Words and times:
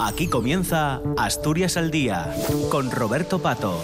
Aquí 0.00 0.28
comienza 0.28 1.02
Asturias 1.16 1.76
al 1.76 1.90
Día 1.90 2.34
con 2.70 2.90
Roberto 2.90 3.38
Pato. 3.38 3.78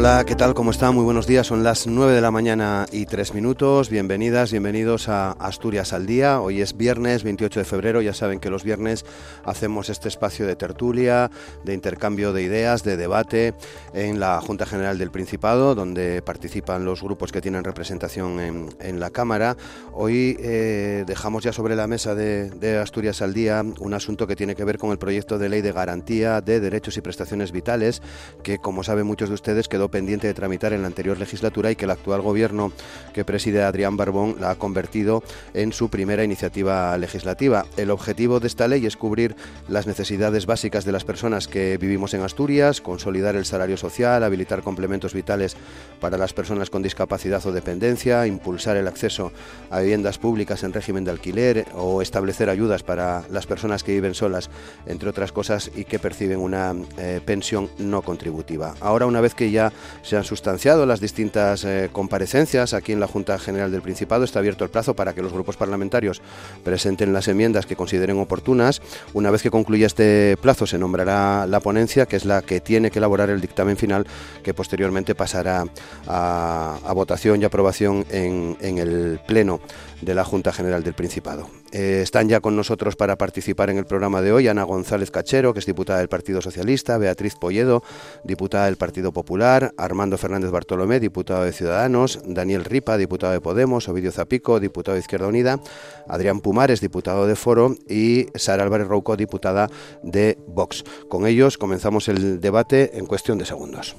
Hola, 0.00 0.24
¿qué 0.24 0.34
tal? 0.34 0.54
¿Cómo 0.54 0.70
está? 0.70 0.92
Muy 0.92 1.04
buenos 1.04 1.26
días. 1.26 1.48
Son 1.48 1.62
las 1.62 1.86
9 1.86 2.14
de 2.14 2.22
la 2.22 2.30
mañana 2.30 2.86
y 2.90 3.04
3 3.04 3.34
minutos. 3.34 3.90
Bienvenidas, 3.90 4.50
bienvenidos 4.50 5.10
a 5.10 5.32
Asturias 5.32 5.92
al 5.92 6.06
Día. 6.06 6.40
Hoy 6.40 6.62
es 6.62 6.74
viernes 6.74 7.22
28 7.22 7.60
de 7.60 7.64
febrero. 7.66 8.00
Ya 8.00 8.14
saben 8.14 8.40
que 8.40 8.48
los 8.48 8.64
viernes 8.64 9.04
hacemos 9.44 9.90
este 9.90 10.08
espacio 10.08 10.46
de 10.46 10.56
tertulia, 10.56 11.30
de 11.64 11.74
intercambio 11.74 12.32
de 12.32 12.42
ideas, 12.42 12.82
de 12.82 12.96
debate 12.96 13.52
en 13.92 14.20
la 14.20 14.40
Junta 14.40 14.64
General 14.64 14.96
del 14.96 15.10
Principado, 15.10 15.74
donde 15.74 16.22
participan 16.22 16.86
los 16.86 17.02
grupos 17.02 17.30
que 17.30 17.42
tienen 17.42 17.62
representación 17.62 18.40
en, 18.40 19.00
la 19.00 19.10
Cámara. 19.10 19.58
Hoy 19.92 20.34
eh, 20.40 21.04
dejamos 21.06 21.44
ya 21.44 21.52
sobre 21.52 21.76
la 21.76 21.86
mesa 21.86 22.14
de, 22.14 22.48
de 22.48 22.78
Asturias 22.78 23.20
al 23.20 23.34
Día 23.34 23.62
un 23.80 23.92
asunto 23.92 24.26
que 24.26 24.34
tiene 24.34 24.54
que 24.54 24.64
ver 24.64 24.78
con 24.78 24.92
el 24.92 24.98
proyecto 24.98 25.38
de 25.38 25.50
ley 25.50 25.60
de 25.60 25.72
garantía 25.72 26.40
de 26.40 26.58
derechos 26.58 26.96
y 26.96 27.02
prestaciones 27.02 27.52
vitales, 27.52 28.00
que 28.42 28.56
como 28.56 28.82
saben 28.82 29.06
muchos 29.06 29.28
de 29.28 29.34
ustedes 29.34 29.68
quedó 29.68 29.89
pendiente 29.90 30.26
de 30.26 30.34
tramitar 30.34 30.72
en 30.72 30.82
la 30.82 30.88
anterior 30.88 31.18
legislatura 31.18 31.70
y 31.70 31.76
que 31.76 31.84
el 31.84 31.90
actual 31.90 32.22
gobierno 32.22 32.72
que 33.12 33.24
preside 33.24 33.62
Adrián 33.62 33.96
Barbón 33.96 34.36
la 34.40 34.52
ha 34.52 34.54
convertido 34.54 35.22
en 35.54 35.72
su 35.72 35.88
primera 35.88 36.24
iniciativa 36.24 36.96
legislativa. 36.96 37.66
El 37.76 37.90
objetivo 37.90 38.40
de 38.40 38.46
esta 38.46 38.68
ley 38.68 38.86
es 38.86 38.96
cubrir 38.96 39.36
las 39.68 39.86
necesidades 39.86 40.46
básicas 40.46 40.84
de 40.84 40.92
las 40.92 41.04
personas 41.04 41.48
que 41.48 41.76
vivimos 41.78 42.14
en 42.14 42.22
Asturias, 42.22 42.80
consolidar 42.80 43.36
el 43.36 43.44
salario 43.44 43.76
social, 43.76 44.22
habilitar 44.24 44.62
complementos 44.62 45.14
vitales 45.14 45.56
para 46.00 46.16
las 46.16 46.32
personas 46.32 46.70
con 46.70 46.82
discapacidad 46.82 47.44
o 47.46 47.52
dependencia, 47.52 48.26
impulsar 48.26 48.76
el 48.76 48.88
acceso 48.88 49.32
a 49.70 49.80
viviendas 49.80 50.18
públicas 50.18 50.62
en 50.62 50.72
régimen 50.72 51.04
de 51.04 51.10
alquiler 51.10 51.66
o 51.74 52.02
establecer 52.02 52.48
ayudas 52.48 52.82
para 52.82 53.24
las 53.30 53.46
personas 53.46 53.82
que 53.82 53.92
viven 53.92 54.14
solas, 54.14 54.50
entre 54.86 55.10
otras 55.10 55.32
cosas, 55.32 55.70
y 55.74 55.84
que 55.84 55.98
perciben 55.98 56.38
una 56.38 56.74
eh, 56.98 57.20
pensión 57.24 57.70
no 57.78 58.02
contributiva. 58.02 58.74
Ahora, 58.80 59.06
una 59.06 59.20
vez 59.20 59.34
que 59.34 59.50
ya 59.50 59.72
se 60.02 60.16
han 60.16 60.24
sustanciado 60.24 60.86
las 60.86 61.00
distintas 61.00 61.64
eh, 61.64 61.90
comparecencias 61.92 62.74
aquí 62.74 62.92
en 62.92 63.00
la 63.00 63.06
Junta 63.06 63.38
General 63.38 63.70
del 63.70 63.82
Principado. 63.82 64.24
Está 64.24 64.38
abierto 64.38 64.64
el 64.64 64.70
plazo 64.70 64.94
para 64.94 65.14
que 65.14 65.22
los 65.22 65.32
grupos 65.32 65.56
parlamentarios 65.56 66.22
presenten 66.64 67.12
las 67.12 67.28
enmiendas 67.28 67.66
que 67.66 67.76
consideren 67.76 68.18
oportunas. 68.18 68.82
Una 69.14 69.30
vez 69.30 69.42
que 69.42 69.50
concluya 69.50 69.86
este 69.86 70.36
plazo 70.40 70.66
se 70.66 70.78
nombrará 70.78 71.46
la 71.46 71.60
ponencia, 71.60 72.06
que 72.06 72.16
es 72.16 72.24
la 72.24 72.42
que 72.42 72.60
tiene 72.60 72.90
que 72.90 72.98
elaborar 72.98 73.30
el 73.30 73.40
dictamen 73.40 73.76
final, 73.76 74.06
que 74.42 74.54
posteriormente 74.54 75.14
pasará 75.14 75.64
a, 76.06 76.92
votación 76.94 77.40
y 77.40 77.44
aprobación 77.44 78.04
en, 78.10 78.56
en 78.60 78.78
el 78.78 79.20
Pleno 79.26 79.60
de 80.00 80.14
la 80.14 80.24
Junta 80.24 80.52
General 80.52 80.82
del 80.82 80.94
Principado. 80.94 81.48
Eh, 81.72 82.00
están 82.02 82.28
ya 82.28 82.40
con 82.40 82.56
nosotros 82.56 82.96
para 82.96 83.16
participar 83.16 83.70
en 83.70 83.78
el 83.78 83.84
programa 83.84 84.22
de 84.22 84.32
hoy 84.32 84.48
Ana 84.48 84.64
González 84.64 85.10
Cachero, 85.10 85.52
que 85.52 85.60
es 85.60 85.66
diputada 85.66 85.98
del 85.98 86.08
Partido 86.08 86.40
Socialista, 86.40 86.98
Beatriz 86.98 87.36
Polledo, 87.36 87.82
diputada 88.24 88.66
del 88.66 88.76
Partido 88.76 89.12
Popular, 89.12 89.72
Armando 89.76 90.18
Fernández 90.18 90.50
Bartolomé, 90.50 91.00
diputado 91.00 91.44
de 91.44 91.52
Ciudadanos, 91.52 92.20
Daniel 92.24 92.64
Ripa, 92.64 92.96
diputado 92.96 93.32
de 93.32 93.40
Podemos, 93.40 93.88
Ovidio 93.88 94.12
Zapico, 94.12 94.60
diputado 94.60 94.94
de 94.94 95.00
Izquierda 95.00 95.26
Unida, 95.26 95.60
Adrián 96.08 96.40
Pumares, 96.40 96.80
diputado 96.80 97.26
de 97.26 97.36
Foro 97.36 97.76
y 97.88 98.26
Sara 98.34 98.64
Álvarez 98.64 98.88
Rouco, 98.88 99.16
diputada 99.16 99.68
de 100.02 100.38
Vox. 100.46 100.84
Con 101.08 101.26
ellos 101.26 101.58
comenzamos 101.58 102.08
el 102.08 102.40
debate 102.40 102.98
en 102.98 103.06
cuestión 103.06 103.38
de 103.38 103.44
segundos. 103.44 103.96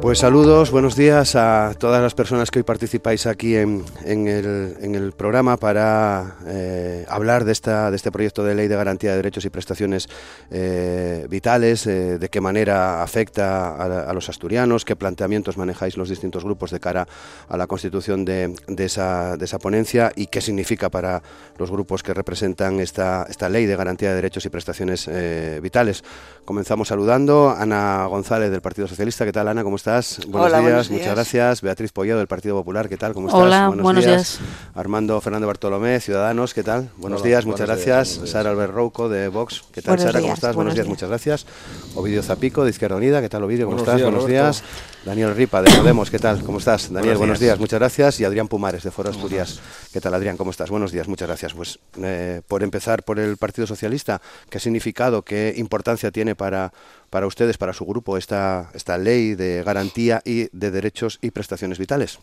Pues 0.00 0.20
saludos, 0.20 0.70
buenos 0.70 0.96
días 0.96 1.36
a 1.36 1.74
todas 1.78 2.00
las 2.00 2.14
personas 2.14 2.50
que 2.50 2.60
hoy 2.60 2.62
participáis 2.62 3.26
aquí 3.26 3.54
en, 3.54 3.84
el, 4.06 5.12
programa 5.14 5.58
para 5.58 6.38
eh, 6.46 7.04
hablar 7.06 7.44
de, 7.44 7.52
esta, 7.52 7.90
de 7.90 7.96
este 7.96 8.10
proyecto 8.10 8.42
de 8.42 8.54
ley 8.54 8.66
de 8.66 8.76
garantía 8.76 9.10
de 9.10 9.16
derechos 9.16 9.44
y 9.44 9.50
prestaciones 9.50 10.08
eh, 10.50 11.26
vitales, 11.28 11.86
eh, 11.86 12.18
de 12.18 12.28
qué 12.30 12.40
manera 12.40 13.02
afecta 13.02 14.08
a, 14.08 14.14
los 14.14 14.30
asturianos, 14.30 14.86
qué 14.86 14.96
planteamientos 14.96 15.58
manejáis 15.58 15.98
los 15.98 16.08
distintos 16.08 16.44
grupos 16.44 16.70
de 16.70 16.80
cara 16.80 17.06
a 17.50 17.58
la 17.58 17.66
constitución 17.66 18.24
de, 18.24 18.54
esa, 18.78 19.36
de 19.36 19.44
esa, 19.44 19.58
ponencia 19.58 20.12
y 20.16 20.28
qué 20.28 20.40
significa 20.40 20.88
para 20.88 21.22
los 21.58 21.70
grupos 21.70 22.02
que 22.02 22.14
representan 22.14 22.80
esta, 22.80 23.26
esta 23.28 23.50
ley 23.50 23.66
de 23.66 23.76
garantía 23.76 24.08
de 24.08 24.14
derechos 24.14 24.46
y 24.46 24.48
prestaciones 24.48 25.10
vitales. 25.60 26.02
Comenzamos 26.46 26.88
saludando 26.88 27.50
a 27.50 27.60
Ana 27.60 28.06
González 28.06 28.50
del 28.50 28.62
Partido 28.62 28.88
Socialista. 28.88 29.26
¿Qué 29.26 29.32
tal, 29.32 29.46
Ana? 29.46 29.62
¿Cómo 29.62 29.76
estás? 29.76 29.89
Buenos, 29.90 30.64
días, 30.64 30.90
muchas 30.90 31.14
gracias. 31.14 31.62
Beatriz 31.62 31.90
Pollado 31.90 32.18
del 32.18 32.28
Partido 32.28 32.54
Popular, 32.54 32.88
¿qué 32.88 32.96
tal? 32.96 33.12
¿Cómo 33.12 33.26
estás? 33.26 33.42
Hola, 33.42 33.68
buenos, 33.68 34.04
días. 34.04 34.38
Armando 34.74 35.20
Fernando 35.20 35.48
Bartolomé, 35.48 35.98
Ciudadanos, 35.98 36.54
¿qué 36.54 36.62
tal? 36.62 36.90
Buenos 36.96 37.24
días, 37.24 37.44
muchas 37.44 37.66
gracias. 37.66 38.20
Sara 38.26 38.50
Albert 38.50 38.72
Rouco 38.72 39.08
de 39.08 39.26
Vox, 39.26 39.64
¿qué 39.72 39.82
tal, 39.82 39.98
Sara? 39.98 40.20
¿Cómo 40.20 40.34
estás? 40.34 40.54
Buenos, 40.54 40.74
días, 40.74 40.86
muchas 40.86 41.08
gracias. 41.08 41.44
Ovidio 41.96 42.22
Zapico 42.22 42.62
de 42.62 42.70
Izquierda 42.70 42.96
Unida, 42.96 43.20
¿qué 43.20 43.28
tal, 43.28 43.42
Ovidio? 43.42 43.66
¿Cómo 43.66 43.78
estás? 43.78 44.00
buenos 44.00 44.26
días. 44.26 44.62
Daniel 45.04 45.34
Ripa 45.34 45.62
de 45.62 45.70
Podemos, 45.70 46.10
¿qué 46.10 46.18
tal? 46.18 46.42
¿Cómo 46.44 46.58
estás? 46.58 46.92
Daniel, 46.92 47.16
buenos 47.16 47.40
días. 47.40 47.58
muchas 47.58 47.80
gracias. 47.80 48.20
Y 48.20 48.24
Adrián 48.24 48.48
Pumares 48.48 48.84
de 48.84 48.90
Foro 48.90 49.10
Asturias, 49.10 49.58
¿qué 49.92 50.00
tal, 50.00 50.14
Adrián? 50.14 50.36
¿Cómo 50.36 50.52
estás? 50.52 50.70
Buenos 50.70 50.92
días, 50.92 51.08
muchas 51.08 51.26
gracias. 51.26 51.54
Pues 51.54 51.80
eh, 52.00 52.42
por 52.46 52.62
empezar 52.62 53.02
por 53.02 53.18
el 53.18 53.36
Partido 53.36 53.66
Socialista, 53.66 54.20
¿qué 54.50 54.60
significado, 54.60 55.22
qué 55.22 55.54
importancia 55.56 56.10
tiene 56.10 56.36
para, 56.36 56.72
para 57.10 57.26
ustedes, 57.26 57.58
para 57.58 57.72
su 57.72 57.84
grupo, 57.84 58.16
esta, 58.16 58.70
esta 58.72 58.96
ley 58.96 59.34
de 59.34 59.62
garantía 59.64 60.22
y 60.24 60.48
de 60.56 60.70
derechos 60.70 61.18
y 61.20 61.32
prestaciones 61.32 61.78
vitales? 61.78 62.18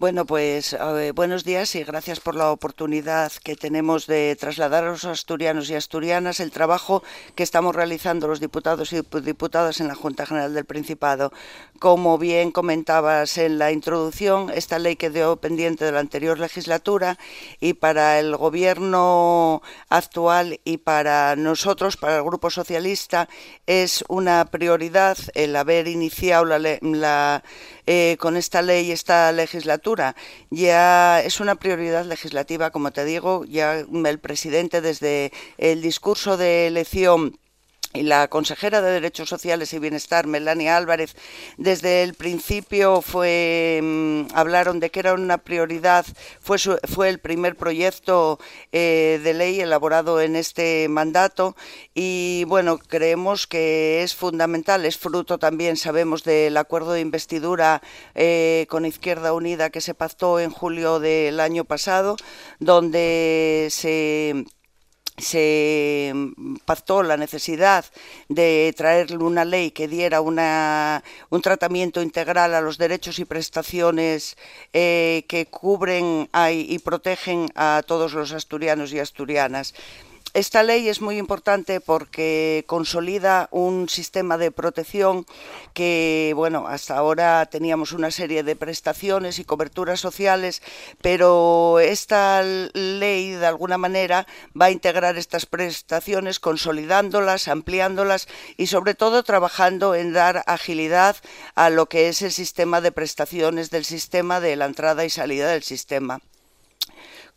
Bueno, 0.00 0.26
pues 0.26 0.76
buenos 1.14 1.44
días 1.44 1.76
y 1.76 1.84
gracias 1.84 2.18
por 2.18 2.34
la 2.34 2.50
oportunidad 2.50 3.30
que 3.44 3.54
tenemos 3.54 4.08
de 4.08 4.34
trasladar 4.34 4.82
a 4.82 4.90
los 4.90 5.04
asturianos 5.04 5.70
y 5.70 5.76
asturianas 5.76 6.40
el 6.40 6.50
trabajo 6.50 7.04
que 7.36 7.44
estamos 7.44 7.76
realizando 7.76 8.26
los 8.26 8.40
diputados 8.40 8.92
y 8.92 9.02
diputadas 9.22 9.80
en 9.80 9.86
la 9.86 9.94
Junta 9.94 10.26
General 10.26 10.52
del 10.52 10.64
Principado. 10.64 11.32
Como 11.78 12.18
bien 12.18 12.50
comentabas 12.50 13.38
en 13.38 13.58
la 13.58 13.70
introducción, 13.70 14.50
esta 14.52 14.80
ley 14.80 14.96
quedó 14.96 15.36
pendiente 15.36 15.84
de 15.84 15.92
la 15.92 16.00
anterior 16.00 16.40
legislatura 16.40 17.16
y 17.60 17.74
para 17.74 18.18
el 18.18 18.36
Gobierno 18.36 19.62
actual 19.90 20.60
y 20.64 20.78
para 20.78 21.36
nosotros, 21.36 21.96
para 21.96 22.16
el 22.16 22.24
Grupo 22.24 22.50
Socialista, 22.50 23.28
es 23.66 24.04
una 24.08 24.44
prioridad 24.46 25.16
el 25.34 25.54
haber 25.54 25.86
iniciado 25.86 26.44
la, 26.46 26.58
la 26.58 27.44
eh, 27.86 28.16
con 28.18 28.36
esta 28.36 28.60
ley, 28.60 28.90
esta 28.90 29.30
legislatura. 29.30 29.83
Ya 30.50 31.20
es 31.20 31.40
una 31.40 31.54
prioridad 31.54 32.04
legislativa, 32.04 32.70
como 32.70 32.90
te 32.90 33.04
digo, 33.04 33.44
ya 33.44 33.78
el 33.78 34.18
presidente 34.18 34.80
desde 34.80 35.32
el 35.58 35.82
discurso 35.82 36.36
de 36.36 36.66
elección 36.66 37.38
la 38.02 38.28
consejera 38.28 38.82
de 38.82 38.90
Derechos 38.90 39.28
Sociales 39.28 39.72
y 39.72 39.78
Bienestar, 39.78 40.26
Melania 40.26 40.76
Álvarez, 40.76 41.14
desde 41.56 42.02
el 42.02 42.14
principio 42.14 43.02
fue 43.02 43.80
mm, 43.82 44.34
hablaron 44.34 44.80
de 44.80 44.90
que 44.90 45.00
era 45.00 45.14
una 45.14 45.38
prioridad, 45.38 46.04
fue, 46.40 46.58
fue 46.58 47.08
el 47.08 47.20
primer 47.20 47.56
proyecto 47.56 48.40
eh, 48.72 49.20
de 49.22 49.34
ley 49.34 49.60
elaborado 49.60 50.20
en 50.20 50.34
este 50.34 50.88
mandato 50.88 51.56
y 51.94 52.44
bueno, 52.48 52.78
creemos 52.78 53.46
que 53.46 54.02
es 54.02 54.14
fundamental, 54.14 54.84
es 54.84 54.98
fruto 54.98 55.38
también, 55.38 55.76
sabemos, 55.76 56.24
del 56.24 56.56
acuerdo 56.56 56.92
de 56.92 57.00
investidura 57.00 57.80
eh, 58.14 58.66
con 58.68 58.86
Izquierda 58.86 59.32
Unida 59.32 59.70
que 59.70 59.80
se 59.80 59.94
pactó 59.94 60.40
en 60.40 60.50
julio 60.50 60.98
del 60.98 61.38
año 61.38 61.64
pasado, 61.64 62.16
donde 62.58 63.68
se 63.70 64.44
se 65.16 66.12
pactó 66.64 67.02
la 67.02 67.16
necesidad 67.16 67.84
de 68.28 68.74
traer 68.76 69.16
una 69.18 69.44
ley 69.44 69.70
que 69.70 69.86
diera 69.86 70.20
una, 70.20 71.04
un 71.30 71.40
tratamiento 71.40 72.02
integral 72.02 72.54
a 72.54 72.60
los 72.60 72.78
derechos 72.78 73.18
y 73.18 73.24
prestaciones 73.24 74.36
eh, 74.72 75.24
que 75.28 75.46
cubren 75.46 76.28
y 76.50 76.78
protegen 76.80 77.48
a 77.54 77.82
todos 77.86 78.12
los 78.12 78.32
asturianos 78.32 78.92
y 78.92 78.98
asturianas. 78.98 79.74
Esta 80.34 80.64
ley 80.64 80.88
es 80.88 81.00
muy 81.00 81.16
importante 81.16 81.80
porque 81.80 82.64
consolida 82.66 83.48
un 83.52 83.88
sistema 83.88 84.36
de 84.36 84.50
protección 84.50 85.26
que, 85.74 86.32
bueno, 86.34 86.66
hasta 86.66 86.96
ahora 86.96 87.46
teníamos 87.46 87.92
una 87.92 88.10
serie 88.10 88.42
de 88.42 88.56
prestaciones 88.56 89.38
y 89.38 89.44
coberturas 89.44 90.00
sociales, 90.00 90.60
pero 91.00 91.78
esta 91.78 92.42
ley 92.42 93.30
de 93.30 93.46
alguna 93.46 93.78
manera 93.78 94.26
va 94.60 94.66
a 94.66 94.70
integrar 94.72 95.16
estas 95.16 95.46
prestaciones 95.46 96.40
consolidándolas, 96.40 97.46
ampliándolas 97.46 98.26
y 98.56 98.66
sobre 98.66 98.96
todo 98.96 99.22
trabajando 99.22 99.94
en 99.94 100.12
dar 100.12 100.42
agilidad 100.48 101.16
a 101.54 101.70
lo 101.70 101.86
que 101.86 102.08
es 102.08 102.22
el 102.22 102.32
sistema 102.32 102.80
de 102.80 102.90
prestaciones 102.90 103.70
del 103.70 103.84
sistema 103.84 104.40
de 104.40 104.56
la 104.56 104.64
entrada 104.64 105.04
y 105.04 105.10
salida 105.10 105.48
del 105.48 105.62
sistema. 105.62 106.20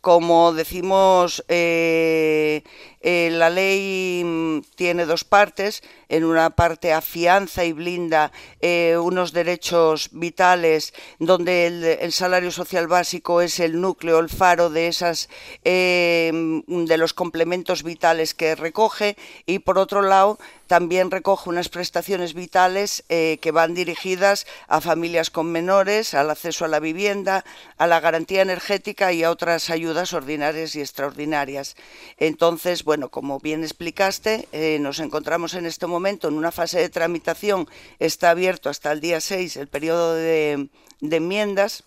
Como 0.00 0.52
decimos, 0.52 1.44
eh, 1.48 2.62
eh, 3.00 3.30
la 3.32 3.50
ley 3.50 4.22
mm, 4.24 4.60
tiene 4.74 5.06
dos 5.06 5.24
partes. 5.24 5.82
En 6.08 6.24
una 6.24 6.50
parte 6.50 6.92
afianza 6.94 7.66
y 7.66 7.72
blinda 7.72 8.32
eh, 8.60 8.96
unos 8.98 9.32
derechos 9.32 10.08
vitales 10.12 10.94
donde 11.18 11.98
el, 12.00 12.12
salario 12.12 12.50
social 12.50 12.86
básico 12.86 13.42
es 13.42 13.60
el 13.60 13.78
núcleo, 13.78 14.18
el 14.18 14.30
faro 14.30 14.70
de 14.70 14.88
esas 14.88 15.28
de 15.62 16.96
los 16.96 17.12
complementos 17.12 17.82
vitales 17.82 18.32
que 18.32 18.54
recoge 18.54 19.16
y 19.44 19.58
por 19.58 19.78
otro 19.78 20.00
lado 20.00 20.38
también 20.68 21.10
recoge 21.10 21.48
unas 21.48 21.70
prestaciones 21.70 22.34
vitales 22.34 23.02
eh, 23.08 23.38
que 23.40 23.50
van 23.50 23.74
dirigidas 23.74 24.46
a 24.68 24.80
familias 24.80 25.30
con 25.30 25.50
menores, 25.50 26.14
al 26.14 26.30
acceso 26.30 26.66
a 26.66 26.68
la 26.68 26.78
vivienda, 26.78 27.44
a 27.78 27.86
la 27.86 28.00
garantía 28.00 28.42
energética 28.42 29.12
y 29.12 29.24
a 29.24 29.30
otras 29.30 29.70
ayudas 29.70 30.12
ordinarias 30.12 30.76
y 30.76 30.80
extraordinarias. 30.80 31.74
Entonces, 32.18 32.84
bueno, 32.88 33.10
como 33.10 33.38
bien 33.38 33.64
explicaste, 33.64 34.48
eh, 34.50 34.78
nos 34.80 34.98
encontramos 34.98 35.52
en 35.52 35.66
este 35.66 35.86
momento 35.86 36.26
en 36.26 36.32
una 36.32 36.50
fase 36.50 36.78
de 36.78 36.88
tramitación. 36.88 37.68
Está 37.98 38.30
abierto 38.30 38.70
hasta 38.70 38.90
el 38.92 39.02
día 39.02 39.20
6 39.20 39.58
el 39.58 39.68
periodo 39.68 40.14
de 40.14 40.70
enmiendas 41.02 41.84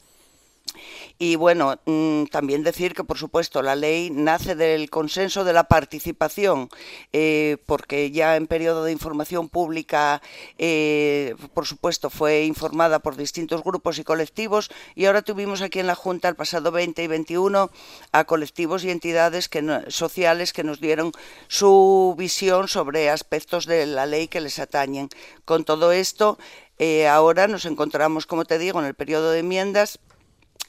y 1.22 1.36
bueno, 1.36 1.80
mm, 1.86 2.24
también 2.32 2.64
decir 2.64 2.96
que, 2.96 3.04
por 3.04 3.16
supuesto, 3.16 3.62
la 3.62 3.76
ley 3.76 4.10
nace 4.10 4.56
del 4.56 4.90
consenso 4.90 5.44
de 5.44 5.54
la 5.54 5.66
participación, 5.66 6.68
eh, 7.14 7.58
porque 7.68 8.10
ya 8.10 8.36
en 8.38 8.48
periodo 8.48 8.84
de 8.84 8.92
información 8.92 9.48
pública, 9.48 10.20
eh, 10.58 11.36
por 11.54 11.68
supuesto, 11.68 12.10
fue 12.10 12.46
informada 12.46 12.98
por 12.98 13.18
distintos 13.18 13.64
grupos 13.64 14.00
y 14.00 14.04
colectivos, 14.04 14.72
y 14.96 15.06
ahora 15.06 15.22
tuvimos 15.22 15.62
aquí 15.62 15.78
en 15.78 15.86
la 15.86 15.94
Junta 15.94 16.28
el 16.28 16.36
pasado 16.36 16.72
20 16.72 17.04
y 17.04 17.08
21 17.08 17.70
a 18.12 18.24
colectivos 18.24 18.84
y 18.84 18.90
entidades 18.90 19.48
sociales 19.90 20.54
que 20.54 20.64
nos 20.64 20.82
dieron 20.82 21.12
su 21.48 22.16
visión 22.18 22.68
sobre 22.68 23.12
aspectos 23.12 23.68
de 23.68 23.86
la 23.86 24.08
ley 24.08 24.28
que 24.28 24.42
les 24.42 24.58
atañen. 24.58 25.10
Con 25.46 25.66
todo 25.66 25.92
esto, 25.92 26.40
eh, 26.80 27.08
ahora 27.08 27.48
nos 27.48 27.66
encontramos, 27.66 28.26
como 28.26 28.44
te 28.46 28.58
digo, 28.58 28.80
en 28.80 28.88
el 28.88 28.96
periodo 28.96 29.30
de 29.30 29.42
enmiendas 29.42 30.00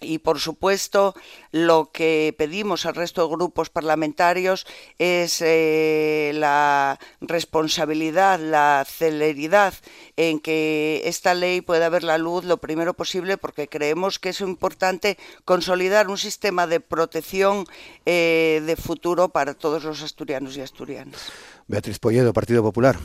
y, 0.03 0.19
por 0.19 0.41
supuesto, 0.41 1.15
lo 1.51 1.91
que 1.93 2.35
pedimos 2.37 2.87
al 2.87 2.95
resto 2.95 3.23
de 3.23 3.35
grupos 3.35 3.71
parlamentarios 3.71 4.67
es 4.99 5.41
eh, 5.41 6.33
la 6.35 6.99
responsabilidad, 7.21 8.41
la 8.41 8.85
celeridad 8.87 9.75
en 10.17 10.41
que 10.41 11.03
esta 11.05 11.35
ley 11.35 11.61
pueda 11.61 11.89
ver 11.89 12.05
la 12.05 12.19
luz 12.19 12.45
lo 12.45 12.59
primero 12.59 12.95
posible, 12.95 13.39
porque 13.39 13.69
creemos 13.69 14.19
que 14.19 14.31
es 14.31 14.41
importante 14.41 15.19
consolidar 15.45 16.09
un 16.09 16.19
sistema 16.19 16.67
de 16.67 16.81
protección 16.81 17.65
eh, 18.07 18.63
de 18.67 18.77
futuro 18.77 19.29
para 19.29 19.55
todos 19.55 19.85
los 19.85 20.03
asturianos 20.03 20.57
y 20.57 20.61
asturianas. 20.61 21.33
Beatriz 21.69 21.99
Polledo, 21.99 22.33
Partido 22.33 22.63
Popular. 22.63 22.99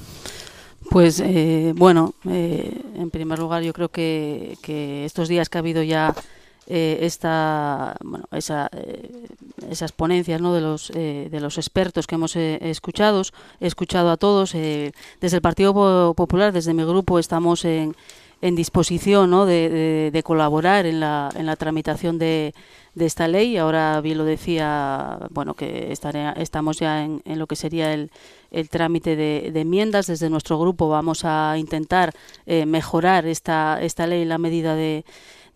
Pues 0.90 1.20
eh, 1.20 1.74
bueno, 1.76 2.14
en 2.24 3.10
primer 3.12 3.40
lugar 3.40 3.62
yo 3.64 3.74
creo 3.74 3.90
que, 3.90 4.58
que 4.62 5.06
estos 5.06 5.28
días 5.28 5.50
que 5.50 5.58
ha 5.58 5.60
habido 5.60 5.84
ya 5.84 6.16
eh, 6.70 7.00
esta, 7.04 7.96
bueno, 8.04 8.26
esa, 8.32 8.70
eh, 8.74 9.10
esas 9.70 9.94
ponencias 9.94 10.42
¿no? 10.42 10.54
de, 10.54 10.60
los, 10.60 10.92
eh, 10.96 11.30
de 11.32 11.40
los 11.40 11.58
expertos 11.58 12.08
que 12.08 12.16
hemos 12.16 12.36
escuchado, 12.36 13.22
he 13.62 13.68
escuchado 13.68 14.12
a 14.12 14.18
todos. 14.18 14.52
desde 14.52 14.92
el 15.22 15.42
Partido 15.42 16.14
Popular, 16.14 16.52
desde 16.52 16.74
mi 16.74 16.84
grupo, 16.84 17.20
estamos 17.20 17.64
en, 17.64 17.96
en 18.42 18.56
disposición 18.58 19.30
¿no? 19.30 19.46
de, 19.46 20.12
de, 20.12 20.24
colaborar 20.24 20.86
en 20.86 21.00
la, 21.00 21.30
en 21.36 21.46
la 21.46 21.56
tramitación 21.56 22.18
de, 22.18 22.54
de 22.96 23.06
esta 23.06 23.30
ley. 23.30 23.56
Ahora 23.56 24.02
bien 24.02 24.18
lo 24.18 24.26
decía, 24.26 25.20
bueno, 25.30 25.54
que 25.54 25.94
estaré, 25.94 26.34
estamos 26.36 26.80
ya 26.80 27.02
en, 27.02 27.22
en, 27.24 27.40
lo 27.40 27.48
que 27.48 27.56
sería 27.56 27.94
el, 27.94 28.12
el 28.52 28.68
trámite 28.68 29.16
de, 29.16 29.54
enmiendas. 29.56 30.08
Desde 30.08 30.30
nuestro 30.30 30.60
grupo 30.60 30.90
vamos 30.90 31.24
a 31.24 31.56
intentar 31.58 32.14
mejorar 32.46 33.26
esta, 33.26 33.82
esta 33.82 34.06
ley 34.06 34.24
en 34.24 34.30
la 34.30 34.38
medida 34.38 34.76
de, 34.76 35.06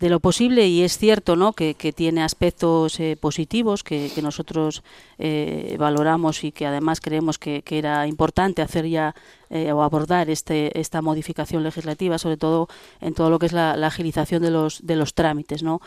de 0.01 0.09
lo 0.09 0.19
posible 0.19 0.67
y 0.67 0.81
es 0.81 0.97
cierto 0.97 1.35
¿no? 1.35 1.53
que, 1.53 1.75
tiene 1.95 2.23
aspectos 2.23 2.99
eh, 2.99 3.15
positivos 3.15 3.83
que, 3.83 4.11
nosotros 4.21 4.83
eh, 5.19 5.75
valoramos 5.79 6.43
y 6.43 6.51
que 6.51 6.65
además 6.65 6.99
creemos 6.99 7.37
que, 7.37 7.63
era 7.69 8.07
importante 8.07 8.63
hacer 8.63 8.87
ya 8.87 9.15
eh, 9.51 9.71
o 9.71 9.83
abordar 9.83 10.29
este, 10.29 10.79
esta 10.79 11.01
modificación 11.01 11.61
legislativa, 11.61 12.17
sobre 12.17 12.37
todo 12.37 12.67
en 12.99 13.13
todo 13.13 13.29
lo 13.29 13.37
que 13.37 13.45
es 13.45 13.53
la, 13.53 13.73
agilización 13.73 14.41
de 14.41 14.49
los, 14.49 14.85
de 14.85 14.95
los 14.95 15.13
trámites. 15.13 15.61
¿no? 15.63 15.81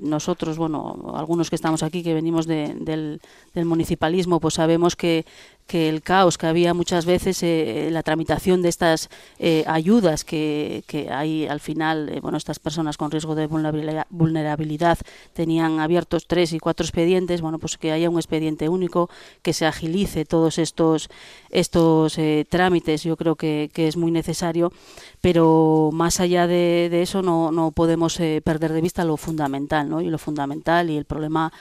nosotros, 0.00 0.56
bueno, 0.58 1.14
algunos 1.16 1.50
que 1.50 1.56
estamos 1.56 1.82
aquí, 1.82 2.02
que 2.02 2.14
venimos 2.14 2.46
del, 2.46 3.20
del 3.54 3.64
municipalismo, 3.64 4.38
pues 4.40 4.54
sabemos 4.54 4.96
que 4.96 5.24
que 5.66 5.88
el 5.88 6.02
caos 6.02 6.38
que 6.38 6.46
había 6.46 6.74
muchas 6.74 7.06
veces 7.06 7.42
eh, 7.42 7.88
la 7.90 8.02
tramitación 8.02 8.62
de 8.62 8.68
estas 8.68 9.10
eh, 9.38 9.64
ayudas 9.66 10.24
que, 10.24 10.84
que, 10.86 11.10
hay 11.10 11.46
al 11.46 11.60
final, 11.60 12.08
eh, 12.08 12.20
bueno, 12.20 12.38
estas 12.38 12.58
personas 12.58 12.96
con 12.96 13.10
riesgo 13.10 13.34
de 13.34 13.46
vulnerabilidad, 13.46 14.98
tenían 15.32 15.80
abiertos 15.80 16.26
tres 16.26 16.52
y 16.52 16.60
cuatro 16.60 16.84
expedientes, 16.84 17.40
bueno, 17.40 17.58
pues 17.58 17.78
que 17.78 17.90
haya 17.90 18.08
un 18.08 18.16
expediente 18.16 18.68
único, 18.68 19.10
que 19.42 19.52
se 19.52 19.66
agilice 19.66 20.24
todos 20.24 20.58
estos, 20.58 21.08
estos 21.50 22.16
trámites, 22.48 22.75
yo 22.84 23.16
creo 23.16 23.36
que, 23.36 23.70
es 23.74 23.96
muy 23.96 24.10
necesario, 24.10 24.72
pero 25.20 25.90
más 25.92 26.20
allá 26.20 26.46
de, 26.46 27.02
eso 27.02 27.22
no, 27.22 27.72
podemos 27.74 28.18
perder 28.44 28.72
de 28.72 28.80
vista 28.80 29.04
lo 29.04 29.16
fundamental, 29.16 29.88
¿no? 29.88 30.00
Y 30.00 30.08
lo 30.08 30.18
fundamental 30.18 30.90
y 30.90 30.96
el 30.96 31.04
problema 31.04 31.52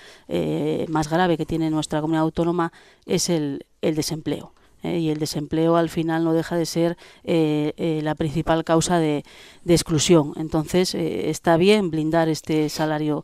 más 0.89 1.09
grave 1.09 1.37
que 1.37 1.45
tiene 1.45 1.69
nuestra 1.69 2.01
comunidad 2.01 2.23
autónoma 2.23 2.71
es 3.05 3.29
el, 3.29 3.65
desempleo. 3.81 4.53
¿eh? 4.83 4.99
y 4.99 5.09
el 5.09 5.19
desempleo 5.19 5.75
al 5.75 5.89
final 5.89 6.23
no 6.23 6.33
deja 6.33 6.57
de 6.57 6.65
ser 6.65 6.97
eh, 7.23 7.73
eh, 7.77 8.01
la 8.03 8.15
principal 8.15 8.63
causa 8.63 8.99
de 8.99 9.23
exclusión. 9.67 10.33
Entonces 10.37 10.95
está 10.95 11.57
bien 11.57 11.91
blindar 11.91 12.29
este 12.29 12.69
salario 12.69 13.23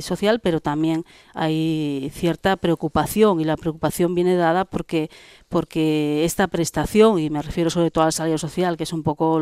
social, 0.00 0.40
pero 0.40 0.60
también 0.60 1.04
hay 1.34 2.10
cierta 2.12 2.56
preocupación 2.56 3.40
y 3.40 3.44
la 3.44 3.56
preocupación 3.56 4.14
viene 4.14 4.34
dada 4.36 4.64
porque 4.64 5.10
porque 5.50 6.24
esta 6.24 6.46
prestación, 6.46 7.18
y 7.18 7.28
me 7.28 7.42
refiero 7.42 7.70
sobre 7.70 7.90
todo 7.90 8.04
al 8.04 8.12
salario 8.12 8.38
social, 8.38 8.76
que 8.76 8.84
es 8.84 8.92
un 8.92 9.02
poco, 9.02 9.40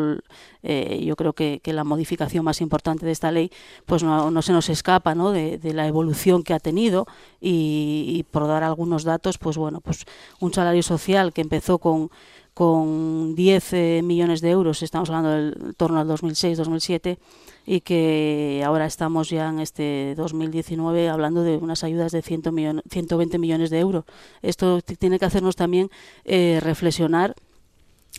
eh, 0.62 1.04
yo 1.04 1.16
creo 1.16 1.34
que, 1.34 1.60
la 1.66 1.84
modificación 1.84 2.46
más 2.46 2.62
importante 2.62 3.04
de 3.04 3.12
esta 3.12 3.30
ley, 3.30 3.52
pues 3.84 4.02
no, 4.02 4.42
se 4.42 4.52
nos 4.52 4.70
escapa 4.70 5.14
¿no? 5.14 5.32
de, 5.32 5.60
la 5.74 5.86
evolución 5.86 6.44
que 6.44 6.54
ha 6.54 6.60
tenido 6.60 7.06
y, 7.42 8.24
por 8.30 8.48
dar 8.48 8.64
algunos 8.64 9.04
datos, 9.04 9.36
pues 9.36 9.58
bueno, 9.58 9.82
pues 9.82 10.06
un 10.40 10.54
salario 10.54 10.82
social 10.82 11.34
que 11.34 11.42
empezó 11.42 11.78
con 11.78 12.10
con 12.58 13.36
10 13.36 13.72
eh, 13.72 14.00
millones 14.02 14.40
de 14.40 14.50
euros, 14.50 14.82
estamos 14.82 15.08
hablando 15.10 15.30
del 15.30 15.76
torno 15.76 16.00
al 16.00 16.08
2006-2007, 16.08 17.16
y 17.64 17.82
que 17.82 18.64
ahora 18.66 18.84
estamos 18.84 19.30
ya 19.30 19.48
en 19.48 19.60
este 19.60 20.16
2019 20.16 21.08
hablando 21.08 21.44
de 21.44 21.56
unas 21.56 21.84
ayudas 21.84 22.10
de 22.10 22.20
100 22.20 22.82
120 22.90 23.38
millones 23.38 23.70
de 23.70 23.78
euros. 23.78 24.06
Esto 24.42 24.80
tiene 24.82 25.20
que 25.20 25.26
hacernos 25.26 25.54
también 25.54 25.88
eh, 26.24 26.58
reflexionar 26.60 27.36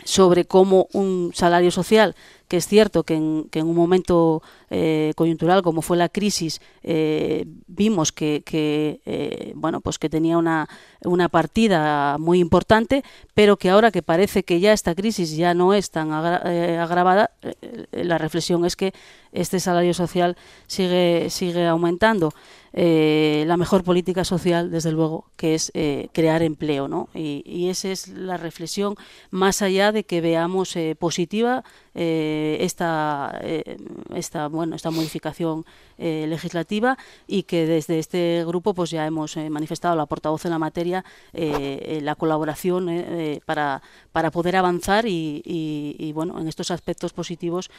sobre 0.03 0.45
cómo 0.45 0.87
un 0.93 1.31
salario 1.33 1.71
social 1.71 2.15
que 2.47 2.57
es 2.57 2.67
cierto 2.67 3.03
que 3.03 3.13
en, 3.13 3.47
que 3.51 3.59
en 3.59 3.67
un 3.67 3.75
momento 3.75 4.41
eh, 4.69 5.13
coyuntural 5.15 5.61
como 5.61 5.81
fue 5.81 5.97
la 5.97 6.09
crisis 6.09 6.61
eh, 6.83 7.45
vimos 7.67 8.11
que, 8.11 8.41
que 8.43 9.01
eh, 9.05 9.53
bueno 9.55 9.81
pues 9.81 9.99
que 9.99 10.09
tenía 10.09 10.37
una, 10.37 10.67
una 11.03 11.29
partida 11.29 12.17
muy 12.17 12.39
importante 12.39 13.03
pero 13.35 13.57
que 13.57 13.69
ahora 13.69 13.91
que 13.91 14.01
parece 14.01 14.43
que 14.43 14.59
ya 14.59 14.73
esta 14.73 14.95
crisis 14.95 15.35
ya 15.35 15.53
no 15.53 15.73
es 15.73 15.91
tan 15.91 16.11
agravada 16.11 17.31
la 17.91 18.17
reflexión 18.17 18.65
es 18.65 18.75
que 18.75 18.93
este 19.31 19.59
salario 19.59 19.93
social 19.93 20.35
sigue 20.65 21.29
sigue 21.29 21.67
aumentando 21.67 22.33
la 22.71 23.57
mejor 23.57 23.83
política 23.83 24.23
social, 24.23 24.71
desde 24.71 24.91
luego, 24.91 25.25
que 25.35 25.55
es 25.55 25.71
crear 26.13 26.43
empleo, 26.43 26.87
¿no? 26.87 27.09
Y, 27.13 27.43
y, 27.45 27.69
esa 27.69 27.89
es 27.89 28.07
la 28.07 28.37
reflexión, 28.37 28.95
más 29.31 29.61
allá 29.61 29.91
de 29.91 30.03
que 30.03 30.21
veamos 30.21 30.77
positiva 30.99 31.63
esta, 31.95 33.39
esta, 34.13 34.47
bueno, 34.47 34.75
esta 34.75 34.91
modificación 34.91 35.65
legislativa 35.99 36.97
y 37.27 37.43
que 37.43 37.65
desde 37.65 37.99
este 37.99 38.43
grupo 38.45 38.73
pues 38.73 38.89
ya 38.89 39.05
hemos 39.05 39.35
manifestado 39.35 39.95
la 39.95 40.05
portavoz 40.05 40.45
en 40.45 40.51
la 40.51 40.59
materia 40.59 41.03
la 41.33 42.15
colaboración 42.15 42.87
para, 43.45 43.81
para 44.11 44.31
poder 44.31 44.55
avanzar 44.55 45.05
y, 45.05 45.41
y, 45.45 46.11
bueno, 46.13 46.39
en 46.39 46.47
estos 46.47 46.71
aspectos 46.71 47.13
positivos 47.13 47.69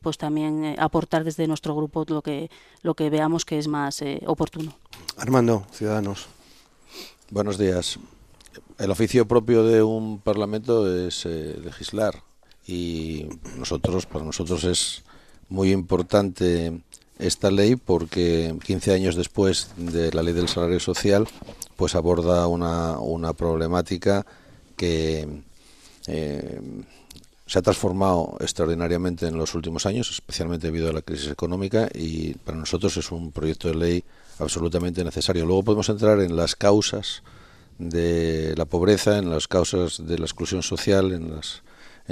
pues 0.00 0.18
también 0.18 0.76
aportar 0.78 1.24
desde 1.24 1.46
nuestro 1.46 1.74
grupo 1.74 2.04
lo 2.08 2.22
que, 2.22 2.50
lo 2.82 2.94
que 2.94 3.10
veamos 3.10 3.44
que 3.44 3.58
es 3.58 3.68
más 3.68 4.02
oportuno. 4.26 4.74
Armando, 5.16 5.66
Ciudadanos. 5.72 6.28
Buenos 7.30 7.56
días. 7.56 7.98
El 8.78 8.90
oficio 8.90 9.26
propio 9.26 9.64
de 9.64 9.82
un 9.82 10.18
parlamento 10.20 10.92
es 10.92 11.24
eh, 11.24 11.58
legislar 11.64 12.22
y 12.66 13.26
nosotros, 13.56 14.06
para 14.06 14.24
nosotros 14.24 14.64
es 14.64 15.02
muy 15.48 15.72
importante 15.72 16.82
esta 17.22 17.50
ley 17.50 17.76
porque 17.76 18.54
15 18.64 18.92
años 18.92 19.16
después 19.16 19.68
de 19.76 20.12
la 20.12 20.22
ley 20.22 20.34
del 20.34 20.48
salario 20.48 20.80
social, 20.80 21.28
pues 21.76 21.94
aborda 21.94 22.46
una, 22.46 22.98
una 22.98 23.32
problemática 23.32 24.26
que 24.76 25.26
eh, 26.06 26.60
se 27.46 27.58
ha 27.58 27.62
transformado 27.62 28.36
extraordinariamente 28.40 29.26
en 29.26 29.36
los 29.36 29.54
últimos 29.54 29.86
años, 29.86 30.10
especialmente 30.10 30.66
debido 30.66 30.90
a 30.90 30.92
la 30.92 31.02
crisis 31.02 31.28
económica 31.28 31.88
y 31.94 32.34
para 32.34 32.58
nosotros 32.58 32.96
es 32.96 33.10
un 33.12 33.30
proyecto 33.30 33.68
de 33.68 33.74
ley 33.74 34.04
absolutamente 34.38 35.04
necesario. 35.04 35.44
Luego 35.44 35.62
podemos 35.62 35.88
entrar 35.88 36.20
en 36.20 36.34
las 36.36 36.56
causas 36.56 37.22
de 37.78 38.54
la 38.56 38.64
pobreza, 38.64 39.18
en 39.18 39.30
las 39.30 39.48
causas 39.48 40.06
de 40.06 40.18
la 40.18 40.24
exclusión 40.24 40.62
social, 40.62 41.12
en 41.12 41.34
las, 41.34 41.62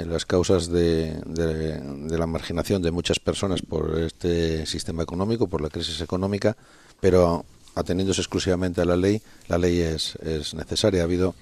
las 0.05 0.25
causas 0.25 0.67
de, 0.69 1.21
de, 1.25 2.17
la 2.17 2.27
marginación 2.27 2.81
de 2.81 2.91
muchas 2.91 3.19
personas 3.19 3.61
por 3.61 3.99
este 3.99 4.65
sistema 4.65 5.03
económico, 5.03 5.47
por 5.47 5.61
la 5.61 5.69
crisis 5.69 6.01
económica, 6.01 6.55
pero 6.99 7.45
ateniéndose 7.75 8.21
exclusivamente 8.21 8.81
a 8.81 8.85
la 8.85 8.97
ley, 8.97 9.21
la 9.47 9.57
ley 9.57 9.79
es, 9.79 10.15
es 10.17 10.53
necesaria. 10.53 11.01
Ha 11.01 11.05
habido 11.05 11.35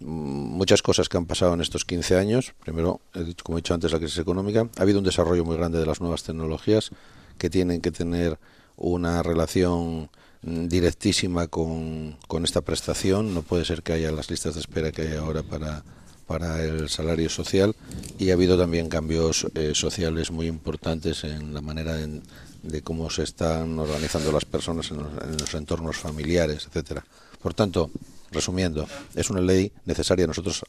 muchas 0.00 0.82
cosas 0.82 1.08
que 1.08 1.16
han 1.16 1.26
pasado 1.26 1.54
en 1.54 1.60
estos 1.60 1.84
15 1.84 2.16
años. 2.16 2.54
Primero, 2.64 3.00
como 3.42 3.58
he 3.58 3.60
dicho 3.60 3.74
antes, 3.74 3.92
la 3.92 3.98
crisis 3.98 4.18
económica. 4.18 4.68
Ha 4.78 4.82
habido 4.82 4.98
un 4.98 5.04
desarrollo 5.04 5.44
muy 5.44 5.56
grande 5.56 5.78
de 5.78 5.86
las 5.86 6.00
nuevas 6.00 6.22
tecnologías 6.22 6.90
que 7.38 7.50
tienen 7.50 7.80
que 7.80 7.90
tener 7.90 8.38
una 8.76 9.22
relación 9.22 10.10
directísima 10.42 11.48
con, 11.48 12.16
con, 12.26 12.44
esta 12.44 12.62
prestación. 12.62 13.34
No 13.34 13.42
puede 13.42 13.64
ser 13.64 13.82
que 13.82 13.92
haya 13.92 14.10
las 14.10 14.30
listas 14.30 14.54
de 14.54 14.60
espera 14.60 14.90
que 14.90 15.02
hay 15.02 15.16
ahora 15.16 15.42
para, 15.42 15.84
para 16.30 16.62
el 16.62 16.88
salario 16.88 17.28
social 17.28 17.74
y 18.16 18.30
ha 18.30 18.34
habido 18.34 18.56
también 18.56 18.88
cambios 18.88 19.48
eh, 19.56 19.72
sociales 19.74 20.30
muy 20.30 20.46
importantes 20.46 21.24
en 21.24 21.52
la 21.52 21.60
manera 21.60 21.94
de, 21.94 22.22
de, 22.62 22.82
cómo 22.82 23.10
se 23.10 23.24
están 23.24 23.76
organizando 23.76 24.30
las 24.30 24.44
personas 24.44 24.92
en 24.92 24.98
los, 24.98 25.08
en 25.24 25.36
los 25.36 25.54
entornos 25.54 25.96
familiares, 25.96 26.68
etcétera. 26.68 27.04
Por 27.42 27.52
tanto, 27.52 27.90
resumiendo, 28.30 28.86
es 29.16 29.28
una 29.28 29.40
ley 29.40 29.72
necesaria. 29.86 30.28
Nosotros 30.28 30.62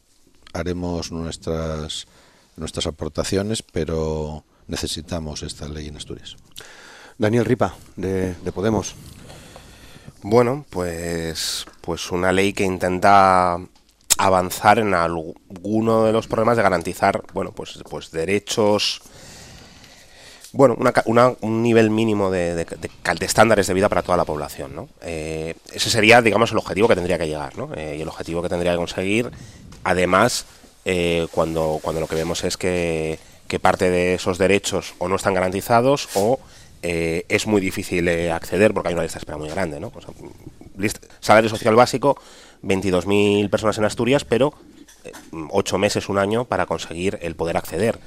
haremos 0.52 1.12
nuestras 1.12 2.08
nuestras 2.58 2.88
aportaciones, 2.88 3.62
pero 3.62 4.44
necesitamos 4.68 5.44
esta 5.44 5.70
ley 5.70 5.90
en 5.90 5.98
Asturias. 5.98 6.38
Daniel 7.20 7.46
Ripa, 7.46 7.76
de, 7.96 8.34
Podemos. 8.52 8.96
Bueno, 10.24 10.66
pues, 10.72 11.68
pues 11.82 12.10
una 12.10 12.32
ley 12.32 12.52
que 12.52 12.64
intenta 12.64 13.60
avanzar 14.18 14.80
en 14.80 14.94
alguno 14.94 16.06
de 16.06 16.12
los 16.12 16.28
problemas 16.28 16.58
de 16.58 16.64
garantizar, 16.64 17.24
bueno, 17.34 17.52
pues, 17.52 17.80
pues 17.90 18.12
derechos, 18.12 19.02
bueno, 20.54 20.78
un 21.42 21.64
nivel 21.64 21.90
mínimo 21.90 22.30
de, 22.30 22.56
de, 22.56 22.68
estándares 23.22 23.68
de 23.68 23.74
vida 23.74 23.88
para 23.88 24.02
toda 24.02 24.18
la 24.18 24.26
población, 24.26 24.76
¿no? 24.76 24.90
Eh, 25.02 25.56
ese 25.72 25.90
sería, 25.90 26.22
digamos, 26.22 26.52
el 26.52 26.58
objetivo 26.58 26.90
que 26.90 26.96
tendría 26.96 27.18
que 27.18 27.28
llegar, 27.28 27.58
¿no? 27.58 27.70
Eh, 27.74 27.96
y 27.98 28.02
el 28.02 28.08
objetivo 28.08 28.42
que 28.42 28.50
tendría 28.50 28.72
que 28.72 28.78
conseguir, 28.78 29.32
además, 29.84 30.46
eh, 30.84 31.28
cuando, 31.32 31.80
cuando 31.82 32.02
lo 32.02 32.08
que 32.08 32.16
vemos 32.16 32.44
es 32.44 32.58
que, 32.58 33.18
que 33.48 33.60
parte 33.60 33.90
de 33.90 34.16
esos 34.16 34.38
derechos 34.38 34.94
o 34.98 35.08
no 35.08 35.16
están 35.16 35.34
garantizados 35.34 36.10
o 36.16 36.40
es 36.84 37.46
muy 37.46 37.62
difícil 37.62 38.10
acceder 38.32 38.74
porque 38.74 38.90
hay 38.90 38.96
una 38.96 39.04
lista 39.04 39.20
de 39.20 39.22
espera 39.22 39.38
muy 39.38 39.50
grande. 39.50 39.80
¿no? 39.80 39.92
salario 41.20 41.48
social 41.48 41.76
básico, 41.76 42.18
22.000 42.64 43.50
personas 43.50 43.78
en 43.78 43.86
Asturias, 43.86 44.26
pero 44.26 44.54
eh, 45.04 45.12
ocho 45.50 45.78
meses, 45.78 46.10
un 46.10 46.18
año 46.18 46.46
para 46.46 46.66
conseguir 46.66 47.20
el 47.22 47.36
poder 47.36 47.58
acceder. 47.58 48.00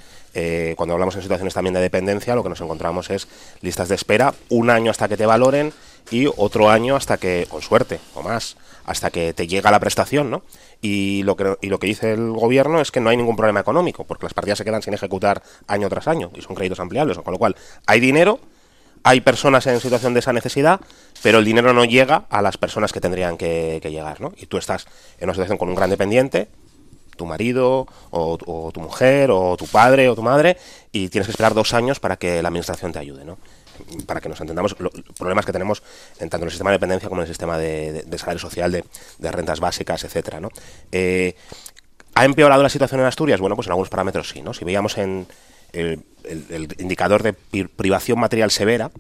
cuando 0.77 0.95
hablamos 0.95 1.15
en 1.15 1.23
situaciones 1.23 1.55
también 1.55 1.75
de 1.75 1.81
dependencia, 1.81 2.35
lo 2.35 2.43
que 2.43 2.49
nos 2.49 2.61
encontramos 2.61 3.09
es 3.11 3.29
listas 3.63 3.89
de 3.89 3.95
espera, 3.95 4.35
un 4.49 4.69
año 4.69 4.91
hasta 4.91 5.07
que 5.09 5.17
te 5.17 5.27
valoren 5.27 5.73
y 6.11 6.27
otro 6.37 6.71
año 6.71 6.97
hasta 6.97 7.17
que, 7.17 7.47
con 7.49 7.63
suerte 7.63 8.01
o 8.15 8.23
más, 8.23 8.57
hasta 8.85 9.11
que 9.11 9.33
te 9.33 9.47
llega 9.47 9.71
la 9.71 9.81
prestación, 9.81 10.31
¿no? 10.31 10.43
Y 10.83 11.23
lo 11.23 11.37
que, 11.37 11.57
y 11.63 11.69
lo 11.69 11.79
que 11.79 11.87
dice 11.87 12.13
el 12.13 12.33
gobierno 12.33 12.81
es 12.81 12.91
que 12.91 13.01
no 13.01 13.11
hay 13.11 13.17
ningún 13.17 13.37
problema 13.37 13.61
económico, 13.61 14.05
porque 14.05 14.27
las 14.27 14.35
partidas 14.35 14.59
se 14.59 14.65
quedan 14.65 14.83
sin 14.83 14.95
ejecutar 14.95 15.43
año 15.67 15.89
tras 15.89 16.09
año 16.09 16.31
y 16.35 16.43
son 16.43 16.55
créditos 16.55 16.81
ampliables, 16.81 17.19
con 17.19 17.33
lo 17.33 17.39
cual 17.39 17.57
hay 17.87 18.01
dinero, 18.01 18.39
hay 19.05 19.21
personas 19.21 19.67
en 19.67 19.81
situación 19.81 20.15
de 20.15 20.21
esa 20.21 20.33
necesidad, 20.33 20.81
pero 21.23 21.39
el 21.39 21.45
dinero 21.45 21.75
no 21.75 21.85
llega 21.85 22.25
a 22.31 22.41
las 22.41 22.57
personas 22.57 22.91
que 22.91 23.03
tendrían 23.03 23.37
que, 23.37 23.79
llegar, 23.85 24.21
¿no? 24.23 24.33
Y 24.39 24.47
tú 24.47 24.57
estás 24.57 24.87
en 25.19 25.25
una 25.25 25.35
situación 25.35 25.59
con 25.59 25.69
un 25.69 25.75
gran 25.75 25.91
dependiente, 25.91 26.49
tu 27.15 27.27
marido, 27.27 27.87
o, 28.11 28.71
tu 28.73 28.81
mujer, 28.81 29.31
o 29.31 29.57
tu 29.59 29.67
padre, 29.67 30.09
o 30.09 30.15
tu 30.15 30.23
madre, 30.23 30.57
y 30.91 31.11
tienes 31.11 31.27
que 31.27 31.33
esperar 31.33 31.53
dos 31.53 31.75
años 31.75 32.01
para 32.01 32.17
que 32.17 32.41
la 32.41 32.49
administración 32.49 32.93
te 32.93 32.99
ayude, 32.99 33.27
¿no? 33.27 33.37
Para 34.07 34.23
que 34.23 34.31
nos 34.31 34.41
entendamos 34.41 34.75
los 34.79 34.93
problemas 35.19 35.45
que 35.45 35.53
tenemos 35.53 35.83
en 36.19 36.31
tanto 36.31 36.45
en 36.45 36.49
el 36.49 36.51
sistema 36.51 36.71
de 36.71 36.77
dependencia 36.77 37.09
como 37.11 37.21
en 37.21 37.27
el 37.27 37.29
sistema 37.29 37.59
de, 37.59 38.07
salario 38.17 38.41
social, 38.41 38.73
de, 38.73 39.31
rentas 39.31 39.61
básicas, 39.61 40.03
etcétera, 40.05 40.41
¿no? 40.41 40.49
Eh, 40.91 41.37
¿Ha 42.15 42.25
empeorado 42.25 42.63
la 42.63 42.71
situación 42.71 43.01
en 43.01 43.07
Asturias? 43.07 43.39
Bueno, 43.39 43.55
pues 43.55 43.67
en 43.67 43.73
algunos 43.73 43.91
parámetros 43.91 44.31
sí, 44.31 44.41
¿no? 44.41 44.55
Si 44.55 44.65
veíamos 44.65 44.97
en, 44.97 45.27
el, 45.75 46.05
indicador 46.79 47.23
de 47.23 47.35
privación 47.69 48.19
material 48.19 48.51
severa, 48.51 48.91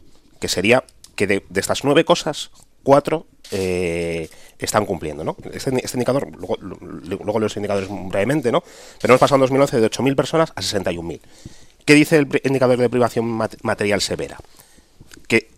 que 0.40 0.49
sería 0.49 0.85
que 1.14 1.26
de, 1.26 1.45
estas 1.54 1.85
nueve 1.85 2.04
cosas, 2.04 2.50
cuatro 2.83 3.26
eh, 3.50 4.28
están 4.59 4.87
cumpliendo, 4.87 5.25
¿no? 5.25 5.37
Este, 5.52 5.71
este 5.85 5.97
indicador, 5.97 6.28
luego, 6.37 6.57
luego, 6.61 7.38
los 7.38 7.57
indicadores 7.57 7.88
brevemente, 7.88 8.52
¿no? 8.52 8.62
Pero 9.00 9.12
hemos 9.12 9.21
pasado 9.21 9.37
en 9.37 9.43
2011 9.43 9.81
de 9.81 9.90
8.000 9.90 10.16
personas 10.16 10.52
a 10.54 10.62
61.000. 10.62 11.21
¿Qué 11.85 11.95
dice 11.95 12.16
el 12.16 12.28
indicador 12.45 12.78
de 12.78 12.88
privación 12.88 13.26
material 13.62 14.00
severa? 14.00 14.38
Que, 15.28 15.49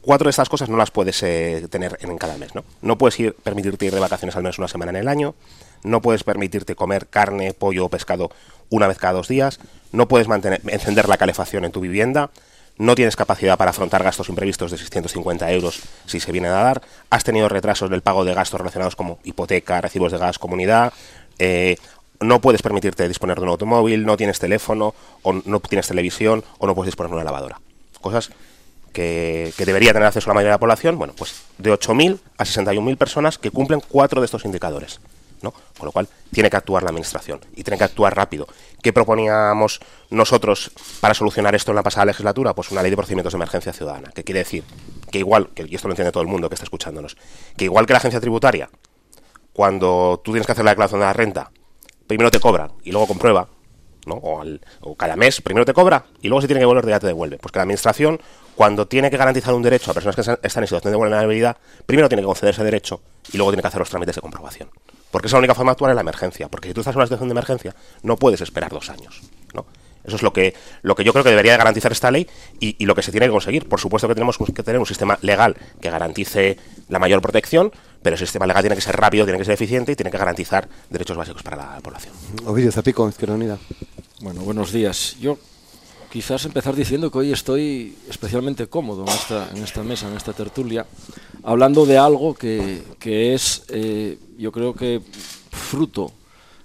cuatro 0.00 0.24
de 0.24 0.30
estas 0.30 0.48
cosas 0.48 0.68
no 0.68 0.76
las 0.76 0.90
puedes 0.90 1.22
eh, 1.22 1.68
tener 1.70 1.98
en, 2.00 2.16
cada 2.18 2.36
mes, 2.36 2.54
¿no? 2.54 2.64
No 2.80 2.98
puedes 2.98 3.20
ir, 3.20 3.34
permitirte 3.34 3.86
ir 3.86 3.94
de 3.94 4.00
vacaciones 4.00 4.34
al 4.34 4.42
menos 4.42 4.58
una 4.58 4.66
semana 4.66 4.90
en 4.90 4.96
el 4.96 5.08
año, 5.08 5.34
no 5.82 6.02
puedes 6.02 6.24
permitirte 6.24 6.74
comer 6.74 7.06
carne, 7.06 7.54
pollo 7.54 7.86
o 7.86 7.88
pescado 7.88 8.30
una 8.70 8.88
vez 8.88 8.98
cada 8.98 9.14
dos 9.14 9.28
días, 9.28 9.60
no 9.92 10.08
puedes 10.08 10.28
mantener, 10.28 10.60
encender 10.66 11.08
la 11.08 11.16
calefacción 11.16 11.64
en 11.64 11.72
tu 11.72 11.80
vivienda, 11.80 12.30
no 12.78 12.94
tienes 12.94 13.16
capacidad 13.16 13.58
para 13.58 13.70
afrontar 13.70 14.02
gastos 14.02 14.28
imprevistos 14.28 14.70
de 14.70 14.78
650 14.78 15.50
euros 15.52 15.82
si 16.06 16.20
se 16.20 16.32
viene 16.32 16.48
a 16.48 16.52
dar, 16.52 16.82
has 17.10 17.24
tenido 17.24 17.48
retrasos 17.48 17.90
del 17.90 18.00
pago 18.00 18.24
de 18.24 18.34
gastos 18.34 18.60
relacionados 18.60 18.96
como 18.96 19.18
hipoteca, 19.24 19.80
recibos 19.80 20.12
de 20.12 20.18
gas, 20.18 20.38
comunidad, 20.38 20.92
eh, 21.38 21.76
no 22.22 22.40
puedes 22.40 22.62
permitirte 22.62 23.06
disponer 23.08 23.36
de 23.38 23.42
un 23.42 23.48
automóvil, 23.50 24.06
no 24.06 24.16
tienes 24.16 24.38
teléfono, 24.38 24.94
o 25.22 25.32
no 25.32 25.60
tienes 25.60 25.88
televisión, 25.88 26.44
o 26.58 26.66
no 26.66 26.74
puedes 26.74 26.88
disponer 26.88 27.10
de 27.10 27.16
una 27.16 27.24
lavadora. 27.24 27.60
Cosas 28.00 28.30
que, 28.92 29.52
debería 29.58 29.92
tener 29.92 30.06
acceso 30.06 30.30
la 30.30 30.34
mayoría 30.34 30.50
de 30.50 30.54
la 30.54 30.60
población, 30.60 30.98
bueno, 30.98 31.14
pues 31.16 31.42
de 31.58 31.72
8.000 31.72 32.18
a 32.38 32.44
61.000 32.44 32.96
personas 32.96 33.38
que 33.38 33.50
cumplen 33.50 33.80
cuatro 33.86 34.20
de 34.20 34.26
estos 34.26 34.44
indicadores. 34.44 35.00
Con 35.50 35.86
lo 35.86 35.92
cual, 35.92 36.08
tiene 36.32 36.48
que 36.48 36.56
actuar 36.56 36.82
la 36.82 36.90
Administración 36.90 37.40
y 37.54 37.64
tiene 37.64 37.78
que 37.78 37.84
actuar 37.84 38.14
rápido. 38.14 38.46
¿Qué 38.82 38.92
proponíamos 38.92 39.80
nosotros 40.10 40.70
para 41.00 41.14
solucionar 41.14 41.54
esto 41.54 41.72
en 41.72 41.76
la 41.76 41.82
pasada 41.82 42.06
legislatura? 42.06 42.54
Pues 42.54 42.70
una 42.70 42.82
ley 42.82 42.90
de 42.90 42.96
procedimientos 42.96 43.32
de 43.32 43.38
emergencia 43.38 43.72
ciudadana, 43.72 44.10
que 44.14 44.24
quiere 44.24 44.40
decir 44.40 44.64
que 45.10 45.18
igual, 45.18 45.48
que, 45.54 45.66
y 45.68 45.74
esto 45.74 45.88
lo 45.88 45.92
entiende 45.92 46.12
todo 46.12 46.22
el 46.22 46.28
mundo 46.28 46.48
que 46.48 46.54
está 46.54 46.64
escuchándonos, 46.64 47.16
que 47.56 47.64
igual 47.64 47.86
que 47.86 47.92
la 47.92 47.98
agencia 47.98 48.20
tributaria, 48.20 48.70
cuando 49.52 50.20
tú 50.24 50.32
tienes 50.32 50.46
que 50.46 50.52
hacer 50.52 50.64
la 50.64 50.70
declaración 50.70 51.00
de 51.00 51.06
la 51.06 51.12
renta, 51.12 51.50
primero 52.06 52.30
te 52.30 52.40
cobran 52.40 52.72
y 52.82 52.90
luego 52.90 53.06
comprueba, 53.06 53.48
¿no? 54.06 54.14
O, 54.14 54.96
cada 54.96 55.16
mes 55.16 55.40
primero 55.40 55.64
te 55.64 55.72
cobra 55.72 56.06
y 56.20 56.28
luego 56.28 56.40
si 56.40 56.46
tiene 56.46 56.60
que 56.60 56.66
volver 56.66 56.86
ya 56.86 57.00
te 57.00 57.06
devuelve. 57.06 57.38
Pues 57.38 57.52
que 57.52 57.58
la 57.58 57.64
administración, 57.64 58.20
cuando 58.54 58.86
tiene 58.86 59.10
que 59.10 59.16
garantizar 59.16 59.54
un 59.54 59.62
derecho 59.62 59.90
a 59.90 59.94
personas 59.94 60.14
que 60.14 60.20
están 60.20 60.38
en 60.42 60.66
situación 60.66 60.92
de 60.92 60.96
vulnerabilidad, 60.96 61.56
primero 61.86 62.08
tiene 62.08 62.22
que 62.22 62.26
conceder 62.26 62.54
ese 62.54 62.64
derecho 62.64 63.00
y 63.32 63.36
luego 63.36 63.50
tiene 63.50 63.62
que 63.62 63.68
hacer 63.68 63.80
los 63.80 63.90
trámites 63.90 64.14
de 64.14 64.20
comprobación. 64.20 64.70
Porque 65.10 65.26
es 65.26 65.32
la 65.32 65.38
única 65.38 65.54
forma 65.54 65.70
de 65.70 65.72
actuar 65.72 65.90
en 65.90 65.96
la 65.96 66.00
emergencia. 66.00 66.48
Porque 66.48 66.68
si 66.68 66.74
tú 66.74 66.80
estás 66.80 66.94
en 66.94 66.98
una 66.98 67.06
situación 67.06 67.28
de 67.28 67.32
emergencia, 67.32 67.74
no 68.02 68.16
puedes 68.16 68.40
esperar 68.40 68.70
dos 68.70 68.88
años. 68.88 69.20
¿no? 69.54 69.66
Eso 70.04 70.16
es 70.16 70.22
lo 70.22 70.32
que, 70.32 70.54
lo 70.82 70.94
que 70.94 71.04
yo 71.04 71.12
creo 71.12 71.22
que 71.22 71.30
debería 71.30 71.56
garantizar 71.56 71.92
esta 71.92 72.10
ley 72.10 72.26
y, 72.58 72.84
lo 72.84 72.94
que 72.94 73.02
se 73.02 73.10
tiene 73.10 73.26
que 73.26 73.32
conseguir. 73.32 73.68
Por 73.68 73.78
supuesto 73.78 74.08
que 74.08 74.14
tenemos 74.14 74.36
que 74.38 74.62
tener 74.62 74.78
un 74.80 74.86
sistema 74.86 75.18
legal 75.22 75.56
que 75.80 75.90
garantice 75.90 76.58
la 76.88 76.98
mayor 76.98 77.20
protección, 77.20 77.72
pero 78.02 78.16
ese 78.16 78.26
sistema 78.26 78.46
legal 78.46 78.62
tiene 78.62 78.76
que 78.76 78.82
ser 78.82 78.96
rápido, 78.96 79.24
tiene 79.24 79.38
que 79.38 79.44
ser 79.44 79.54
eficiente 79.54 79.92
y 79.92 79.96
tiene 79.96 80.10
que 80.10 80.18
garantizar 80.18 80.68
derechos 80.90 81.16
básicos 81.16 81.42
para 81.42 81.56
la 81.56 81.80
población. 81.80 82.14
Ovidio 82.46 82.72
Zapico, 82.72 83.08
Izquierda 83.08 83.34
Unida. 83.34 83.58
Bueno, 84.20 84.42
buenos 84.42 84.72
días. 84.72 85.16
Yo 85.20 85.38
quizás 86.12 86.44
empezar 86.44 86.76
diciendo 86.76 87.10
que 87.10 87.18
hoy 87.18 87.32
estoy 87.32 87.96
especialmente 88.06 88.66
cómodo 88.66 89.04
en 89.06 89.08
esta, 89.08 89.48
en 89.50 89.64
esta 89.64 89.82
mesa, 89.82 90.08
en 90.08 90.16
esta 90.16 90.34
tertulia, 90.34 90.84
hablando 91.42 91.86
de 91.86 91.96
algo 91.96 92.34
que, 92.34 92.82
que 92.98 93.32
es, 93.32 93.64
eh, 93.68 94.18
yo 94.36 94.52
creo 94.52 94.74
que, 94.74 95.00
fruto 95.50 96.12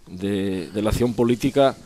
de, 0.06 0.70
la 0.74 0.89
acción 0.89 1.13
política 1.13 1.77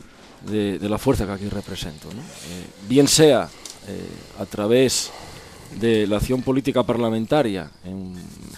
de, 0.50 0.76
la 0.88 0.98
fuerza 0.98 1.24
que 1.24 1.32
aquí 1.32 1.48
represento. 1.48 2.08
Eh, 2.08 2.66
bien 2.88 3.06
sea 3.06 3.48
eh, 3.86 4.08
a 4.40 4.44
través 4.44 5.12
de 5.80 6.08
la 6.08 6.16
acción 6.16 6.42
política 6.42 6.82
parlamentaria 6.82 7.70
en 7.84 8.14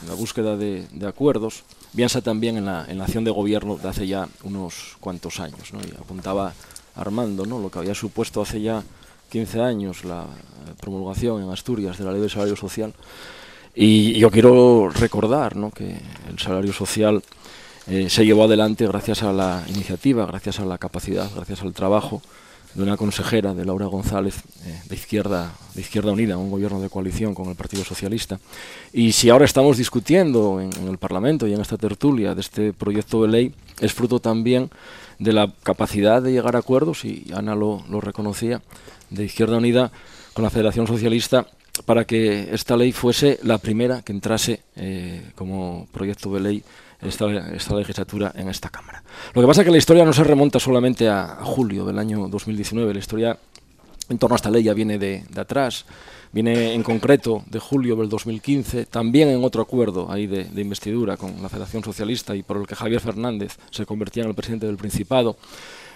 la 0.08 0.14
búsqueda 0.14 0.56
de, 0.56 0.86
acuerdos, 1.06 1.64
bien 1.92 2.08
sea 2.08 2.22
también 2.22 2.56
en 2.56 2.64
la, 2.64 3.04
acción 3.04 3.22
de 3.22 3.30
gobierno 3.30 3.76
de 3.76 3.86
hace 3.86 4.06
ya 4.06 4.26
unos 4.44 4.96
cuantos 4.98 5.40
años. 5.40 5.72
Y 5.72 5.94
apuntaba 5.94 6.54
Armando 6.96 7.46
¿no? 7.46 7.58
lo 7.58 7.70
que 7.70 7.78
había 7.78 7.94
supuesto 7.94 8.42
hace 8.42 8.60
ya 8.60 8.82
15 9.30 9.60
años 9.60 10.04
la 10.04 10.26
promulgación 10.80 11.42
en 11.42 11.50
Asturias 11.50 11.98
de 11.98 12.04
la 12.04 12.12
ley 12.12 12.20
del 12.20 12.30
salario 12.30 12.56
social. 12.56 12.94
Y 13.74 14.18
yo 14.18 14.30
quiero 14.30 14.88
recordar 14.88 15.56
¿no? 15.56 15.70
que 15.70 15.96
el 16.28 16.38
salario 16.38 16.72
social 16.72 17.22
eh, 17.86 18.08
se 18.08 18.24
llevó 18.24 18.44
adelante 18.44 18.86
gracias 18.86 19.22
a 19.22 19.32
la 19.32 19.64
iniciativa, 19.68 20.24
gracias 20.26 20.60
a 20.60 20.64
la 20.64 20.78
capacidad, 20.78 21.28
gracias 21.34 21.62
al 21.62 21.74
trabajo 21.74 22.22
de 22.74 22.82
una 22.82 22.96
consejera, 22.96 23.54
de 23.54 23.64
Laura 23.64 23.86
González, 23.86 24.36
eh, 24.64 24.80
de, 24.88 24.94
izquierda, 24.94 25.52
de 25.74 25.80
Izquierda 25.80 26.12
Unida, 26.12 26.36
un 26.36 26.50
gobierno 26.50 26.80
de 26.80 26.88
coalición 26.88 27.34
con 27.34 27.48
el 27.48 27.54
Partido 27.54 27.84
Socialista. 27.84 28.40
Y 28.92 29.12
si 29.12 29.30
ahora 29.30 29.44
estamos 29.44 29.76
discutiendo 29.76 30.60
en, 30.60 30.70
en, 30.76 30.88
el 30.88 30.98
Parlamento 30.98 31.46
y 31.46 31.54
en 31.54 31.60
esta 31.60 31.76
tertulia 31.76 32.34
de 32.34 32.40
este 32.40 32.72
proyecto 32.72 33.22
de 33.22 33.28
ley, 33.28 33.54
es 33.80 33.92
fruto 33.92 34.18
también 34.18 34.70
de 35.24 35.32
la 35.32 35.52
capacidad 35.62 36.22
de 36.22 36.32
llegar 36.32 36.54
a 36.54 36.60
acuerdos, 36.60 37.04
y 37.04 37.32
Ana 37.34 37.54
lo, 37.54 37.82
lo 37.90 38.00
reconocía, 38.00 38.62
de 39.10 39.24
Izquierda 39.24 39.56
Unida 39.56 39.90
con 40.34 40.44
la 40.44 40.50
Federación 40.50 40.86
Socialista 40.86 41.46
para 41.86 42.04
que 42.04 42.54
esta 42.54 42.76
ley 42.76 42.92
fuese 42.92 43.38
la 43.42 43.58
primera 43.58 44.02
que 44.02 44.12
entrase 44.12 44.60
eh, 44.76 45.30
como 45.34 45.88
proyecto 45.92 46.32
de 46.32 46.40
ley 46.40 46.62
esta, 47.02 47.26
esta, 47.54 47.74
legislatura 47.74 48.32
en 48.34 48.48
esta 48.48 48.68
Cámara. 48.68 49.02
Lo 49.34 49.42
que 49.42 49.48
pasa 49.48 49.60
es 49.60 49.64
que 49.66 49.72
la 49.72 49.78
historia 49.78 50.04
no 50.04 50.12
se 50.12 50.24
remonta 50.24 50.58
solamente 50.58 51.08
a, 51.08 51.32
a 51.32 51.44
julio 51.44 51.84
del 51.84 51.98
año 51.98 52.28
2019, 52.28 52.94
la 52.94 52.98
historia 52.98 53.38
en 54.08 54.18
torno 54.18 54.34
a 54.34 54.36
esta 54.36 54.50
ley 54.50 54.62
ya 54.62 54.74
viene 54.74 54.98
de, 54.98 55.24
de, 55.28 55.40
atrás, 55.40 55.84
viene 56.32 56.74
en 56.74 56.82
concreto 56.82 57.44
de 57.46 57.58
julio 57.58 57.96
del 57.96 58.08
2015, 58.08 58.86
también 58.86 59.28
en 59.28 59.44
otro 59.44 59.62
acuerdo 59.62 60.10
ahí 60.10 60.26
de, 60.26 60.44
de, 60.44 60.60
investidura 60.60 61.16
con 61.16 61.42
la 61.42 61.48
Federación 61.48 61.82
Socialista 61.82 62.34
y 62.34 62.42
por 62.42 62.58
el 62.58 62.66
que 62.66 62.74
Javier 62.74 63.00
Fernández 63.00 63.56
se 63.70 63.86
convertía 63.86 64.22
en 64.22 64.30
el 64.30 64.34
presidente 64.34 64.66
del 64.66 64.76
Principado. 64.76 65.36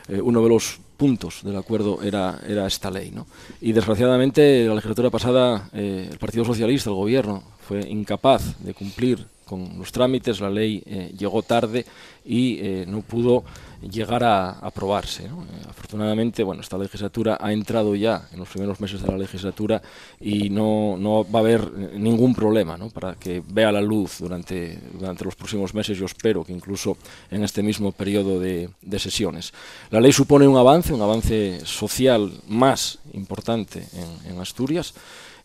Eh, 0.08 0.22
uno 0.22 0.42
de 0.42 0.48
los 0.48 0.80
puntos 0.96 1.42
del 1.42 1.56
acuerdo 1.56 2.02
era, 2.02 2.40
era 2.46 2.66
esta 2.66 2.90
ley. 2.90 3.10
¿no? 3.10 3.26
Y 3.60 3.72
desgraciadamente 3.72 4.66
la 4.66 4.74
legislatura 4.74 5.10
pasada 5.10 5.68
eh, 5.72 6.08
el 6.10 6.18
Partido 6.18 6.44
Socialista, 6.44 6.90
el 6.90 6.96
gobierno, 6.96 7.42
fue 7.60 7.80
incapaz 7.88 8.58
de 8.60 8.72
cumplir 8.72 9.26
con 9.44 9.78
los 9.78 9.92
trámites, 9.92 10.40
la 10.40 10.50
ley 10.50 10.82
eh, 10.86 11.12
llegó 11.16 11.42
tarde 11.42 11.84
y 12.24 12.58
eh, 12.60 12.84
no 12.86 13.00
pudo 13.00 13.44
llegar 13.82 14.24
a 14.24 14.50
aprobarse. 14.50 15.28
¿no? 15.28 15.42
Eh, 15.42 15.66
afortunadamente, 15.68 16.42
bueno, 16.42 16.62
esta 16.62 16.78
legislatura 16.78 17.38
ha 17.40 17.52
entrado 17.52 17.94
ya 17.94 18.28
en 18.32 18.38
los 18.38 18.48
primeros 18.48 18.80
meses 18.80 19.02
de 19.02 19.08
la 19.08 19.18
legislatura 19.18 19.80
y 20.20 20.50
no, 20.50 20.96
no 20.98 21.24
va 21.30 21.40
a 21.40 21.42
haber 21.42 21.72
ningún 21.72 22.34
problema 22.34 22.76
¿no? 22.76 22.88
para 22.90 23.14
que 23.14 23.42
vea 23.46 23.70
la 23.72 23.80
luz 23.80 24.18
durante, 24.18 24.78
durante 24.92 25.24
los 25.24 25.36
próximos 25.36 25.74
meses, 25.74 25.98
yo 25.98 26.06
espero 26.06 26.44
que 26.44 26.52
incluso 26.52 26.96
en 27.30 27.44
este 27.44 27.62
mismo 27.62 27.92
periodo 27.92 28.40
de, 28.40 28.70
de 28.82 28.98
sesiones. 28.98 29.52
La 29.90 30.00
ley 30.00 30.12
supone 30.12 30.48
un 30.48 30.56
avance, 30.56 30.92
un 30.92 31.02
avance 31.02 31.60
social 31.64 32.32
más 32.48 32.98
importante 33.12 33.84
en, 33.92 34.32
en 34.32 34.40
Asturias. 34.40 34.94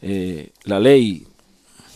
Eh, 0.02 0.52
la 0.64 0.80
ley, 0.80 1.26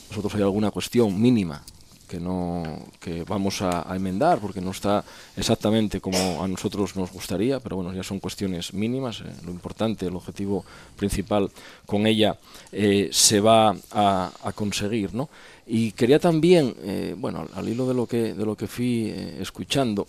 nosotros 0.09 0.35
hay 0.35 0.41
alguna 0.41 0.71
cuestión 0.71 1.19
mínima 1.19 1.63
que 2.07 2.19
no 2.19 2.63
que 2.99 3.23
vamos 3.23 3.61
a, 3.61 3.91
a, 3.91 3.95
enmendar 3.95 4.39
porque 4.39 4.61
no 4.61 4.71
está 4.71 5.03
exactamente 5.35 5.99
como 5.99 6.43
a 6.43 6.47
nosotros 6.47 6.95
nos 6.95 7.11
gustaría 7.11 7.59
pero 7.59 7.75
bueno 7.75 7.93
ya 7.93 8.03
son 8.03 8.19
cuestiones 8.19 8.73
mínimas 8.73 9.21
eh, 9.21 9.25
lo 9.45 9.51
importante 9.51 10.07
el 10.07 10.15
objetivo 10.15 10.63
principal 10.95 11.51
con 11.85 12.07
ella 12.07 12.37
eh, 12.71 13.09
se 13.11 13.39
va 13.39 13.75
a, 13.91 14.31
conseguir 14.55 15.13
no 15.13 15.29
y 15.67 15.91
quería 15.91 16.19
también 16.19 16.73
eh, 16.81 17.13
bueno 17.17 17.47
al, 17.53 17.67
hilo 17.67 17.87
de 17.87 17.93
lo 17.93 18.07
que 18.07 18.33
de 18.33 18.45
lo 18.45 18.55
que 18.55 18.67
fui 18.67 19.13
escuchando 19.39 20.07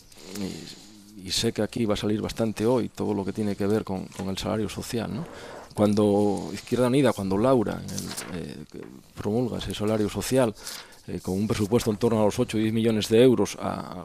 y 1.24 1.30
sé 1.32 1.52
que 1.52 1.62
aquí 1.62 1.84
va 1.84 1.94
a 1.94 1.96
salir 1.96 2.20
bastante 2.22 2.64
hoy 2.64 2.88
todo 2.88 3.12
lo 3.12 3.24
que 3.24 3.32
tiene 3.32 3.56
que 3.56 3.66
ver 3.66 3.82
con, 3.82 4.06
con 4.06 4.28
el 4.28 4.38
salario 4.38 4.68
social 4.68 5.12
no 5.12 5.26
cuando 5.74 6.50
Izquierda 6.52 6.88
Unida, 6.88 7.12
cuando 7.12 7.38
Laura 7.38 7.80
promulga 9.14 9.58
ese 9.58 9.72
salario 9.74 10.08
social, 10.08 10.52
eh, 11.08 11.20
con 11.20 11.34
un 11.34 11.48
presupuesto 11.48 11.90
en 11.90 11.96
torno 11.96 12.20
a 12.20 12.24
los 12.24 12.38
8 12.38 12.56
o 12.56 12.60
10 12.60 12.72
millones 12.72 13.08
de 13.08 13.22
euros, 13.22 13.56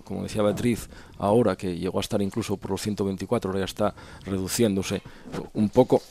como 0.03 0.23
decía 0.23 0.41
Beatriz, 0.41 0.87
ahora 1.17 1.55
que 1.55 1.77
llegó 1.77 1.99
a 1.99 2.01
estar 2.01 2.21
incluso 2.21 2.57
por 2.57 2.71
los 2.71 2.81
124, 2.81 3.49
ahora 3.49 3.59
ya 3.59 3.65
está 3.65 3.93
reduciéndose 4.25 5.01
un 5.53 5.69
poco. 5.69 6.01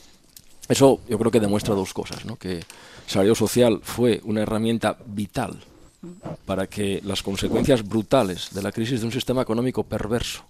Eso 0.69 1.01
yo 1.09 1.17
creo 1.17 1.31
que 1.31 1.39
demuestra 1.39 1.75
dos 1.75 1.93
cosas, 1.93 2.25
¿no? 2.25 2.37
que 2.37 2.63
salario 3.07 3.35
social 3.35 3.81
fue 3.83 4.21
una 4.23 4.41
herramienta 4.41 4.97
vital 5.05 5.59
para 6.45 6.67
que 6.67 7.01
las 7.03 7.23
consecuencias 7.23 7.87
brutales 7.87 8.53
de 8.53 8.61
la 8.61 8.71
crisis 8.71 8.99
de 9.01 9.05
un 9.05 9.11
sistema 9.11 9.41
económico 9.41 9.83
perverso, 9.83 10.43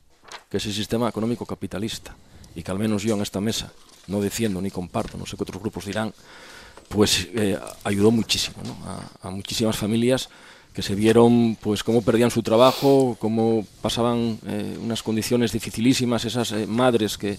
que 0.49 0.57
es 0.57 0.65
el 0.65 0.73
sistema 0.73 1.09
económico 1.09 1.45
capitalista, 1.45 2.15
y 2.55 2.63
que 2.63 2.71
al 2.71 2.79
menos 2.79 3.03
yo 3.03 3.15
en 3.15 3.21
esta 3.21 3.41
mesa 3.41 3.71
no 4.07 4.19
defiendo 4.19 4.61
ni 4.61 4.71
comparto, 4.71 5.17
no 5.17 5.25
sé 5.25 5.37
qué 5.37 5.43
otros 5.43 5.61
grupos 5.61 5.85
dirán, 5.85 6.13
pues 6.89 7.27
eh, 7.33 7.57
ayudó 7.83 8.11
muchísimo 8.11 8.57
¿no? 8.63 8.75
a, 9.21 9.29
muchísimas 9.31 9.77
familias 9.77 10.29
que 10.73 10.81
se 10.81 10.95
vieron 10.95 11.57
pues 11.61 11.83
cómo 11.83 12.01
perdían 12.01 12.31
su 12.31 12.41
trabajo, 12.41 13.15
cómo 13.19 13.65
pasaban 13.81 14.39
eh, 14.47 14.77
unas 14.81 15.03
condiciones 15.03 15.51
dificilísimas 15.51 16.25
esas 16.25 16.51
eh, 16.51 16.65
madres 16.65 17.17
que 17.17 17.37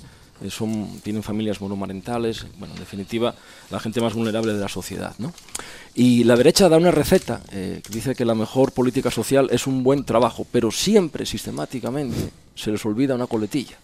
son, 0.51 1.01
tienen 1.03 1.23
familias 1.23 1.61
monomarentales, 1.61 2.47
bueno, 2.59 2.75
en 2.75 2.81
definitiva, 2.81 3.35
la 3.71 3.81
gente 3.81 4.01
más 4.01 4.15
vulnerable 4.15 4.53
de 4.53 4.61
la 4.61 4.69
sociedad. 4.69 5.15
¿no? 5.19 5.33
Y 5.95 6.25
la 6.25 6.37
derecha 6.37 6.69
da 6.69 6.77
una 6.77 6.91
receta 6.91 7.41
que 7.51 7.81
dice 7.89 8.15
que 8.15 8.25
la 8.25 8.35
mejor 8.35 8.73
política 8.73 9.11
social 9.11 9.49
es 9.53 9.67
un 9.67 9.85
buen 9.85 10.05
trabajo, 10.05 10.45
pero 10.51 10.71
siempre, 10.71 11.25
sistemáticamente, 11.25 12.31
se 12.57 12.73
les 12.73 12.85
olvida 12.85 13.15
una 13.15 13.29
coletilla. 13.29 13.77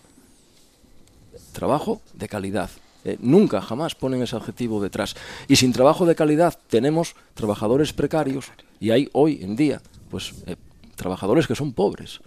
Trabajo 1.53 2.01
de 2.15 2.29
calidad, 2.29 2.69
eh, 3.05 3.17
nunca, 3.21 3.61
jamás 3.61 3.95
ponen 3.95 4.23
ese 4.23 4.37
objetivo 4.37 4.83
detrás. 4.83 5.17
Y 5.49 5.57
sin 5.57 5.73
trabajo 5.73 6.07
de 6.07 6.15
calidad 6.15 6.59
tenemos 6.69 7.15
trabajadores 7.35 7.93
precarios 7.93 8.47
y 8.79 8.91
hay 8.91 9.09
hoy 9.13 9.41
en 9.43 9.57
día 9.57 9.81
pues 10.11 10.35
eh, 10.47 10.57
trabajadores 10.97 11.47
que 11.47 11.55
son 11.55 11.73
pobres, 11.73 12.21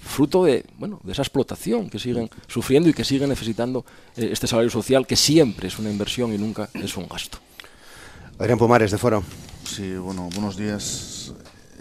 fruto 0.00 0.44
de, 0.44 0.66
bueno, 0.78 1.00
de 1.04 1.12
esa 1.12 1.22
explotación 1.22 1.88
que 1.88 1.98
siguen 1.98 2.28
sufriendo 2.48 2.88
y 2.88 2.92
que 2.92 3.04
siguen 3.04 3.28
necesitando 3.28 3.86
eh, 4.16 4.28
este 4.32 4.46
salario 4.46 4.70
social 4.70 5.06
que 5.06 5.16
siempre 5.16 5.68
es 5.68 5.78
una 5.78 5.90
inversión 5.90 6.32
y 6.32 6.38
nunca 6.38 6.68
es 6.74 6.96
un 6.96 7.08
gasto. 7.08 7.38
Adrián 8.38 8.58
Pomares, 8.58 8.90
de 8.90 8.98
Foro. 8.98 9.22
Sí, 9.64 9.94
bueno, 9.94 10.28
buenos 10.34 10.56
días. 10.56 11.32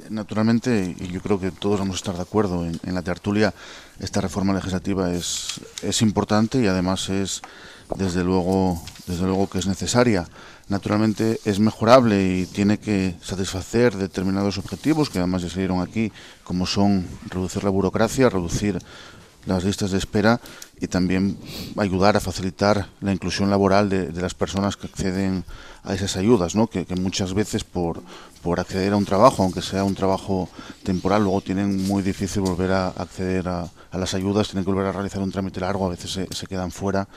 Naturalmente, 0.10 0.96
y 1.00 1.08
yo 1.08 1.22
creo 1.22 1.40
que 1.40 1.52
todos 1.52 1.80
vamos 1.80 1.96
a 1.96 1.98
estar 1.98 2.16
de 2.16 2.22
acuerdo 2.22 2.66
en, 2.66 2.80
en 2.84 2.94
la 2.94 3.02
tertulia, 3.02 3.54
esta 4.00 4.22
reforma 4.22 4.54
legislativa 4.54 5.14
es, 5.14 5.62
es 5.82 6.02
importante 6.02 6.62
y 6.62 6.68
además 6.68 7.10
es 7.10 7.42
desde 7.96 8.24
luego, 8.24 8.82
desde 9.08 9.26
luego 9.26 9.50
que 9.50 9.60
es 9.60 9.68
necesaria. 9.68 10.28
Naturalmente 10.68 11.40
es 11.44 11.60
mejorable 11.60 12.24
y 12.24 12.46
tiene 12.46 12.80
que 12.80 13.16
satisfacer 13.22 13.96
determinados 13.96 14.58
objetivos 14.58 15.10
que 15.10 15.18
además 15.20 15.42
ya 15.42 15.50
salieron 15.50 15.82
aquí, 15.82 16.12
como 16.44 16.66
son 16.66 17.06
reducir 17.30 17.64
la 17.64 17.70
burocracia, 17.70 18.30
reducir 18.30 18.80
las 19.46 19.64
listas 19.64 19.92
de 19.92 19.98
espera 19.98 20.40
y 20.80 20.88
también 20.88 21.38
ayudar 21.78 22.16
a 22.16 22.20
facilitar 22.20 22.88
la 23.02 23.12
inclusión 23.12 23.50
laboral 23.50 23.90
de, 23.90 24.12
las 24.22 24.34
personas 24.34 24.78
que 24.78 24.88
acceden 24.88 25.44
a 25.84 25.94
esas 25.94 26.16
ayudas, 26.16 26.56
¿no? 26.56 26.68
que, 26.68 26.86
que 26.86 26.96
muchas 26.96 27.34
veces 27.34 27.64
por, 27.64 28.02
por 28.42 28.60
acceder 28.60 28.94
a 28.94 28.98
un 28.98 29.06
trabajo, 29.06 29.44
aunque 29.44 29.62
sea 29.62 29.84
un 29.84 29.96
trabajo 29.96 30.48
temporal, 30.84 31.24
luego 31.24 31.42
tienen 31.42 31.88
muy 31.88 32.04
difícil 32.04 32.44
volver 32.44 32.72
a 32.72 32.90
acceder 32.90 33.48
a, 33.48 33.68
a 33.92 33.98
las 33.98 34.14
ayudas, 34.14 34.50
tienen 34.50 34.64
que 34.64 34.72
volver 34.72 34.88
a 34.88 34.92
realizar 34.92 35.22
un 35.22 35.32
trámite 35.32 35.60
largo, 35.60 35.86
a 35.86 35.90
veces 35.90 36.12
se, 36.12 36.28
se 36.34 36.48
quedan 36.48 36.72
fuera 36.72 37.08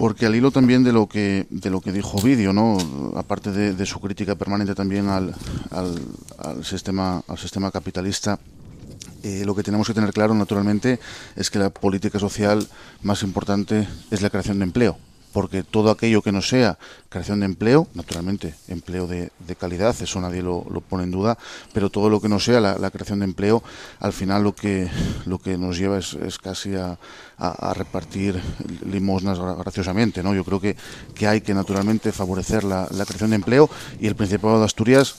porque 0.00 0.24
al 0.24 0.34
hilo 0.34 0.50
también 0.50 0.82
de 0.82 0.92
lo 0.92 1.06
que 1.06 1.46
de 1.50 1.68
lo 1.68 1.82
que 1.82 1.92
dijo 1.92 2.22
Vídeo, 2.22 2.54
¿no? 2.54 2.78
aparte 3.16 3.52
de, 3.52 3.74
de, 3.74 3.84
su 3.84 4.00
crítica 4.00 4.34
permanente 4.34 4.74
también 4.74 5.10
al, 5.10 5.34
al, 5.70 6.00
al, 6.38 6.64
sistema 6.64 7.22
al 7.28 7.36
sistema 7.36 7.70
capitalista, 7.70 8.38
eh, 9.22 9.42
lo 9.44 9.54
que 9.54 9.62
tenemos 9.62 9.86
que 9.86 9.92
tener 9.92 10.14
claro 10.14 10.32
naturalmente 10.32 10.98
es 11.36 11.50
que 11.50 11.58
la 11.58 11.68
política 11.68 12.18
social 12.18 12.66
más 13.02 13.22
importante 13.22 13.86
es 14.10 14.22
la 14.22 14.30
creación 14.30 14.58
de 14.60 14.64
empleo 14.64 14.96
porque 15.32 15.62
todo 15.62 15.90
aquello 15.90 16.22
que 16.22 16.32
no 16.32 16.42
sea 16.42 16.78
creación 17.08 17.40
de 17.40 17.46
empleo, 17.46 17.88
naturalmente, 17.94 18.54
empleo 18.68 19.06
de, 19.06 19.30
calidad, 19.58 19.94
eso 20.00 20.20
nadie 20.20 20.42
lo, 20.42 20.62
pone 20.88 21.04
en 21.04 21.10
duda, 21.10 21.36
pero 21.72 21.90
todo 21.90 22.08
lo 22.08 22.20
que 22.20 22.28
no 22.28 22.38
sea 22.38 22.60
la, 22.60 22.90
creación 22.90 23.18
de 23.18 23.24
empleo, 23.26 23.62
al 23.98 24.12
final 24.12 24.44
lo 24.44 24.54
que, 24.54 24.88
lo 25.26 25.38
que 25.38 25.58
nos 25.58 25.76
lleva 25.76 25.98
es, 25.98 26.38
casi 26.42 26.74
a, 26.74 26.98
repartir 27.74 28.40
limosnas 28.84 29.38
graciosamente. 29.38 30.22
¿no? 30.22 30.34
Yo 30.34 30.44
creo 30.44 30.60
que, 30.60 30.76
que 31.14 31.26
hay 31.26 31.40
que 31.40 31.54
naturalmente 31.54 32.12
favorecer 32.12 32.64
la, 32.64 32.86
creación 32.86 33.30
de 33.30 33.36
empleo 33.36 33.68
y 33.98 34.06
el 34.06 34.14
Principado 34.14 34.58
de 34.58 34.64
Asturias 34.64 35.16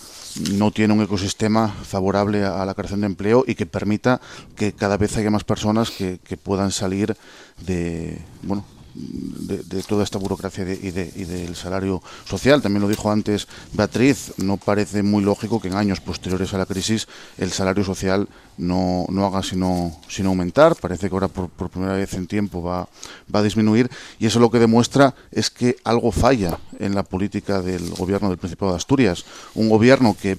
no 0.54 0.71
tiene 0.71 0.93
un 0.93 1.02
ecosistema 1.02 1.67
favorable 1.67 2.45
a, 2.45 2.63
la 2.65 2.74
creación 2.74 3.02
de 3.02 3.08
empleo 3.08 3.43
y 3.45 3.56
que 3.56 3.65
permita 3.65 4.21
que 4.56 4.71
cada 4.71 4.97
vez 4.97 5.17
haya 5.17 5.30
más 5.30 5.43
personas 5.43 5.91
que, 5.91 6.19
que 6.24 6.38
puedan 6.38 6.71
salir 6.71 7.17
de 7.65 8.21
bueno 8.43 8.63
de, 8.93 9.84
toda 9.84 10.04
esta 10.04 10.17
burocracia 10.17 10.63
y, 10.63 10.91
del 10.91 11.56
salario 11.56 12.01
social. 12.25 12.62
También 12.62 12.82
lo 12.82 12.88
dijo 12.88 13.12
antes 13.12 13.47
Beatriz, 13.73 14.34
no 14.38 14.58
parece 14.58 15.04
muy 15.04 15.23
lógico 15.23 15.62
que 15.62 15.67
en 15.67 15.75
años 15.75 15.99
posteriores 15.99 16.54
a 16.54 16.58
la 16.58 16.65
crisis 16.65 17.08
el 17.38 17.51
salario 17.51 17.84
social 17.84 18.27
no, 18.58 19.06
no 19.10 19.25
haga 19.25 19.43
sino, 19.43 19.97
sino 20.08 20.30
aumentar. 20.30 20.75
Parece 20.75 21.10
que 21.10 21.15
ahora 21.15 21.27
por, 21.27 21.49
primera 21.69 21.93
vez 21.93 22.13
en 22.13 22.27
tiempo 22.27 22.62
va, 22.62 22.88
va 23.34 23.39
a 23.39 23.43
disminuir 23.43 23.89
y 24.19 24.25
eso 24.25 24.39
lo 24.39 24.51
que 24.51 24.60
demuestra 24.60 25.15
es 25.32 25.49
que 25.49 25.77
algo 25.84 26.12
falla 26.12 26.60
en 26.80 26.95
la 26.95 27.04
política 27.04 27.62
del 27.62 27.89
gobierno 27.91 28.30
del 28.30 28.38
Principado 28.38 28.71
de 28.71 28.77
Asturias. 28.77 29.25
Un 29.56 29.69
gobierno 29.69 30.15
que 30.19 30.38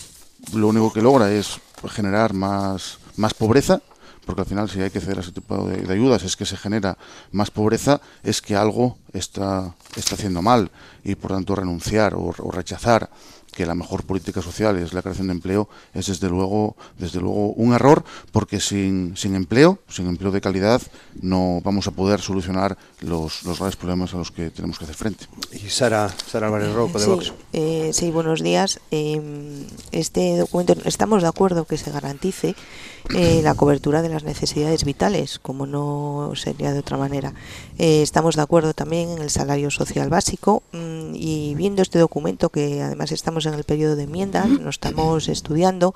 lo 0.54 0.68
único 0.68 0.92
que 0.92 1.02
logra 1.02 1.32
es 1.32 1.60
generar 1.90 2.32
más, 2.32 2.98
más 3.16 3.34
pobreza 3.34 3.80
porque 4.26 4.42
al 4.42 4.46
final 4.46 4.68
si 4.68 4.80
hay 4.80 4.90
que 4.90 5.00
ceder 5.00 5.18
a 5.18 5.20
ese 5.20 5.32
tipo 5.32 5.66
de, 5.66 5.92
ayudas 5.92 6.22
es 6.22 6.36
que 6.36 6.46
se 6.46 6.56
genera 6.56 6.96
más 7.30 7.50
pobreza, 7.50 8.00
es 8.22 8.40
que 8.42 8.56
algo 8.56 8.98
está, 9.12 9.74
está 9.96 10.14
haciendo 10.14 10.42
mal. 10.42 10.70
Y 11.04 11.14
por 11.14 11.32
tanto 11.32 11.54
renunciar 11.54 12.14
o 12.14 12.50
rechazar 12.50 13.10
que 13.52 13.66
la 13.66 13.74
mejor 13.74 14.04
política 14.04 14.40
social 14.40 14.78
es 14.78 14.94
la 14.94 15.02
creación 15.02 15.28
de 15.28 15.34
empleo 15.34 15.68
es 15.92 16.06
desde 16.06 16.28
luego 16.28 16.74
desde 16.98 17.20
luego 17.20 17.52
un 17.52 17.74
error 17.74 18.02
porque 18.32 18.60
sin, 18.60 19.16
sin 19.16 19.34
empleo 19.34 19.78
sin 19.88 20.06
empleo 20.08 20.32
de 20.32 20.40
calidad 20.40 20.80
no 21.20 21.60
vamos 21.62 21.86
a 21.86 21.90
poder 21.90 22.20
solucionar 22.20 22.78
los, 23.00 23.44
los 23.44 23.58
graves 23.58 23.76
problemas 23.76 24.14
a 24.14 24.16
los 24.16 24.30
que 24.30 24.50
tenemos 24.50 24.78
que 24.78 24.84
hacer 24.84 24.96
frente. 24.96 25.26
Y 25.52 25.68
Sara 25.68 26.08
Sara 26.26 26.46
Álvarez 26.46 26.72
Roco 26.72 26.98
de 26.98 27.06
Vox. 27.06 27.32
eh, 27.52 27.90
sí 27.92 28.10
buenos 28.10 28.42
días. 28.42 28.80
Em, 28.90 29.66
este 29.92 30.38
documento 30.38 30.74
estamos 30.84 31.22
de 31.22 31.28
acuerdo 31.28 31.66
que 31.66 31.76
se 31.76 31.90
garantice 31.90 32.56
eh, 33.14 33.40
la 33.42 33.54
cobertura 33.54 34.02
de 34.02 34.08
las 34.08 34.24
necesidades 34.24 34.84
vitales 34.84 35.38
como 35.38 35.66
no 35.66 36.32
sería 36.34 36.72
de 36.72 36.78
otra 36.78 36.96
manera 36.96 37.34
eh, 37.78 38.02
estamos 38.02 38.36
de 38.36 38.42
acuerdo 38.42 38.74
también 38.74 39.10
en 39.10 39.18
el 39.18 39.30
salario 39.30 39.70
social 39.70 40.08
básico 40.08 40.62
mm, 40.72 41.14
y 41.14 41.54
viendo 41.54 41.82
este 41.82 41.98
documento 41.98 42.48
que 42.48 42.82
además 42.82 43.12
estamos 43.12 43.46
en 43.46 43.54
el 43.54 43.64
periodo 43.64 43.96
de 43.96 44.04
enmiendas, 44.04 44.48
lo 44.48 44.70
estamos 44.70 45.28
estudiando 45.28 45.94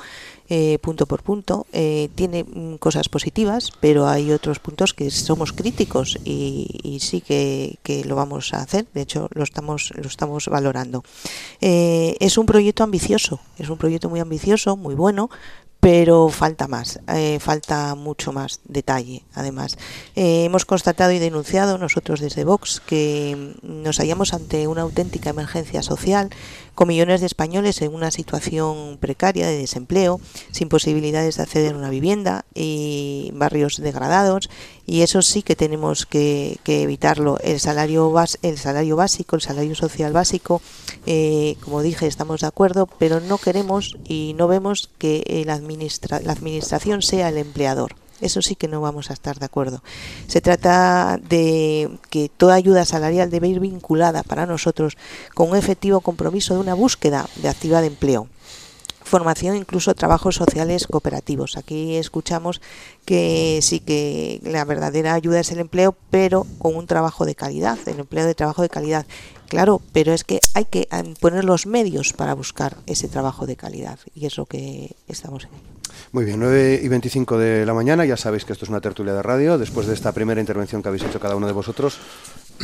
eh, 0.48 0.78
punto 0.80 1.06
por 1.06 1.22
punto. 1.22 1.66
Eh, 1.72 2.08
tiene 2.14 2.44
mm, 2.44 2.76
cosas 2.76 3.08
positivas, 3.08 3.72
pero 3.80 4.06
hay 4.06 4.30
otros 4.30 4.60
puntos 4.60 4.94
que 4.94 5.10
somos 5.10 5.52
críticos 5.52 6.18
y, 6.24 6.98
sí 7.00 7.20
que, 7.20 7.78
lo 8.06 8.14
vamos 8.14 8.54
a 8.54 8.58
hacer. 8.58 8.86
De 8.94 9.02
hecho, 9.02 9.28
lo 9.32 9.42
estamos, 9.42 9.92
lo 9.96 10.06
estamos 10.06 10.46
valorando. 10.48 11.02
Eh, 11.60 12.16
es 12.20 12.38
un 12.38 12.46
proyecto 12.46 12.84
ambicioso, 12.84 13.40
es 13.58 13.68
un 13.68 13.78
proyecto 13.78 14.08
muy 14.08 14.20
ambicioso, 14.20 14.76
muy 14.76 14.94
bueno, 14.94 15.30
pero 15.80 16.28
falta 16.30 16.66
más, 16.68 17.00
eh, 17.08 17.38
falta 17.40 17.94
mucho 17.94 18.32
más 18.32 18.60
detalle. 18.64 19.24
Además, 19.34 19.78
eh, 20.14 20.44
hemos 20.44 20.64
constatado 20.64 21.12
y 21.12 21.18
denunciado 21.18 21.78
nosotros 21.78 22.20
desde 22.20 22.44
Vox 22.44 22.80
que 22.84 23.54
nos 23.62 23.98
hallamos 23.98 24.32
ante 24.32 24.66
una 24.66 24.82
auténtica 24.82 25.30
emergencia 25.30 25.82
social, 25.82 26.30
con 26.76 26.88
millones 26.88 27.20
de 27.20 27.26
españoles 27.26 27.82
en 27.82 27.92
una 27.92 28.12
situación 28.12 28.98
precaria 29.00 29.48
de 29.48 29.56
desempleo, 29.56 30.20
sin 30.52 30.68
posibilidades 30.68 31.36
de 31.36 31.42
acceder 31.42 31.74
a 31.74 31.78
una 31.78 31.90
vivienda 31.90 32.44
y 32.54 33.32
barrios 33.34 33.78
degradados. 33.78 34.50
Y 34.86 35.00
eso 35.00 35.22
sí 35.22 35.42
que 35.42 35.56
tenemos 35.56 36.06
que, 36.06 36.60
evitarlo. 36.66 37.38
El 37.42 37.58
salario, 37.58 38.14
el 38.42 38.58
salario 38.58 38.94
básico, 38.94 39.34
el 39.34 39.42
salario 39.42 39.74
social 39.74 40.12
básico, 40.12 40.60
eh, 41.06 41.56
como 41.64 41.82
dije, 41.82 42.06
estamos 42.06 42.42
de 42.42 42.46
acuerdo, 42.46 42.86
pero 42.98 43.20
no 43.20 43.38
queremos 43.38 43.96
y 44.06 44.34
no 44.36 44.46
vemos 44.46 44.90
que 44.98 45.42
la 45.44 45.56
la 45.56 46.32
administración 46.32 47.02
sea 47.02 47.30
el 47.30 47.38
empleador. 47.38 47.96
Eso 48.20 48.42
sí 48.42 48.56
que 48.56 48.68
no 48.68 48.80
vamos 48.80 49.10
a 49.10 49.12
estar 49.12 49.38
de 49.38 49.46
acuerdo. 49.46 49.82
Se 50.26 50.40
trata 50.40 51.18
de 51.28 51.98
que 52.10 52.30
toda 52.34 52.54
ayuda 52.54 52.84
salarial 52.84 53.30
debe 53.30 53.48
ir 53.48 53.60
vinculada 53.60 54.22
para 54.22 54.46
nosotros 54.46 54.96
con 55.34 55.50
un 55.50 55.56
efectivo 55.56 56.00
compromiso 56.00 56.54
de 56.54 56.60
una 56.60 56.74
búsqueda 56.74 57.28
de 57.36 57.48
actividad 57.48 57.82
de 57.82 57.88
empleo 57.88 58.28
formación, 59.06 59.56
incluso 59.56 59.94
trabajos 59.94 60.34
sociales 60.34 60.86
cooperativos. 60.86 61.56
Aquí 61.56 61.96
escuchamos 61.96 62.60
que 63.04 63.60
sí 63.62 63.80
que 63.80 64.40
la 64.42 64.64
verdadera 64.64 65.14
ayuda 65.14 65.40
es 65.40 65.52
el 65.52 65.60
empleo, 65.60 65.96
pero 66.10 66.46
con 66.58 66.76
un 66.76 66.86
trabajo 66.86 67.24
de 67.24 67.34
calidad, 67.34 67.78
el 67.86 68.00
empleo 68.00 68.26
de 68.26 68.34
trabajo 68.34 68.62
de 68.62 68.68
calidad. 68.68 69.06
Claro, 69.48 69.80
pero 69.92 70.12
es 70.12 70.24
que 70.24 70.40
hay 70.54 70.64
que 70.64 70.88
poner 71.20 71.44
los 71.44 71.66
medios 71.66 72.12
para 72.12 72.34
buscar 72.34 72.76
ese 72.86 73.08
trabajo 73.08 73.46
de 73.46 73.56
calidad 73.56 74.00
y 74.14 74.26
es 74.26 74.36
lo 74.36 74.46
que 74.46 74.96
estamos 75.06 75.44
en. 75.44 75.75
Muy 76.16 76.24
bien, 76.24 76.40
9 76.40 76.80
y 76.82 76.88
25 76.88 77.36
de 77.36 77.66
la 77.66 77.74
mañana, 77.74 78.06
ya 78.06 78.16
sabéis 78.16 78.46
que 78.46 78.54
esto 78.54 78.64
es 78.64 78.70
una 78.70 78.80
tertulia 78.80 79.12
de 79.12 79.20
radio. 79.20 79.58
Después 79.58 79.86
de 79.86 79.92
esta 79.92 80.12
primera 80.12 80.40
intervención 80.40 80.80
que 80.80 80.88
habéis 80.88 81.04
hecho 81.04 81.20
cada 81.20 81.36
uno 81.36 81.46
de 81.46 81.52
vosotros, 81.52 81.98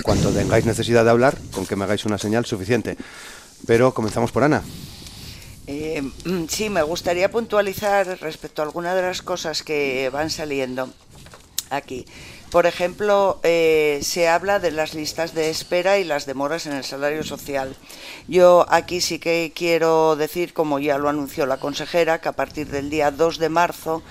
cuando 0.05 0.31
tengáis 0.31 0.65
necesidad 0.65 1.05
de 1.05 1.11
hablar, 1.11 1.37
con 1.53 1.67
que 1.67 1.77
me 1.77 1.85
hagáis 1.85 2.07
una 2.07 2.17
señal 2.17 2.47
suficiente. 2.47 2.97
Pero 3.67 3.93
comenzamos 3.93 4.33
por 4.33 4.43
Ana. 4.43 4.63
Eh, 5.67 6.03
sí, 6.49 6.71
me 6.71 6.81
gustaría 6.83 7.31
puntualizar 7.31 8.19
respecto 8.23 8.63
a 8.63 8.65
algunas 8.65 8.97
de 8.97 9.03
las 9.03 9.21
cosas 9.21 9.63
que 9.63 10.09
van 10.11 10.31
saliendo 10.31 10.89
aquí. 11.69 12.07
Por 12.53 12.67
ejemplo, 12.67 13.41
eh, 13.45 14.01
se 14.03 14.29
habla 14.29 14.59
de 14.59 14.73
las 14.73 14.93
listas 14.93 15.33
de 15.33 15.49
espera 15.49 15.99
y 15.99 16.05
las 16.05 16.27
demoras 16.27 16.67
en 16.67 16.75
el 16.75 16.85
salario 16.85 17.25
social. 17.25 17.75
Yo 18.29 18.67
aquí 18.69 19.01
sí 19.01 19.19
que 19.19 19.53
quiero 19.55 20.17
decir, 20.17 20.53
como 20.53 20.79
ya 20.79 20.99
lo 20.99 21.09
anunció 21.09 21.47
la 21.47 21.57
consejera, 21.57 22.21
que 22.21 22.29
a 22.29 22.33
partir 22.33 22.69
del 22.69 22.91
día 22.91 23.11
2 23.11 23.39
de 23.39 23.49
marzo 23.49 24.03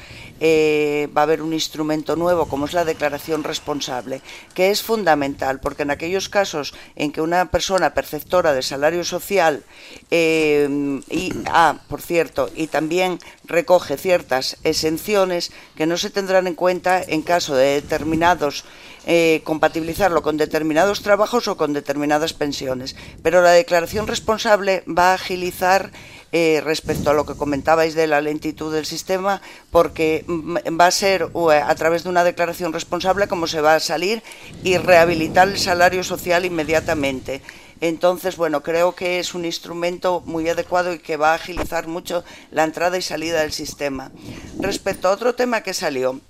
eh, 0.43 1.07
va 1.15 1.21
a 1.21 1.23
haber 1.23 1.43
un 1.43 1.53
instrumento 1.53 2.15
nuevo 2.15 2.47
como 2.47 2.65
es 2.65 2.73
la 2.73 2.83
declaración 2.83 3.43
responsable, 3.43 4.21
que 4.55 4.71
es 4.71 4.81
fundamental, 4.81 5.59
porque 5.59 5.83
en 5.83 5.91
aquellos 5.91 6.29
casos 6.29 6.73
en 6.95 7.11
que 7.11 7.21
una 7.21 7.51
persona 7.51 7.93
perceptora 7.93 8.51
de 8.51 8.63
salario 8.63 9.03
social 9.03 9.63
eh, 10.09 10.99
y, 11.11 11.31
ah, 11.45 11.77
por 11.87 12.01
cierto, 12.01 12.49
y 12.55 12.67
también 12.67 13.19
recoge 13.43 13.97
ciertas 13.97 14.57
exenciones 14.63 15.51
que 15.75 15.85
no 15.85 15.95
se 15.95 16.09
tendrán 16.09 16.47
en 16.47 16.55
cuenta 16.55 17.03
en 17.03 17.21
caso 17.21 17.55
de 17.55 17.79
determinados 17.81 18.65
eh, 19.05 19.41
compatibilizarlo 19.43 20.21
con 20.21 20.37
determinados 20.37 21.01
trabajos 21.01 21.47
o 21.47 21.57
con 21.57 21.73
determinadas 21.73 22.33
pensiones. 22.33 22.95
Pero 23.23 23.41
la 23.41 23.51
declaración 23.51 24.07
responsable 24.07 24.83
va 24.87 25.11
a 25.11 25.15
agilizar 25.15 25.91
eh, 26.31 26.61
respecto 26.63 27.09
a 27.09 27.13
lo 27.13 27.25
que 27.25 27.35
comentabais 27.35 27.93
de 27.93 28.07
la 28.07 28.21
lentitud 28.21 28.73
del 28.73 28.85
sistema, 28.85 29.41
porque 29.69 30.25
va 30.27 30.87
a 30.87 30.91
ser 30.91 31.29
a 31.63 31.75
través 31.75 32.03
de 32.03 32.09
una 32.09 32.23
declaración 32.23 32.73
responsable 32.73 33.27
como 33.27 33.47
se 33.47 33.61
va 33.61 33.75
a 33.75 33.79
salir 33.79 34.23
y 34.63 34.77
rehabilitar 34.77 35.47
el 35.47 35.57
salario 35.57 36.03
social 36.03 36.45
inmediatamente. 36.45 37.41
Entonces, 37.81 38.37
bueno, 38.37 38.61
creo 38.61 38.93
que 38.93 39.19
es 39.19 39.33
un 39.33 39.43
instrumento 39.43 40.21
muy 40.25 40.47
adecuado 40.47 40.93
y 40.93 40.99
que 40.99 41.17
va 41.17 41.31
a 41.31 41.35
agilizar 41.35 41.87
mucho 41.87 42.23
la 42.51 42.63
entrada 42.63 42.97
y 42.97 43.01
salida 43.01 43.41
del 43.41 43.51
sistema. 43.51 44.11
Respecto 44.59 45.07
a 45.07 45.11
otro 45.11 45.33
tema 45.33 45.61
que 45.61 45.73
salió, 45.73 46.21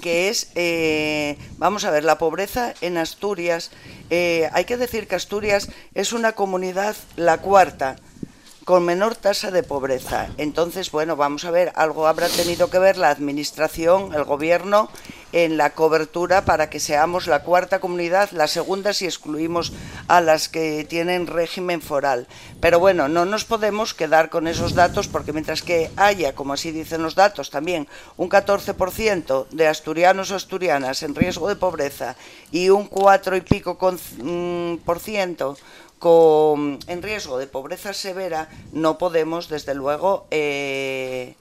que 0.00 0.28
es, 0.28 0.50
eh, 0.54 1.36
vamos 1.58 1.84
a 1.84 1.90
ver, 1.90 2.04
la 2.04 2.18
pobreza 2.18 2.72
en 2.80 2.98
Asturias. 2.98 3.72
Eh, 4.10 4.48
hay 4.52 4.64
que 4.64 4.76
decir 4.76 5.08
que 5.08 5.16
Asturias 5.16 5.68
es 5.94 6.12
una 6.12 6.32
comunidad, 6.32 6.94
la 7.16 7.38
cuarta, 7.38 7.96
con 8.66 8.84
menor 8.84 9.14
tasa 9.14 9.52
de 9.52 9.62
pobreza. 9.62 10.26
Entonces, 10.38 10.90
bueno, 10.90 11.14
vamos 11.14 11.44
a 11.44 11.52
ver, 11.52 11.70
algo 11.76 12.08
habrá 12.08 12.28
tenido 12.28 12.68
que 12.68 12.80
ver 12.80 12.96
la 12.96 13.10
Administración, 13.10 14.12
el 14.12 14.24
Gobierno, 14.24 14.90
en 15.30 15.56
la 15.56 15.70
cobertura 15.70 16.44
para 16.44 16.68
que 16.68 16.80
seamos 16.80 17.28
la 17.28 17.44
cuarta 17.44 17.78
comunidad, 17.78 18.30
la 18.32 18.48
segunda 18.48 18.92
si 18.92 19.04
excluimos 19.04 19.72
a 20.08 20.20
las 20.20 20.48
que 20.48 20.84
tienen 20.84 21.28
régimen 21.28 21.80
foral. 21.80 22.26
Pero 22.60 22.80
bueno, 22.80 23.06
no 23.06 23.24
nos 23.24 23.44
podemos 23.44 23.94
quedar 23.94 24.30
con 24.30 24.48
esos 24.48 24.74
datos 24.74 25.06
porque 25.06 25.32
mientras 25.32 25.62
que 25.62 25.92
haya, 25.96 26.34
como 26.34 26.54
así 26.54 26.72
dicen 26.72 27.04
los 27.04 27.14
datos, 27.14 27.50
también 27.50 27.86
un 28.16 28.28
14% 28.28 29.46
de 29.50 29.68
asturianos 29.68 30.32
o 30.32 30.34
asturianas 30.34 31.04
en 31.04 31.14
riesgo 31.14 31.48
de 31.48 31.54
pobreza 31.54 32.16
y 32.50 32.70
un 32.70 32.86
4 32.86 33.36
y 33.36 33.40
pico 33.42 33.78
mm, 34.22 34.78
por 34.78 34.98
ciento 34.98 35.56
con, 35.98 36.78
en 36.86 37.02
riesgo 37.02 37.38
de 37.38 37.46
pobreza 37.46 37.92
severa, 37.92 38.48
no 38.72 38.98
podemos, 38.98 39.48
desde 39.48 39.74
luego, 39.74 40.26
eh, 40.30 41.34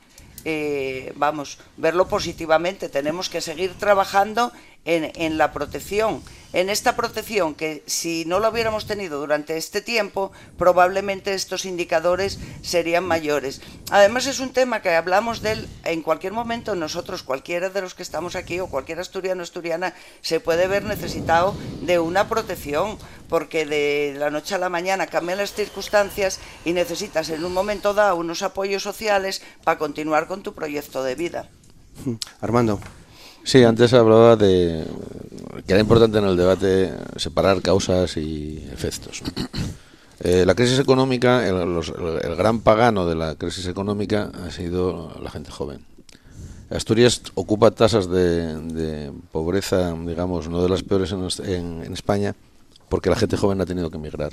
eh, 0.45 1.11
vamos, 1.15 1.57
verlo 1.77 2.07
positivamente. 2.07 2.89
Tenemos 2.89 3.29
que 3.29 3.41
seguir 3.41 3.73
trabajando 3.77 4.51
en, 4.85 5.11
en 5.15 5.37
la 5.37 5.51
protección 5.51 6.21
en 6.55 6.69
esta 6.69 6.95
protección 6.95 7.53
que 7.53 7.83
si 7.85 8.23
no 8.23 8.39
lo 8.39 8.49
hubiéramos 8.49 8.87
tenido 8.87 9.19
durante 9.19 9.57
este 9.57 9.81
tiempo, 9.81 10.31
probablemente 10.57 11.33
estos 11.33 11.65
indicadores 11.65 12.39
serían 12.61 13.03
mayores. 13.03 13.61
Además 13.91 14.25
es 14.25 14.39
un 14.39 14.53
tema 14.53 14.81
que 14.81 14.95
hablamos 14.95 15.41
de 15.41 15.51
él 15.51 15.69
en 15.83 16.01
cualquier 16.01 16.31
momento, 16.31 16.73
nosotros, 16.73 17.23
cualquiera 17.23 17.69
de 17.69 17.81
los 17.81 17.93
que 17.93 18.03
estamos 18.03 18.37
aquí 18.37 18.61
o 18.61 18.67
cualquier 18.67 19.01
asturiano 19.01 19.41
o 19.41 19.43
asturiana, 19.43 19.93
se 20.21 20.39
puede 20.39 20.67
ver 20.67 20.85
necesitado 20.85 21.57
de 21.81 21.99
una 21.99 22.29
protección, 22.29 22.97
porque 23.27 23.65
de 23.65 24.15
la 24.17 24.29
noche 24.29 24.55
a 24.55 24.57
la 24.57 24.69
mañana 24.69 25.07
cambian 25.07 25.39
las 25.39 25.51
circunstancias 25.51 26.39
y 26.63 26.71
necesitas 26.71 27.29
en 27.31 27.43
un 27.43 27.51
momento 27.51 27.93
dado 27.93 28.15
unos 28.15 28.43
apoyos 28.43 28.81
sociales 28.81 29.41
para 29.65 29.77
continuar 29.77 30.27
con 30.27 30.41
tu 30.41 30.53
proyecto 30.53 31.03
de 31.03 31.15
vida. 31.15 31.49
Armando. 32.39 32.79
Sí, 33.45 33.63
antes 33.63 33.93
hablaba 33.93 34.35
de 34.35 34.83
que 35.67 35.73
era 35.73 35.79
importante 35.79 36.17
en 36.17 36.25
el 36.25 36.35
debate 36.35 36.91
separar 37.15 37.61
causas 37.61 38.17
y 38.17 38.67
efectos. 38.73 39.21
Eh, 40.21 40.45
la 40.45 40.55
crisis 40.55 40.79
económica, 40.79 41.45
el, 41.45 42.35
gran 42.37 42.61
pagano 42.61 43.05
de 43.05 43.15
la 43.15 43.35
crisis 43.35 43.67
económica 43.67 44.31
ha 44.45 44.49
sido 44.49 45.11
la 45.21 45.29
gente 45.29 45.51
joven. 45.51 45.85
Asturias 46.69 47.21
ocupa 47.35 47.71
tasas 47.71 48.09
de, 48.09 49.11
pobreza, 49.33 49.93
digamos, 50.05 50.47
no 50.47 50.63
de 50.63 50.69
las 50.69 50.83
peores 50.83 51.11
en, 51.11 51.83
en, 51.83 51.93
España, 51.93 52.33
porque 52.87 53.09
la 53.09 53.17
gente 53.17 53.35
joven 53.35 53.59
ha 53.59 53.65
tenido 53.65 53.91
que 53.91 53.97
emigrar 53.97 54.31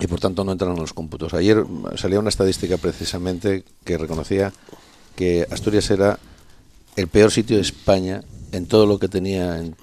y 0.00 0.06
por 0.06 0.20
tanto 0.20 0.42
no 0.42 0.52
entran 0.52 0.72
en 0.72 0.80
los 0.80 0.94
cómputos. 0.94 1.34
Ayer 1.34 1.64
salía 1.96 2.18
una 2.18 2.30
estadística 2.30 2.78
precisamente 2.78 3.64
que 3.84 3.98
reconocía 3.98 4.54
que 5.16 5.46
Asturias 5.50 5.90
era 5.90 6.18
el 6.98 7.06
peor 7.06 7.30
sitio 7.30 7.56
de 7.56 7.62
España 7.62 8.24
en 8.50 8.66
todo 8.66 8.84
lo 8.84 8.98
que 8.98 9.06
tenía 9.06 9.58
en, 9.58 9.76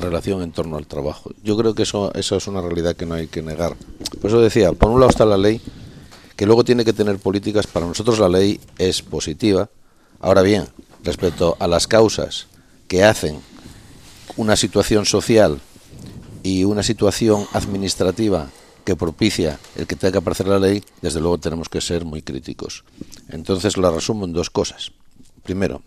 relación 0.00 0.42
en 0.42 0.50
torno 0.50 0.78
al 0.78 0.86
trabajo. 0.86 1.30
Yo 1.42 1.58
creo 1.58 1.74
que 1.74 1.82
eso, 1.82 2.10
eso 2.14 2.36
es 2.36 2.46
una 2.46 2.62
realidad 2.62 2.96
que 2.96 3.04
no 3.04 3.14
hay 3.14 3.26
que 3.26 3.42
negar. 3.42 3.76
Por 4.20 4.30
eso 4.30 4.40
decía, 4.40 4.72
por 4.72 4.90
un 4.90 4.98
lado 4.98 5.10
está 5.10 5.26
la 5.26 5.36
ley, 5.36 5.60
que 6.36 6.46
luego 6.46 6.64
tiene 6.64 6.86
que 6.86 6.94
tener 6.94 7.18
políticas. 7.18 7.66
Para 7.66 7.86
nosotros 7.86 8.18
la 8.18 8.30
ley 8.30 8.60
es 8.78 9.02
positiva. 9.02 9.68
Ahora 10.20 10.40
bien, 10.40 10.66
respecto 11.02 11.54
a 11.60 11.68
las 11.68 11.86
causas 11.86 12.46
que 12.88 13.04
hacen 13.04 13.40
una 14.38 14.56
situación 14.56 15.04
social 15.04 15.60
y 16.42 16.64
una 16.64 16.82
situación 16.82 17.44
administrativa 17.52 18.48
que 18.86 18.96
propicia 18.96 19.58
el 19.76 19.86
que 19.86 19.96
tenga 19.96 20.12
que 20.12 20.18
aparecer 20.18 20.48
la 20.48 20.58
ley, 20.58 20.82
desde 21.02 21.20
luego 21.20 21.36
tenemos 21.36 21.68
que 21.68 21.82
ser 21.82 22.06
muy 22.06 22.22
críticos. 22.22 22.84
Entonces 23.28 23.76
la 23.76 23.90
resumo 23.90 24.24
en 24.24 24.32
dos 24.32 24.48
cosas. 24.48 24.92
Primero, 25.42 25.82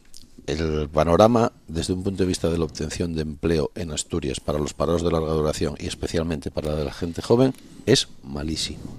el 0.47 0.89
panorama 0.89 1.51
desde 1.67 1.93
un 1.93 2.03
punto 2.03 2.23
de 2.23 2.27
vista 2.27 2.49
de 2.49 2.57
la 2.57 2.63
obtención 2.63 3.13
de 3.13 3.21
empleo 3.21 3.71
en 3.75 3.91
Asturias 3.91 4.39
para 4.39 4.59
los 4.59 4.73
parados 4.73 5.03
de 5.03 5.11
larga 5.11 5.33
duración 5.33 5.75
y 5.77 5.87
especialmente 5.87 6.51
para 6.51 6.83
la 6.83 6.93
gente 6.93 7.21
joven 7.21 7.53
es 7.85 8.07
malísimo. 8.23 8.95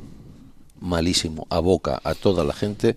Malísimo. 0.81 1.47
Aboca 1.51 2.01
a 2.05 2.15
toda 2.15 2.45
la 2.45 2.53
gente 2.53 2.97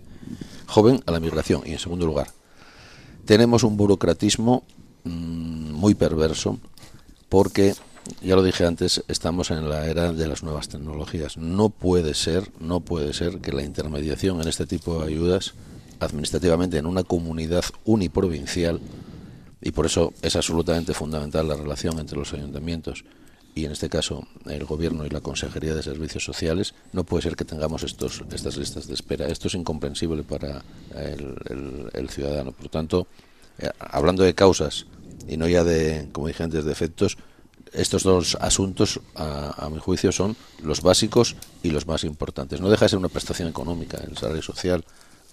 joven 0.66 1.02
a 1.06 1.12
la 1.12 1.20
migración. 1.20 1.62
Y 1.64 1.72
en 1.72 1.78
segundo 1.78 2.06
lugar, 2.06 2.28
tenemos 3.24 3.64
un 3.64 3.76
burocratismo 3.76 4.64
mm, 5.04 5.72
muy 5.72 5.94
perverso 5.94 6.58
porque, 7.30 7.74
ya 8.20 8.36
lo 8.36 8.42
dije 8.42 8.66
antes, 8.66 9.02
estamos 9.08 9.50
en 9.50 9.68
la 9.68 9.86
era 9.86 10.12
de 10.12 10.28
las 10.28 10.42
nuevas 10.42 10.68
tecnologías. 10.68 11.38
No 11.38 11.70
puede 11.70 12.12
ser, 12.12 12.50
no 12.60 12.80
puede 12.80 13.14
ser 13.14 13.38
que 13.38 13.52
la 13.52 13.62
intermediación 13.62 14.42
en 14.42 14.48
este 14.48 14.66
tipo 14.66 14.98
de 14.98 15.06
ayudas 15.06 15.54
administrativamente 16.02 16.78
en 16.78 16.86
una 16.86 17.04
comunidad 17.04 17.64
uniprovincial 17.84 18.80
y 19.60 19.70
por 19.72 19.86
eso 19.86 20.12
es 20.22 20.36
absolutamente 20.36 20.94
fundamental 20.94 21.48
la 21.48 21.56
relación 21.56 21.98
entre 21.98 22.18
los 22.18 22.32
ayuntamientos 22.32 23.04
y 23.54 23.64
en 23.64 23.72
este 23.72 23.88
caso 23.88 24.26
el 24.46 24.64
gobierno 24.64 25.04
y 25.04 25.10
la 25.10 25.20
consejería 25.20 25.74
de 25.74 25.82
servicios 25.82 26.24
sociales 26.24 26.74
no 26.92 27.04
puede 27.04 27.22
ser 27.22 27.36
que 27.36 27.44
tengamos 27.44 27.82
estos 27.82 28.22
estas 28.32 28.56
listas 28.56 28.88
de 28.88 28.94
espera 28.94 29.28
esto 29.28 29.48
es 29.48 29.54
incomprensible 29.54 30.22
para 30.22 30.62
el, 30.94 32.08
ciudadano 32.08 32.52
por 32.52 32.68
tanto 32.68 33.06
eh, 33.58 33.68
hablando 33.78 34.22
de 34.22 34.34
causas 34.34 34.86
y 35.28 35.36
no 35.36 35.46
ya 35.46 35.64
de 35.64 36.08
como 36.12 36.28
dije 36.28 36.42
antes 36.42 36.64
de 36.64 36.72
efectos 36.72 37.16
estos 37.72 38.02
dos 38.02 38.36
asuntos, 38.40 39.00
a, 39.14 39.64
a, 39.64 39.70
mi 39.70 39.78
juicio, 39.78 40.12
son 40.12 40.36
los 40.62 40.82
básicos 40.82 41.36
y 41.62 41.70
los 41.70 41.86
más 41.86 42.04
importantes. 42.04 42.60
No 42.60 42.68
deja 42.68 42.84
de 42.84 42.90
ser 42.90 42.98
una 42.98 43.08
prestación 43.08 43.48
económica, 43.48 43.98
el 44.06 44.16
salario 44.16 44.42
social, 44.42 44.84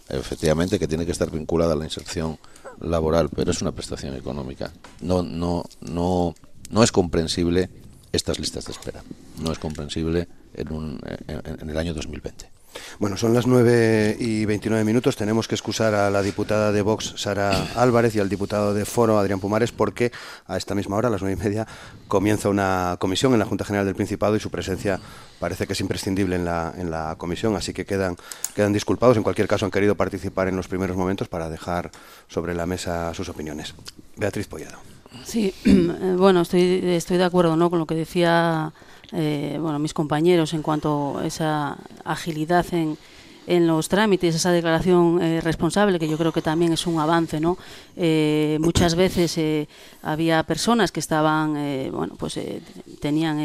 efectivamente 0.09 0.79
que 0.79 0.87
tiene 0.87 1.05
que 1.05 1.11
estar 1.11 1.29
vinculada 1.29 1.73
a 1.73 1.75
la 1.75 1.85
inserción 1.85 2.37
laboral, 2.81 3.29
pero 3.29 3.51
es 3.51 3.61
una 3.61 3.71
prestación 3.71 4.15
económica. 4.15 4.71
No, 5.01 5.21
no, 5.23 5.65
no, 5.81 6.35
no 6.69 6.83
es 6.83 6.91
comprensible 6.91 7.69
estas 8.11 8.39
listas 8.39 8.65
de 8.65 8.71
espera. 8.71 9.03
No 9.41 9.51
es 9.51 9.59
comprensible 9.59 10.27
en, 10.53 10.73
un, 10.73 10.99
en 11.27 11.69
el 11.69 11.77
año 11.77 11.93
2020. 11.93 12.58
Bueno, 12.99 13.17
son 13.17 13.33
las 13.33 13.47
9 13.47 14.17
y 14.19 14.45
29 14.45 14.83
minutos. 14.83 15.15
Tenemos 15.15 15.47
que 15.47 15.55
excusar 15.55 15.93
a 15.95 16.09
la 16.09 16.21
diputada 16.21 16.71
de 16.71 16.81
Vox, 16.81 17.13
Sara 17.17 17.51
Álvarez, 17.75 18.15
y 18.15 18.19
al 18.19 18.29
diputado 18.29 18.73
de 18.73 18.85
Foro, 18.85 19.19
Adrián 19.19 19.39
Pumares, 19.39 19.71
porque 19.71 20.11
a 20.47 20.57
esta 20.57 20.75
misma 20.75 20.97
hora, 20.97 21.07
a 21.07 21.11
las 21.11 21.21
nueve 21.21 21.37
y 21.39 21.43
media, 21.43 21.67
comienza 22.07 22.49
una 22.49 22.97
comisión 22.99 23.33
en 23.33 23.39
la 23.39 23.45
Junta 23.45 23.65
General 23.65 23.85
del 23.85 23.95
Principado 23.95 24.35
y 24.35 24.39
su 24.39 24.49
presencia 24.49 24.99
parece 25.39 25.67
que 25.67 25.73
es 25.73 25.81
imprescindible 25.81 26.35
en 26.35 26.45
la, 26.45 26.73
en 26.77 26.91
la 26.91 27.15
comisión, 27.17 27.55
así 27.55 27.73
que 27.73 27.85
quedan, 27.85 28.15
quedan 28.55 28.73
disculpados. 28.73 29.17
En 29.17 29.23
cualquier 29.23 29.47
caso, 29.47 29.65
han 29.65 29.71
querido 29.71 29.95
participar 29.95 30.47
en 30.47 30.55
los 30.55 30.67
primeros 30.67 30.97
momentos 30.97 31.27
para 31.27 31.49
dejar 31.49 31.91
sobre 32.27 32.53
la 32.53 32.65
mesa 32.65 33.13
sus 33.13 33.29
opiniones. 33.29 33.73
Beatriz 34.17 34.47
Pollado. 34.47 34.79
Sí, 35.23 35.53
eh, 35.65 36.15
bueno, 36.17 36.41
estoy, 36.41 36.81
estoy 36.83 37.17
de 37.17 37.23
acuerdo 37.23 37.55
¿no? 37.55 37.69
con 37.69 37.79
lo 37.79 37.85
que 37.85 37.95
decía 37.95 38.71
eh, 39.13 39.57
bueno, 39.59 39.79
mis 39.79 39.93
compañeros 39.93 40.53
en 40.53 40.61
cuanto 40.61 41.17
a 41.17 41.25
esa 41.25 41.77
agilidad 42.03 42.65
en, 42.73 42.97
en 43.47 43.67
los 43.67 43.89
trámites, 43.89 44.35
esa 44.35 44.51
declaración 44.51 45.21
eh, 45.21 45.41
responsable, 45.41 45.99
que 45.99 46.07
yo 46.07 46.17
creo 46.17 46.31
que 46.31 46.41
también 46.41 46.73
es 46.73 46.85
un 46.85 46.99
avance, 46.99 47.39
¿no? 47.39 47.57
Eh, 47.95 48.57
muchas 48.61 48.95
veces 48.95 49.67
había 50.03 50.43
personas 50.43 50.91
que 50.91 50.99
estaban, 50.99 51.53
bueno, 51.91 52.15
pues 52.17 52.39
tenían 52.99 53.39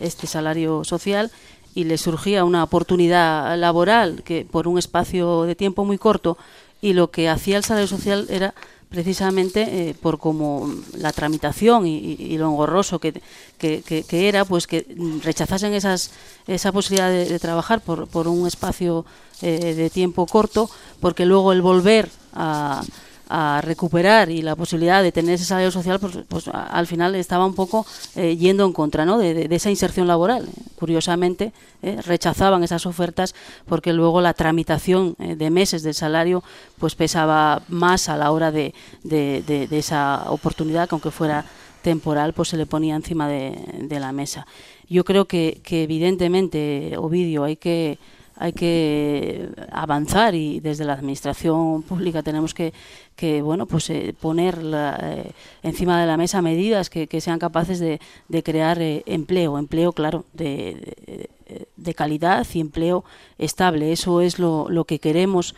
este 0.00 0.26
salario 0.26 0.84
social 0.84 1.30
y 1.74 1.84
les 1.84 2.00
surgía 2.00 2.44
una 2.44 2.62
oportunidad 2.62 3.58
laboral 3.58 4.22
que 4.22 4.46
por 4.48 4.68
un 4.68 4.78
espacio 4.78 5.42
de 5.42 5.54
tiempo 5.54 5.84
muy 5.84 5.98
corto 5.98 6.38
y 6.80 6.92
lo 6.92 7.10
que 7.10 7.28
hacía 7.28 7.56
el 7.56 7.64
salario 7.64 7.88
social 7.88 8.26
era 8.28 8.54
precisamente 8.94 9.60
eh, 9.62 9.94
por 10.00 10.20
como 10.20 10.72
la 10.96 11.10
tramitación 11.10 11.84
y, 11.84 12.38
lo 12.38 12.46
engorroso 12.48 13.00
que, 13.00 13.20
que, 13.58 14.28
era, 14.28 14.44
pues 14.44 14.68
que 14.68 14.86
rechazasen 15.20 15.74
esas, 15.74 16.12
esa 16.46 16.70
posibilidad 16.70 17.10
de, 17.10 17.38
trabajar 17.40 17.80
por, 17.80 18.06
por, 18.06 18.28
un 18.28 18.46
espacio 18.46 19.04
eh, 19.42 19.74
de 19.74 19.90
tiempo 19.90 20.26
corto, 20.26 20.70
porque 21.00 21.26
luego 21.26 21.52
el 21.52 21.60
volver 21.60 22.08
a, 22.34 22.84
a 23.28 23.60
recuperar 23.62 24.30
y 24.30 24.42
la 24.42 24.56
posibilidad 24.56 25.02
de 25.02 25.12
tener 25.12 25.34
ese 25.34 25.44
salario 25.44 25.70
social, 25.70 25.98
pues, 25.98 26.18
pues 26.28 26.48
al 26.48 26.86
final 26.86 27.14
estaba 27.14 27.46
un 27.46 27.54
poco 27.54 27.86
eh, 28.16 28.36
yendo 28.36 28.64
en 28.64 28.72
contra 28.72 29.04
¿no? 29.04 29.18
de, 29.18 29.48
esa 29.50 29.70
inserción 29.70 30.06
laboral. 30.06 30.48
Curiosamente, 30.76 31.52
eh, 31.82 32.00
rechazaban 32.04 32.64
esas 32.64 32.86
ofertas 32.86 33.34
porque 33.66 33.92
luego 33.92 34.20
la 34.20 34.34
tramitación 34.34 35.16
eh, 35.18 35.36
de 35.36 35.50
meses 35.50 35.82
del 35.82 35.94
salario 35.94 36.42
pues 36.78 36.94
pesaba 36.94 37.62
más 37.68 38.08
a 38.08 38.16
la 38.16 38.30
hora 38.30 38.50
de, 38.50 38.74
de, 39.02 39.68
esa 39.70 40.24
oportunidad, 40.28 40.88
que 40.88 40.94
aunque 40.94 41.10
fuera 41.10 41.44
temporal, 41.82 42.32
pues 42.32 42.48
se 42.48 42.56
le 42.56 42.66
ponía 42.66 42.96
encima 42.96 43.28
de, 43.28 43.98
la 44.00 44.12
mesa. 44.12 44.46
Yo 44.88 45.04
creo 45.04 45.26
que, 45.26 45.60
que 45.62 45.82
evidentemente, 45.84 46.96
Ovidio, 46.96 47.44
hay 47.44 47.56
que 47.56 47.98
hay 48.36 48.52
que 48.52 49.48
avanzar 49.70 50.34
y 50.34 50.60
desde 50.60 50.84
la 50.84 50.94
administración 50.94 51.82
pública 51.82 52.22
tenemos 52.22 52.52
que, 52.52 52.72
que 53.16 53.42
bueno 53.42 53.66
pues 53.66 53.90
eh, 53.90 54.14
poner 54.20 54.58
eh, 54.62 55.30
encima 55.62 56.00
de 56.00 56.06
la 56.06 56.16
mesa 56.16 56.42
medidas 56.42 56.90
que, 56.90 57.20
sean 57.20 57.38
capaces 57.38 57.78
de, 57.78 58.00
crear 58.42 58.80
eh, 58.80 59.02
empleo 59.06 59.58
empleo 59.58 59.92
claro 59.92 60.24
de, 60.32 61.28
de, 61.76 61.94
calidad 61.94 62.46
y 62.52 62.60
empleo 62.60 63.04
estable. 63.38 63.92
Eso 63.92 64.20
es 64.20 64.38
lo, 64.38 64.68
lo 64.68 64.84
que 64.84 64.98
queremos 64.98 65.54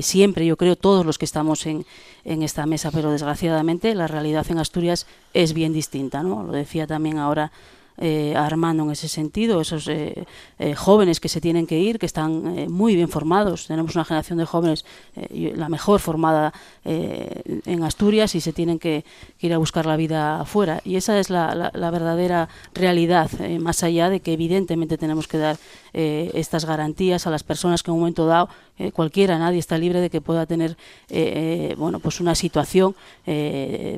siempre 0.00 0.44
yo 0.44 0.56
creo 0.56 0.76
todos 0.76 1.06
los 1.06 1.16
que 1.16 1.24
estamos 1.24 1.64
en, 1.66 1.86
en 2.24 2.42
esta 2.42 2.66
mesa. 2.66 2.90
Pero 2.90 3.10
desgraciadamente 3.10 3.94
la 3.94 4.06
realidad 4.06 4.46
en 4.50 4.58
Asturias 4.58 5.06
es 5.32 5.54
bien 5.54 5.72
distinta 5.72 6.22
no 6.22 6.42
lo 6.42 6.52
decía 6.52 6.86
también 6.86 7.18
ahora 7.18 7.52
eh, 7.98 8.34
Armando 8.36 8.84
en 8.84 8.90
ese 8.92 9.08
sentido, 9.08 9.60
esos 9.60 9.88
eh, 9.88 10.24
eh, 10.58 10.74
jóvenes 10.74 11.20
que 11.20 11.28
se 11.28 11.40
tienen 11.40 11.66
que 11.66 11.78
ir, 11.78 11.98
que 11.98 12.06
están 12.06 12.58
eh, 12.58 12.68
muy 12.68 12.94
bien 12.94 13.08
formados. 13.08 13.66
Tenemos 13.66 13.94
una 13.94 14.04
generación 14.04 14.38
de 14.38 14.44
jóvenes, 14.44 14.84
la 15.30 15.68
mejor 15.68 16.00
formada 16.00 16.52
en 16.84 17.82
Asturias, 17.82 18.34
y 18.34 18.40
se 18.40 18.52
tienen 18.52 18.78
que, 18.78 19.04
ir 19.40 19.52
a 19.52 19.58
buscar 19.58 19.86
la 19.86 19.96
vida 19.96 20.40
afuera. 20.40 20.80
Y 20.84 20.96
esa 20.96 21.18
es 21.18 21.30
la, 21.30 21.70
la 21.72 21.90
verdadera 21.90 22.48
realidad, 22.74 23.30
más 23.60 23.82
allá 23.82 24.10
de 24.10 24.20
que 24.20 24.32
evidentemente 24.32 24.96
tenemos 24.96 25.26
que 25.28 25.38
dar 25.38 25.58
estas 25.92 26.64
garantías 26.64 27.26
a 27.26 27.30
las 27.30 27.42
personas 27.42 27.82
que 27.82 27.90
en 27.90 27.94
un 27.94 28.00
momento 28.00 28.26
dado 28.26 28.48
eh, 28.78 28.92
cualquiera, 28.92 29.38
nadie 29.38 29.58
está 29.58 29.76
libre 29.78 30.00
de 30.00 30.10
que 30.10 30.20
pueda 30.20 30.46
tener 30.46 30.76
eh, 31.08 31.74
bueno, 31.78 31.98
pues 32.00 32.20
una 32.20 32.34
situación 32.34 32.94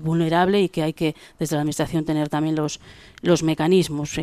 vulnerable 0.03 0.61
y 0.61 0.69
que 0.69 0.83
hay 0.83 0.93
que 0.93 1.15
desde 1.39 1.55
la 1.55 1.63
administración 1.63 2.05
tener 2.05 2.29
también 2.29 2.57
los 2.57 2.81
los 3.23 3.43
mecanismos. 3.43 4.19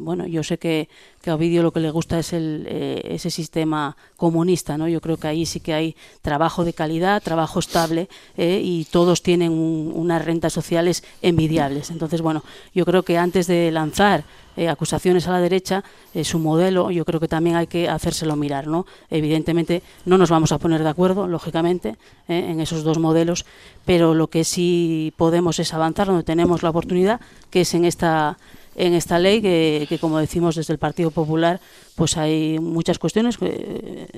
bueno, 0.00 0.26
yo 0.26 0.42
sé 0.42 0.58
que, 0.58 0.88
que, 1.22 1.30
a 1.30 1.36
Ovidio 1.36 1.62
lo 1.62 1.72
que 1.72 1.78
le 1.78 1.92
gusta 1.92 2.18
es 2.18 2.32
el, 2.32 2.66
ese 2.66 3.30
sistema 3.30 3.96
comunista, 4.16 4.76
¿no? 4.76 4.88
Yo 4.88 5.00
creo 5.00 5.18
que 5.18 5.28
ahí 5.28 5.46
sí 5.46 5.60
que 5.60 5.72
hay 5.72 5.96
trabajo 6.20 6.64
de 6.64 6.72
calidad, 6.72 7.22
trabajo 7.22 7.60
estable 7.60 8.08
y 8.36 8.88
todos 8.90 9.22
tienen 9.22 9.52
unas 9.52 10.24
rentas 10.24 10.52
sociales 10.52 11.04
envidiables. 11.22 11.90
Entonces, 11.90 12.22
bueno, 12.22 12.42
yo 12.74 12.84
creo 12.84 13.04
que 13.04 13.18
antes 13.18 13.46
de 13.46 13.70
lanzar 13.70 14.24
eh, 14.56 14.68
acusaciones 14.68 15.28
a 15.28 15.32
la 15.32 15.40
derecha, 15.40 15.84
eh, 16.14 16.24
su 16.24 16.38
modelo 16.38 16.90
yo 16.90 17.04
creo 17.04 17.20
que 17.20 17.28
también 17.28 17.56
hay 17.56 17.66
que 17.66 17.88
hacérselo 17.88 18.36
mirar. 18.36 18.66
¿no? 18.66 18.86
Evidentemente 19.10 19.82
no 20.04 20.18
nos 20.18 20.30
vamos 20.30 20.52
a 20.52 20.58
poner 20.58 20.82
de 20.82 20.88
acuerdo, 20.88 21.26
lógicamente, 21.26 21.96
eh, 22.28 22.46
en 22.50 22.60
esos 22.60 22.82
dos 22.82 22.98
modelos, 22.98 23.46
pero 23.84 24.14
lo 24.14 24.28
que 24.28 24.44
sí 24.44 25.12
podemos 25.16 25.58
es 25.58 25.72
avanzar 25.72 26.08
donde 26.08 26.24
tenemos 26.24 26.62
la 26.62 26.70
oportunidad, 26.70 27.20
que 27.50 27.62
es 27.62 27.74
en 27.74 27.84
esta 27.84 28.38
en 28.76 28.94
esta 28.94 29.18
ley 29.18 29.42
que, 29.42 29.86
que, 29.88 29.98
como 29.98 30.18
decimos 30.18 30.54
desde 30.54 30.72
el 30.72 30.78
Partido 30.78 31.10
Popular 31.10 31.60
pues 31.96 32.16
hay 32.16 32.58
muchas 32.58 32.98
cuestiones 32.98 33.36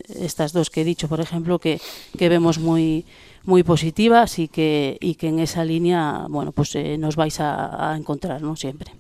estas 0.09 0.53
dos 0.53 0.71
que 0.71 0.83
he 0.83 0.85
dicho 0.85 1.09
por 1.09 1.21
ejemplo 1.21 1.59
que, 1.59 1.81
que 2.19 2.29
vemos 2.29 2.59
muy 2.59 3.05
muy 3.45 3.62
positivas 3.62 4.38
y 4.38 4.49
que, 4.49 4.99
y 5.01 5.15
que 5.17 5.29
en 5.29 5.41
esa 5.41 5.65
línea 5.65 6.27
bueno 6.29 6.53
pues 6.53 6.75
eh, 6.77 6.97
nos 6.99 7.17
vais 7.17 7.41
a, 7.41 7.95
encontrar 7.97 8.43
¿no? 8.43 8.57
siempre. 8.57 8.93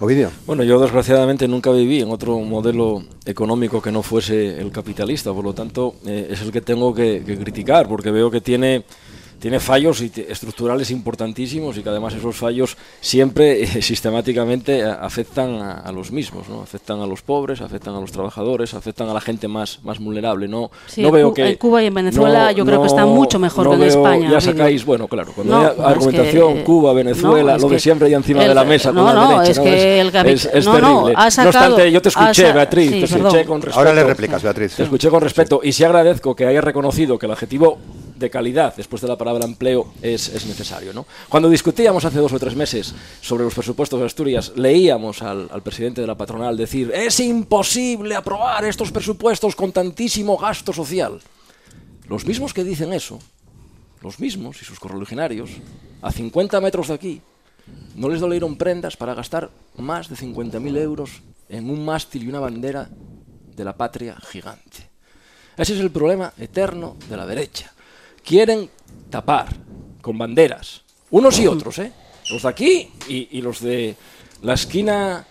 Ovidio. 0.00 0.30
Bueno, 0.46 0.62
yo 0.62 0.80
desgraciadamente 0.80 1.46
nunca 1.46 1.70
viví 1.70 2.00
en 2.00 2.10
otro 2.10 2.38
modelo 2.38 3.02
económico 3.26 3.82
que 3.82 3.92
no 3.92 4.02
fuese 4.02 4.60
el 4.60 4.70
capitalista, 4.70 5.32
por 5.32 5.44
lo 5.44 5.52
tanto 5.52 5.96
eh, 6.06 6.28
es 6.30 6.40
el 6.40 6.52
que 6.52 6.60
tengo 6.60 6.94
que 6.94 7.22
criticar, 7.22 7.86
porque 7.88 8.10
veo 8.10 8.30
que 8.30 8.40
tiene 8.40 8.84
tiene 9.38 9.60
fallos 9.60 10.00
estructurales 10.00 10.90
importantísimos 10.90 11.76
y 11.76 11.82
que 11.82 11.88
además 11.88 12.14
esos 12.14 12.36
fallos 12.36 12.76
siempre 13.00 13.62
eh, 13.62 13.66
sistemáticamente 13.82 14.84
afectan 14.84 15.60
a, 15.60 15.92
los 15.92 16.10
mismos, 16.12 16.48
¿no? 16.48 16.60
Afectan 16.60 17.00
a 17.00 17.06
los 17.06 17.22
pobres, 17.22 17.60
afectan 17.60 17.94
a 17.94 18.00
los 18.00 18.12
trabajadores, 18.12 18.74
afectan 18.74 19.08
a 19.08 19.14
la 19.14 19.20
gente 19.20 19.48
más, 19.48 19.80
más 19.82 19.98
vulnerable. 19.98 20.48
No, 20.48 20.70
no 20.96 21.10
veo 21.10 21.32
que 21.32 21.46
en 21.46 21.56
Cuba 21.56 21.82
y 21.82 21.86
en 21.86 21.94
Venezuela 21.94 22.52
yo 22.52 22.64
creo 22.64 22.80
que 22.80 22.88
está 22.88 23.06
mucho 23.06 23.38
mejor 23.38 23.70
que 23.70 23.74
en 23.76 23.82
España. 23.82 24.30
Ya 24.30 24.40
sacáis, 24.40 24.84
bueno, 24.84 25.08
claro, 25.08 25.32
cuando 25.34 25.56
hay 25.56 25.66
argumentación 25.84 26.62
Cuba, 26.62 26.92
Venezuela, 26.92 27.56
lo 27.58 27.68
de 27.68 27.78
siempre 27.78 28.08
hay 28.08 28.14
encima 28.14 28.44
de 28.44 28.54
la 28.54 28.64
mesa 28.64 28.92
no, 28.92 29.04
con 29.04 29.14
la 29.14 29.20
no, 29.20 29.28
derecha, 29.40 29.50
es 29.50 29.58
que 29.60 30.00
el 30.00 30.08
es, 30.08 30.44
es 30.52 30.64
terrible. 30.64 31.14
Sacado, 31.28 31.42
no 31.42 31.48
obstante, 31.48 31.92
yo 31.92 32.02
te 32.02 32.08
escuché, 32.08 32.52
Beatriz, 32.52 32.90
te 32.90 33.04
escuché 33.04 33.44
con 33.44 33.62
respeto. 33.62 33.78
Ahora 33.78 33.92
le 33.92 34.04
replicas, 34.04 34.42
Beatriz. 34.42 34.74
Te 34.74 34.82
escuché 34.82 35.08
con 35.08 35.20
respeto 35.20 35.60
y 35.62 35.72
sí 35.72 35.84
agradezco 35.84 36.34
que 36.34 36.46
haya 36.46 36.60
reconocido 36.60 37.18
que 37.18 37.26
el 37.26 37.32
adjetivo 37.32 37.78
de 38.18 38.30
calidad 38.30 38.74
después 38.76 39.00
de 39.02 39.08
la 39.08 39.16
palabra 39.16 39.44
empleo 39.44 39.92
es, 40.02 40.28
es, 40.28 40.46
necesario. 40.46 40.92
¿no? 40.92 41.06
Cuando 41.28 41.48
discutíamos 41.48 42.04
hace 42.04 42.18
dos 42.18 42.32
o 42.32 42.38
tres 42.38 42.56
meses 42.56 42.94
sobre 43.20 43.44
los 43.44 43.54
presupuestos 43.54 44.00
de 44.00 44.06
Asturias, 44.06 44.52
leíamos 44.56 45.22
al, 45.22 45.48
al, 45.52 45.62
presidente 45.62 46.00
de 46.00 46.06
la 46.06 46.16
patronal 46.16 46.56
decir 46.56 46.90
es 46.94 47.20
imposible 47.20 48.14
aprobar 48.14 48.64
estos 48.64 48.90
presupuestos 48.90 49.54
con 49.54 49.72
tantísimo 49.72 50.36
gasto 50.36 50.72
social. 50.72 51.20
Los 52.08 52.26
mismos 52.26 52.54
que 52.54 52.64
dicen 52.64 52.92
eso, 52.92 53.18
los 54.02 54.18
mismos 54.18 54.60
y 54.62 54.64
sus 54.64 54.80
correligionarios, 54.80 55.50
a 56.02 56.10
50 56.10 56.60
metros 56.60 56.88
de 56.88 56.94
aquí, 56.94 57.20
no 57.94 58.08
les 58.08 58.20
dolieron 58.20 58.56
prendas 58.56 58.96
para 58.96 59.14
gastar 59.14 59.50
más 59.76 60.08
de 60.08 60.16
50.000 60.16 60.78
euros 60.78 61.22
en 61.48 61.68
un 61.70 61.84
mástil 61.84 62.24
y 62.24 62.28
una 62.28 62.40
bandera 62.40 62.88
de 63.54 63.64
la 63.64 63.76
patria 63.76 64.16
gigante. 64.30 64.88
Ese 65.56 65.74
es 65.74 65.80
el 65.80 65.90
problema 65.90 66.32
eterno 66.38 66.96
de 67.10 67.16
la 67.16 67.26
derecha 67.26 67.72
quieren 68.28 68.68
tapar 69.08 69.48
con 70.02 70.18
banderas, 70.18 70.82
unos 71.10 71.38
y 71.38 71.46
otros, 71.46 71.78
¿eh? 71.78 71.90
los 72.28 72.42
de 72.42 72.48
aquí 72.48 72.90
y, 73.08 73.40
los 73.40 73.62
de 73.62 73.96
la 74.42 74.52
esquina 74.52 75.26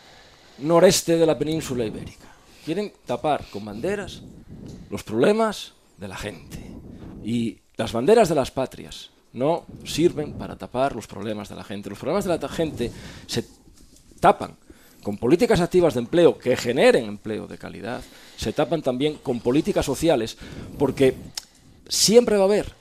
noreste 0.58 1.16
de 1.16 1.26
la 1.28 1.38
península 1.38 1.86
ibérica. 1.86 2.26
Quieren 2.66 2.92
tapar 3.06 3.46
con 3.52 3.64
banderas 3.64 4.24
los 4.90 5.04
problemas 5.04 5.74
de 6.00 6.08
la 6.08 6.18
gente. 6.18 6.58
Y 7.24 7.60
las 7.76 7.94
banderas 7.94 8.30
de 8.30 8.36
las 8.36 8.50
patrias 8.50 9.12
no 9.34 9.66
sirven 9.86 10.34
para 10.34 10.56
tapar 10.56 10.96
los 10.96 11.06
problemas 11.06 11.50
de 11.50 11.56
la 11.56 11.64
gente. 11.64 11.92
Los 11.92 12.00
problemas 12.00 12.26
de 12.26 12.36
la 12.36 12.50
gente 12.50 12.92
se 13.28 13.46
tapan 14.20 14.58
con 15.04 15.18
políticas 15.18 15.62
activas 15.62 15.94
de 15.94 16.00
empleo 16.00 16.40
que 16.40 16.58
generen 16.58 17.06
empleo 17.06 17.46
de 17.46 17.60
calidad, 17.60 18.02
se 18.38 18.54
tapan 18.54 18.82
también 18.82 19.20
con 19.22 19.40
políticas 19.40 19.86
sociales, 19.86 20.36
porque 20.80 21.14
siempre 21.88 22.38
va 22.38 22.42
a 22.42 22.46
haber 22.46 22.78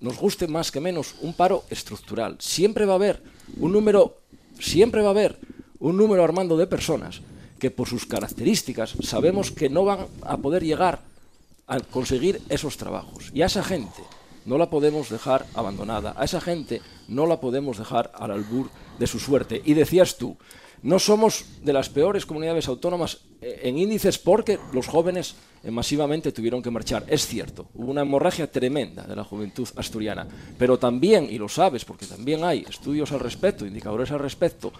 nos 0.00 0.16
guste 0.16 0.46
más 0.46 0.70
que 0.70 0.80
menos, 0.80 1.14
un 1.20 1.32
paro 1.34 1.64
estructural. 1.70 2.36
Siempre 2.38 2.86
va 2.86 2.92
a 2.92 2.96
haber 2.96 3.22
un 3.58 3.72
número, 3.72 4.18
siempre 4.60 5.02
va 5.02 5.08
a 5.08 5.10
haber 5.10 5.38
un 5.80 5.96
número 5.96 6.22
armando 6.24 6.56
de 6.56 6.66
personas 6.66 7.20
que 7.58 7.70
por 7.70 7.88
sus 7.88 8.06
características 8.06 8.94
sabemos 9.02 9.50
que 9.50 9.68
no 9.68 9.84
van 9.84 10.06
a 10.22 10.36
poder 10.36 10.62
llegar 10.62 11.00
a 11.66 11.80
conseguir 11.80 12.40
esos 12.48 12.76
trabajos. 12.76 13.30
Y 13.34 13.42
a 13.42 13.46
esa 13.46 13.62
gente 13.62 14.02
no 14.46 14.58
la 14.58 14.70
podemos 14.70 15.10
dejar 15.10 15.46
abandonada, 15.54 16.14
a 16.16 16.24
esa 16.24 16.40
gente 16.40 16.80
no 17.08 17.26
la 17.26 17.40
podemos 17.40 17.78
dejar 17.78 18.12
al 18.14 18.30
albur 18.30 18.70
de 18.98 19.06
su 19.06 19.18
suerte. 19.18 19.60
Y 19.64 19.74
decías 19.74 20.16
tú, 20.16 20.36
no 20.82 20.98
somos 20.98 21.44
de 21.62 21.72
las 21.72 21.88
peores 21.88 22.26
comunidades 22.26 22.68
autónomas 22.68 23.20
eh, 23.40 23.60
en 23.64 23.78
índices 23.78 24.18
porque 24.18 24.58
los 24.72 24.86
jóvenes 24.86 25.34
eh, 25.62 25.70
masivamente 25.70 26.32
tuvieron 26.32 26.62
que 26.62 26.70
marchar. 26.70 27.04
Es 27.08 27.26
cierto, 27.26 27.68
hubo 27.74 27.90
una 27.90 28.02
hemorragia 28.02 28.50
tremenda 28.50 29.02
de 29.04 29.16
la 29.16 29.24
juventud 29.24 29.68
asturiana, 29.76 30.26
pero 30.56 30.78
también, 30.78 31.28
y 31.30 31.38
lo 31.38 31.48
sabes 31.48 31.84
porque 31.84 32.06
también 32.06 32.44
hay 32.44 32.64
estudios 32.68 33.12
al 33.12 33.20
respecto, 33.20 33.66
indicadores 33.66 34.10
al 34.10 34.20
respecto, 34.20 34.72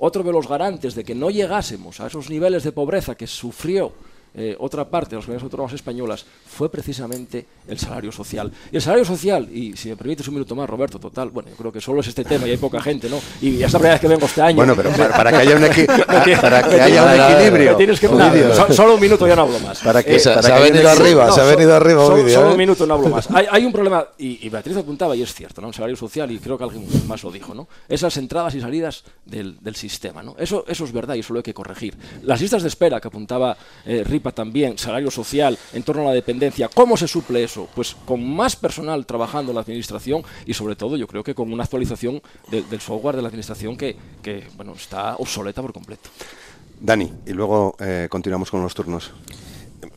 otro 0.00 0.22
de 0.22 0.32
los 0.32 0.48
garantes 0.48 0.94
de 0.94 1.04
que 1.04 1.14
no 1.14 1.30
llegásemos 1.30 2.00
a 2.00 2.08
esos 2.08 2.28
niveles 2.30 2.64
de 2.64 2.72
pobreza 2.72 3.14
que 3.14 3.26
sufrió 3.26 3.92
eh, 4.36 4.56
otra 4.58 4.84
parte 4.88 5.10
de 5.10 5.16
las 5.16 5.26
comunidades 5.26 5.44
autónomas 5.44 5.72
españolas 5.74 6.26
fue 6.44 6.68
precisamente 6.68 7.46
el 7.68 7.78
salario 7.78 8.10
social. 8.10 8.50
Y 8.72 8.76
el 8.76 8.82
salario 8.82 9.04
social, 9.04 9.48
y 9.52 9.76
si 9.76 9.90
me 9.90 9.96
permites 9.96 10.26
un 10.26 10.34
minuto 10.34 10.56
más, 10.56 10.68
Roberto, 10.68 10.98
total, 10.98 11.30
bueno, 11.30 11.50
yo 11.50 11.56
creo 11.56 11.72
que 11.72 11.80
solo 11.80 12.00
es 12.00 12.08
este 12.08 12.24
tema 12.24 12.46
y 12.48 12.50
hay 12.50 12.56
poca 12.56 12.80
gente, 12.80 13.08
¿no? 13.08 13.20
Y 13.40 13.58
ya 13.58 13.66
es 13.66 13.72
la 13.72 13.78
primera 13.78 13.94
vez 13.94 14.00
que 14.00 14.08
vengo 14.08 14.26
este 14.26 14.42
año. 14.42 14.56
Bueno, 14.56 14.74
pero 14.74 14.90
para, 14.90 15.30
que 15.30 15.36
haya 15.36 15.56
un, 15.56 15.62
para 16.40 16.68
que 16.68 16.80
haya 16.80 17.04
un 17.04 17.20
equilibrio. 17.20 17.76
Tienes 17.76 18.00
que, 18.00 18.08
solo 18.74 18.94
un 18.94 19.00
minuto 19.00 19.26
ya 19.28 19.36
no 19.36 19.42
hablo 19.42 19.60
más. 19.60 19.80
Para 19.80 20.02
que, 20.02 20.18
se, 20.18 20.30
ha 20.30 20.58
venido 20.58 20.88
arriba, 20.90 21.30
se 21.30 21.40
ha 21.40 21.44
venido 21.44 21.74
arriba. 21.74 22.04
Solo, 22.04 22.28
solo 22.28 22.46
un 22.48 22.54
¿eh? 22.54 22.58
minuto 22.58 22.86
no 22.86 22.94
hablo 22.94 23.08
más. 23.08 23.30
Hay, 23.30 23.46
hay 23.48 23.64
un 23.64 23.72
problema, 23.72 24.04
y, 24.18 24.48
Beatriz 24.48 24.76
apuntaba, 24.76 25.14
y 25.14 25.22
es 25.22 25.32
cierto, 25.32 25.60
¿no? 25.60 25.68
El 25.68 25.74
salario 25.74 25.96
social, 25.96 26.30
y 26.32 26.38
creo 26.38 26.58
que 26.58 26.64
alguien 26.64 26.86
más 27.06 27.22
lo 27.22 27.30
dijo, 27.30 27.54
¿no? 27.54 27.68
Esas 27.88 28.16
entradas 28.16 28.54
y 28.56 28.60
salidas 28.60 29.04
del, 29.24 29.58
del 29.60 29.76
sistema, 29.76 30.24
¿no? 30.24 30.34
Eso, 30.38 30.64
eso 30.66 30.84
es 30.84 30.92
verdad 30.92 31.14
y 31.14 31.20
eso 31.20 31.32
lo 31.32 31.38
hay 31.38 31.44
que 31.44 31.54
corregir. 31.54 31.96
Las 32.22 32.40
listas 32.40 32.62
de 32.62 32.68
espera 32.68 33.00
que 33.00 33.08
apuntaba 33.08 33.56
eh, 33.86 34.02
Ripa 34.24 34.32
también, 34.32 34.78
salario 34.78 35.10
social 35.10 35.58
en 35.74 35.82
torno 35.82 36.02
a 36.02 36.06
la 36.06 36.12
dependencia. 36.12 36.68
¿Cómo 36.68 36.96
se 36.96 37.06
suple 37.06 37.44
eso? 37.44 37.68
Pues 37.74 37.94
con 38.06 38.26
más 38.26 38.56
personal 38.56 39.04
trabajando 39.04 39.50
en 39.50 39.56
la 39.56 39.60
administración 39.60 40.22
y 40.46 40.54
sobre 40.54 40.76
todo 40.76 40.96
yo 40.96 41.06
creo 41.06 41.22
que 41.22 41.34
con 41.34 41.52
una 41.52 41.64
actualización 41.64 42.22
del 42.48 42.80
software 42.80 43.16
de 43.16 43.22
la 43.22 43.28
administración 43.28 43.76
que, 43.76 43.96
que, 44.22 44.46
bueno, 44.56 44.72
está 44.72 45.16
obsoleta 45.16 45.60
por 45.60 45.74
completo. 45.74 46.08
Dani, 46.80 47.12
y 47.26 47.32
luego 47.32 47.76
eh, 47.78 48.08
continuamos 48.10 48.50
con 48.50 48.62
los 48.62 48.74
turnos. 48.74 49.12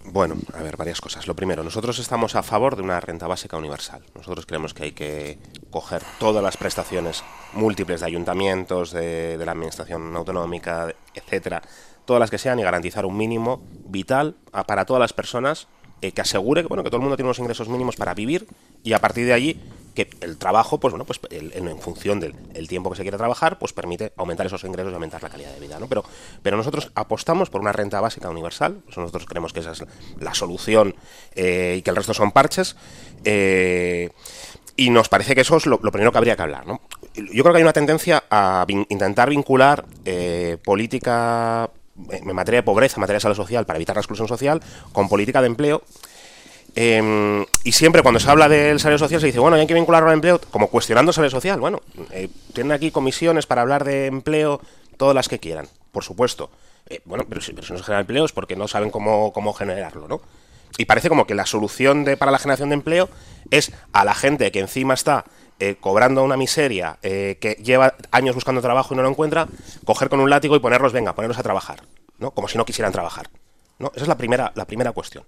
Bueno, 0.03 0.35
a 0.53 0.61
ver, 0.61 0.75
varias 0.75 0.99
cosas. 0.99 1.27
Lo 1.27 1.35
primero, 1.35 1.63
nosotros 1.63 1.99
estamos 1.99 2.35
a 2.35 2.43
favor 2.43 2.75
de 2.75 2.81
una 2.81 2.99
renta 2.99 3.27
básica 3.27 3.57
universal. 3.57 4.01
Nosotros 4.15 4.45
creemos 4.45 4.73
que 4.73 4.83
hay 4.83 4.91
que 4.91 5.37
coger 5.69 6.01
todas 6.19 6.43
las 6.43 6.57
prestaciones 6.57 7.23
múltiples 7.53 8.01
de 8.01 8.05
ayuntamientos, 8.05 8.91
de, 8.91 9.37
de 9.37 9.45
la 9.45 9.51
administración 9.51 10.15
autonómica, 10.15 10.93
etcétera, 11.13 11.61
todas 12.07 12.19
las 12.19 12.31
que 12.31 12.39
sean 12.39 12.57
y 12.57 12.63
garantizar 12.63 13.05
un 13.05 13.15
mínimo 13.15 13.61
vital 13.85 14.35
para 14.65 14.85
todas 14.85 14.99
las 14.99 15.13
personas 15.13 15.67
eh, 16.01 16.11
que 16.11 16.21
asegure 16.21 16.61
que 16.61 16.67
bueno 16.67 16.83
que 16.83 16.89
todo 16.89 16.97
el 16.97 17.01
mundo 17.01 17.17
tiene 17.17 17.27
unos 17.27 17.39
ingresos 17.39 17.69
mínimos 17.69 17.95
para 17.95 18.13
vivir 18.13 18.47
y 18.83 18.93
a 18.93 18.99
partir 18.99 19.25
de 19.25 19.33
allí 19.33 19.59
que 19.95 20.07
el 20.21 20.37
trabajo 20.37 20.79
pues 20.79 20.91
bueno 20.91 21.05
pues 21.05 21.19
en 21.31 21.79
función 21.79 22.19
del 22.19 22.67
tiempo 22.67 22.91
que 22.91 22.97
se 22.97 23.01
quiera 23.01 23.17
trabajar 23.17 23.57
pues 23.57 23.73
permite 23.73 24.13
aumentar 24.15 24.45
esos 24.45 24.63
ingresos 24.63 24.91
y 24.91 24.93
aumentar 24.93 25.23
la 25.23 25.29
calidad 25.29 25.51
de 25.51 25.59
vida 25.59 25.79
¿no? 25.79 25.87
pero 25.87 26.03
pero 26.43 26.55
nosotros 26.55 26.91
apostamos 26.93 27.49
por 27.49 27.61
una 27.61 27.71
renta 27.71 27.99
básica 27.99 28.29
universal 28.29 28.83
nosotros 28.85 29.25
creemos 29.25 29.53
que 29.53 29.61
esa 29.61 29.71
es 29.71 29.83
la 30.19 30.35
solución 30.35 30.95
eh, 31.33 31.77
y 31.79 31.81
que 31.81 31.89
el 31.89 31.95
resto 31.95 32.13
son 32.13 32.31
parches 32.31 32.75
eh, 33.23 34.11
y 34.75 34.91
nos 34.91 35.09
parece 35.09 35.33
que 35.33 35.41
eso 35.41 35.57
es 35.57 35.65
lo, 35.65 35.79
primero 35.79 36.11
que 36.11 36.19
habría 36.19 36.35
que 36.35 36.43
hablar. 36.43 36.67
¿no? 36.67 36.81
Yo 37.15 37.41
creo 37.43 37.51
que 37.51 37.57
hay 37.57 37.63
una 37.63 37.73
tendencia 37.73 38.23
a 38.29 38.63
intentar 38.67 39.27
vincular 39.27 39.85
política 40.63 41.71
en 42.09 42.35
materia 42.35 42.59
de 42.59 42.63
pobreza, 42.63 42.95
en 42.97 43.01
materia 43.01 43.17
de 43.17 43.21
salud 43.21 43.35
social, 43.35 43.65
para 43.65 43.77
evitar 43.77 43.95
la 43.95 44.01
exclusión 44.01 44.27
social, 44.27 44.61
con 44.91 45.09
política 45.09 45.41
de 45.41 45.47
empleo. 45.47 45.83
Em, 46.75 47.45
y 47.63 47.71
siempre 47.71 48.03
cuando 48.03 48.19
se 48.19 48.29
habla 48.29 48.47
del 48.47 48.79
salario 48.79 48.99
social 48.99 49.19
se 49.19 49.27
dice, 49.27 49.39
bueno, 49.39 49.57
hay 49.57 49.65
que 49.65 49.73
vincularlo 49.73 50.09
al 50.09 50.15
empleo, 50.15 50.39
como 50.51 50.67
cuestionando 50.67 51.09
el 51.09 51.13
salario 51.15 51.31
social. 51.31 51.59
Bueno, 51.59 51.81
eh, 52.11 52.29
tienen 52.53 52.71
aquí 52.71 52.91
comisiones 52.91 53.47
para 53.47 53.61
hablar 53.61 53.83
de 53.83 54.05
empleo, 54.05 54.61
todas 54.97 55.15
las 55.15 55.27
que 55.27 55.39
quieran, 55.39 55.67
por 55.91 56.03
supuesto. 56.03 56.51
Eh, 56.89 57.01
bueno, 57.05 57.25
pero 57.27 57.41
si, 57.41 57.53
no 57.53 57.61
se 57.63 57.77
genera 57.83 58.01
empleo 58.01 58.25
es 58.25 58.31
porque 58.31 58.55
no 58.55 58.67
saben 58.67 58.91
cómo, 58.91 59.33
cómo 59.33 59.53
generarlo, 59.53 60.07
¿no? 60.07 60.21
y 60.77 60.85
parece 60.85 61.09
como 61.09 61.25
que 61.25 61.35
la 61.35 61.45
solución 61.45 62.03
de, 62.03 62.17
para 62.17 62.31
la 62.31 62.39
generación 62.39 62.69
de 62.69 62.75
empleo 62.75 63.09
es 63.51 63.71
a 63.93 64.05
la 64.05 64.13
gente 64.13 64.51
que 64.51 64.59
encima 64.59 64.93
está 64.93 65.25
eh, 65.59 65.75
cobrando 65.79 66.23
una 66.23 66.37
miseria, 66.37 66.97
eh, 67.01 67.37
que 67.41 67.53
lleva 67.55 67.95
años 68.11 68.35
buscando 68.35 68.61
trabajo 68.61 68.93
y 68.93 68.97
no 68.97 69.03
lo 69.03 69.09
encuentra, 69.09 69.47
coger 69.85 70.09
con 70.09 70.19
un 70.19 70.29
látigo 70.29 70.55
y 70.55 70.59
ponerlos, 70.59 70.93
venga, 70.93 71.15
ponerlos 71.15 71.39
a 71.39 71.43
trabajar, 71.43 71.81
¿no? 72.19 72.31
Como 72.31 72.47
si 72.47 72.57
no 72.57 72.65
quisieran 72.65 72.91
trabajar, 72.91 73.29
¿no? 73.79 73.91
Esa 73.95 74.03
es 74.03 74.07
la 74.07 74.17
primera, 74.17 74.51
la 74.55 74.65
primera 74.65 74.91
cuestión. 74.91 75.25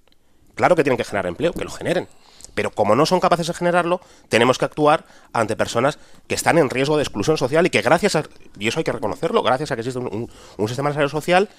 Claro 0.55 0.75
que 0.75 0.83
tienen 0.83 0.97
que 0.97 1.03
generar 1.03 1.25
empleo, 1.25 1.53
que 1.53 1.63
lo 1.63 1.71
generen. 1.71 2.07
Pero 2.53 2.71
como 2.71 2.95
no 2.95 3.05
son 3.05 3.19
capaces 3.19 3.47
de 3.47 3.53
generarlo, 3.53 4.01
tenemos 4.27 4.57
que 4.57 4.65
actuar 4.65 5.05
ante 5.33 5.55
personas 5.55 5.99
que 6.27 6.35
están 6.35 6.57
en 6.57 6.69
riesgo 6.69 6.97
de 6.97 7.03
exclusión 7.03 7.37
social 7.37 7.65
y 7.65 7.69
que 7.69 7.81
gracias 7.81 8.15
a, 8.15 8.23
y 8.57 8.67
eso 8.67 8.79
hay 8.79 8.83
que 8.83 8.91
reconocerlo, 8.91 9.41
gracias 9.43 9.71
a 9.71 9.75
que 9.75 9.81
existe 9.81 9.99
un, 9.99 10.29
un 10.57 10.67
sistema 10.67 10.89
de 10.89 10.95
salud 10.95 11.09
social, 11.09 11.49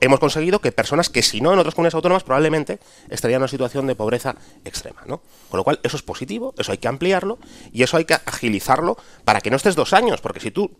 hemos 0.00 0.20
conseguido 0.20 0.60
que 0.60 0.72
personas 0.72 1.08
que 1.08 1.22
si 1.22 1.40
no 1.40 1.52
en 1.52 1.58
otras 1.58 1.74
comunidades 1.74 1.94
autónomas 1.94 2.22
probablemente 2.22 2.78
estarían 3.10 3.38
en 3.38 3.42
una 3.42 3.48
situación 3.48 3.86
de 3.86 3.94
pobreza 3.94 4.36
extrema, 4.64 5.02
¿no? 5.06 5.22
Con 5.50 5.58
lo 5.58 5.64
cual 5.64 5.80
eso 5.82 5.96
es 5.96 6.02
positivo, 6.02 6.54
eso 6.58 6.72
hay 6.72 6.78
que 6.78 6.88
ampliarlo 6.88 7.38
y 7.72 7.82
eso 7.82 7.96
hay 7.96 8.04
que 8.04 8.14
agilizarlo 8.14 8.96
para 9.24 9.40
que 9.40 9.50
no 9.50 9.56
estés 9.56 9.74
dos 9.74 9.92
años, 9.92 10.20
porque 10.20 10.40
si 10.40 10.50
tú 10.50 10.70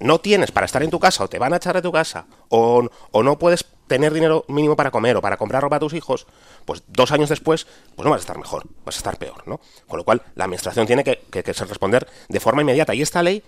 no 0.00 0.18
tienes 0.18 0.50
para 0.50 0.66
estar 0.66 0.82
en 0.82 0.90
tu 0.90 0.98
casa 0.98 1.24
o 1.24 1.28
te 1.28 1.38
van 1.38 1.52
a 1.52 1.56
echar 1.56 1.74
de 1.74 1.82
tu 1.82 1.92
casa 1.92 2.26
o, 2.48 2.88
no 3.22 3.38
puedes 3.38 3.66
tener 3.86 4.12
dinero 4.12 4.44
mínimo 4.48 4.76
para 4.76 4.90
comer 4.90 5.16
o 5.16 5.20
para 5.20 5.36
comprar 5.36 5.62
ropa 5.62 5.76
a 5.76 5.80
tus 5.80 5.94
hijos, 5.94 6.26
pues 6.64 6.82
dos 6.86 7.12
años 7.12 7.28
después, 7.28 7.66
pues 7.96 8.04
no 8.04 8.10
vas 8.10 8.20
a 8.20 8.22
estar 8.22 8.38
mejor, 8.38 8.64
vas 8.84 8.96
a 8.96 8.98
estar 8.98 9.18
peor, 9.18 9.46
¿no? 9.46 9.60
Con 9.88 9.98
lo 9.98 10.04
cual 10.04 10.22
la 10.36 10.44
administración 10.44 10.86
tiene 10.86 11.04
que, 11.04 11.18
que 11.30 11.42
responder 11.42 12.08
de 12.28 12.40
forma 12.40 12.62
inmediata 12.62 12.94
y 12.94 13.02
esta 13.02 13.22
ley 13.22 13.42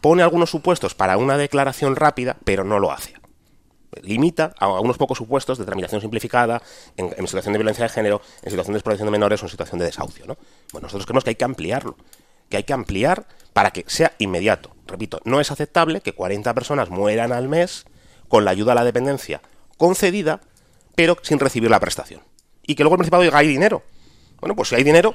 pone 0.00 0.22
algunos 0.22 0.50
supuestos 0.50 0.94
para 0.94 1.16
una 1.16 1.38
declaración 1.38 1.96
rápida, 1.96 2.36
pero 2.44 2.64
no 2.64 2.78
lo 2.78 2.92
hace 2.92 3.14
limita 4.02 4.54
a 4.58 4.68
unos 4.80 4.98
pocos 4.98 5.18
supuestos 5.18 5.58
de 5.58 5.64
tramitación 5.64 6.00
simplificada 6.00 6.62
en, 6.96 7.10
situación 7.26 7.52
de 7.52 7.58
violencia 7.58 7.84
de 7.84 7.88
género, 7.88 8.20
en 8.42 8.50
situación 8.50 8.74
de 8.74 8.78
explotación 8.78 9.06
de 9.06 9.12
menores 9.12 9.42
o 9.42 9.46
en 9.46 9.50
situación 9.50 9.78
de 9.78 9.86
desahucio. 9.86 10.26
¿no? 10.26 10.36
Bueno, 10.72 10.86
nosotros 10.86 11.06
creemos 11.06 11.24
que 11.24 11.30
hay 11.30 11.36
que 11.36 11.44
ampliarlo, 11.44 11.96
que 12.48 12.56
hay 12.56 12.64
que 12.64 12.72
ampliar 12.72 13.26
para 13.52 13.70
que 13.70 13.84
sea 13.86 14.12
inmediato. 14.18 14.74
Repito, 14.86 15.20
no 15.24 15.40
es 15.40 15.50
aceptable 15.50 16.00
que 16.00 16.12
40 16.12 16.52
personas 16.54 16.90
mueran 16.90 17.32
al 17.32 17.48
mes 17.48 17.84
con 18.28 18.44
la 18.44 18.50
ayuda 18.50 18.72
a 18.72 18.74
la 18.74 18.84
dependencia 18.84 19.40
concedida, 19.78 20.40
pero 20.94 21.16
sin 21.22 21.38
recibir 21.38 21.70
la 21.70 21.80
prestación. 21.80 22.22
Y 22.62 22.74
que 22.74 22.82
luego 22.82 22.94
el 22.94 22.98
Principado 22.98 23.22
diga, 23.22 23.38
hay 23.38 23.48
dinero. 23.48 23.82
Bueno, 24.40 24.54
pues 24.54 24.68
si 24.68 24.74
hay 24.74 24.84
dinero, 24.84 25.14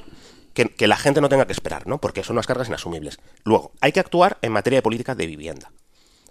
que, 0.54 0.66
que, 0.66 0.86
la 0.86 0.96
gente 0.96 1.20
no 1.20 1.28
tenga 1.28 1.46
que 1.46 1.52
esperar, 1.52 1.86
¿no? 1.86 2.00
Porque 2.00 2.24
son 2.24 2.34
unas 2.34 2.46
cargas 2.46 2.68
inasumibles. 2.68 3.20
Luego, 3.44 3.72
hay 3.80 3.92
que 3.92 4.00
actuar 4.00 4.38
en 4.42 4.52
materia 4.52 4.78
de 4.78 4.82
política 4.82 5.14
de 5.14 5.26
vivienda 5.26 5.70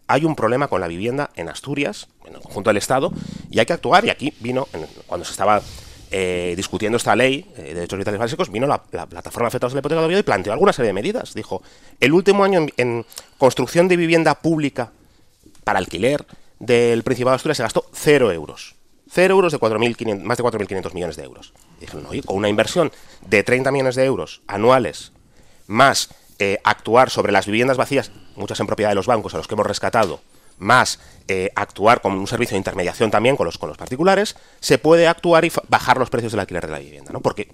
hay 0.09 0.25
un 0.25 0.35
problema 0.35 0.67
con 0.67 0.81
la 0.81 0.87
vivienda 0.87 1.29
en 1.35 1.49
Asturias, 1.49 2.07
en 2.25 2.33
el 2.33 2.41
conjunto 2.41 2.71
del 2.71 2.77
Estado, 2.77 3.13
y 3.51 3.59
hay 3.59 3.65
que 3.67 3.73
actuar. 3.73 4.03
Y 4.05 4.09
aquí 4.09 4.33
vino, 4.39 4.67
cuando 5.05 5.23
se 5.23 5.31
estaba 5.31 5.61
eh, 6.09 6.55
discutiendo 6.57 6.97
esta 6.97 7.15
ley 7.15 7.45
eh, 7.55 7.61
de 7.61 7.73
derechos 7.75 7.99
vitales 7.99 8.19
básicos, 8.19 8.51
vino 8.51 8.65
la, 8.65 8.81
la 8.91 9.05
plataforma 9.05 9.47
afectados 9.47 9.73
de 9.73 9.75
la 9.75 9.79
hipoteca 9.81 10.01
de 10.01 10.07
Oviedo 10.07 10.19
y 10.19 10.23
planteó 10.23 10.51
alguna 10.51 10.73
serie 10.73 10.87
de 10.87 10.93
medidas. 10.93 11.35
Dijo, 11.35 11.61
el 11.99 12.11
último 12.11 12.43
año 12.43 12.59
en, 12.59 12.73
en 12.77 13.05
construcción 13.37 13.87
de 13.87 13.97
vivienda 13.97 14.33
pública 14.33 14.91
para 15.63 15.77
alquiler 15.77 16.25
del 16.57 17.03
Principado 17.03 17.33
de 17.33 17.35
Asturias 17.35 17.57
se 17.57 17.63
gastó 17.63 17.85
cero 17.93 18.31
euros. 18.31 18.75
Cero 19.11 19.35
euros 19.35 19.51
de 19.51 19.59
4 19.59 19.79
más 19.79 20.37
de 20.39 20.43
4.500 20.43 20.93
millones 20.95 21.15
de 21.17 21.23
euros. 21.23 21.53
Y 21.77 21.81
dijeron, 21.81 22.07
oye, 22.07 22.23
con 22.23 22.35
una 22.35 22.49
inversión 22.49 22.91
de 23.27 23.43
30 23.43 23.71
millones 23.71 23.95
de 23.95 24.05
euros 24.05 24.41
anuales, 24.47 25.11
más 25.67 26.09
eh, 26.41 26.57
actuar 26.63 27.09
sobre 27.09 27.33
las 27.33 27.45
viviendas 27.45 27.75
vacías, 27.75 28.11
muchas 28.37 28.57
en 28.61 28.65
propiedad 28.65 28.91
de 28.91 28.95
los 28.95 29.07
bancos 29.07 29.33
a 29.33 29.37
los 29.37 29.45
que 29.45 29.55
hemos 29.55 29.67
rescatado, 29.67 30.21
más 30.57 31.01
eh, 31.27 31.51
actuar 31.53 31.99
como 31.99 32.17
un 32.17 32.27
servicio 32.27 32.55
de 32.55 32.59
intermediación 32.59 33.11
también 33.11 33.35
con 33.35 33.45
los, 33.45 33.57
con 33.57 33.67
los 33.67 33.77
particulares, 33.77 34.37
se 34.61 34.77
puede 34.77 35.09
actuar 35.09 35.43
y 35.43 35.51
bajar 35.67 35.97
los 35.97 36.09
precios 36.09 36.31
del 36.31 36.39
alquiler 36.39 36.65
de 36.65 36.71
la 36.71 36.79
vivienda, 36.79 37.11
¿no? 37.11 37.19
Porque, 37.19 37.51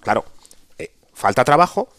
claro, 0.00 0.24
eh, 0.78 0.92
falta 1.12 1.44
trabajo, 1.44 1.90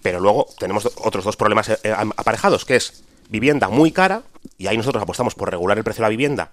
pero 0.00 0.20
luego 0.20 0.46
tenemos 0.60 0.88
otros 0.94 1.24
dos 1.24 1.36
problemas 1.36 1.68
aparejados, 2.16 2.64
que 2.64 2.76
es 2.76 3.02
vivienda 3.28 3.68
muy 3.68 3.90
cara, 3.90 4.22
y 4.58 4.68
ahí 4.68 4.76
nosotros 4.76 5.02
apostamos 5.02 5.34
por 5.34 5.50
regular 5.50 5.76
el 5.76 5.82
precio 5.82 6.02
de 6.02 6.06
la 6.06 6.10
vivienda, 6.10 6.52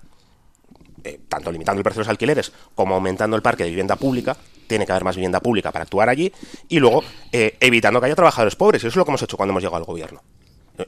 tanto 1.29 1.51
limitando 1.51 1.79
el 1.79 1.83
precio 1.83 1.99
de 1.99 2.05
los 2.05 2.09
alquileres 2.09 2.51
como 2.73 2.95
aumentando 2.95 3.35
el 3.35 3.43
parque 3.43 3.63
de 3.63 3.69
vivienda 3.69 3.97
pública, 3.97 4.35
tiene 4.67 4.85
que 4.85 4.91
haber 4.91 5.03
más 5.03 5.15
vivienda 5.15 5.39
pública 5.39 5.71
para 5.71 5.83
actuar 5.83 6.09
allí, 6.09 6.31
y 6.67 6.79
luego 6.79 7.03
eh, 7.31 7.57
evitando 7.59 7.99
que 7.99 8.07
haya 8.07 8.15
trabajadores 8.15 8.55
pobres, 8.55 8.83
y 8.83 8.87
eso 8.87 8.93
es 8.93 8.95
lo 8.95 9.05
que 9.05 9.11
hemos 9.11 9.21
hecho 9.21 9.37
cuando 9.37 9.51
hemos 9.51 9.63
llegado 9.63 9.77
al 9.77 9.85
gobierno. 9.85 10.21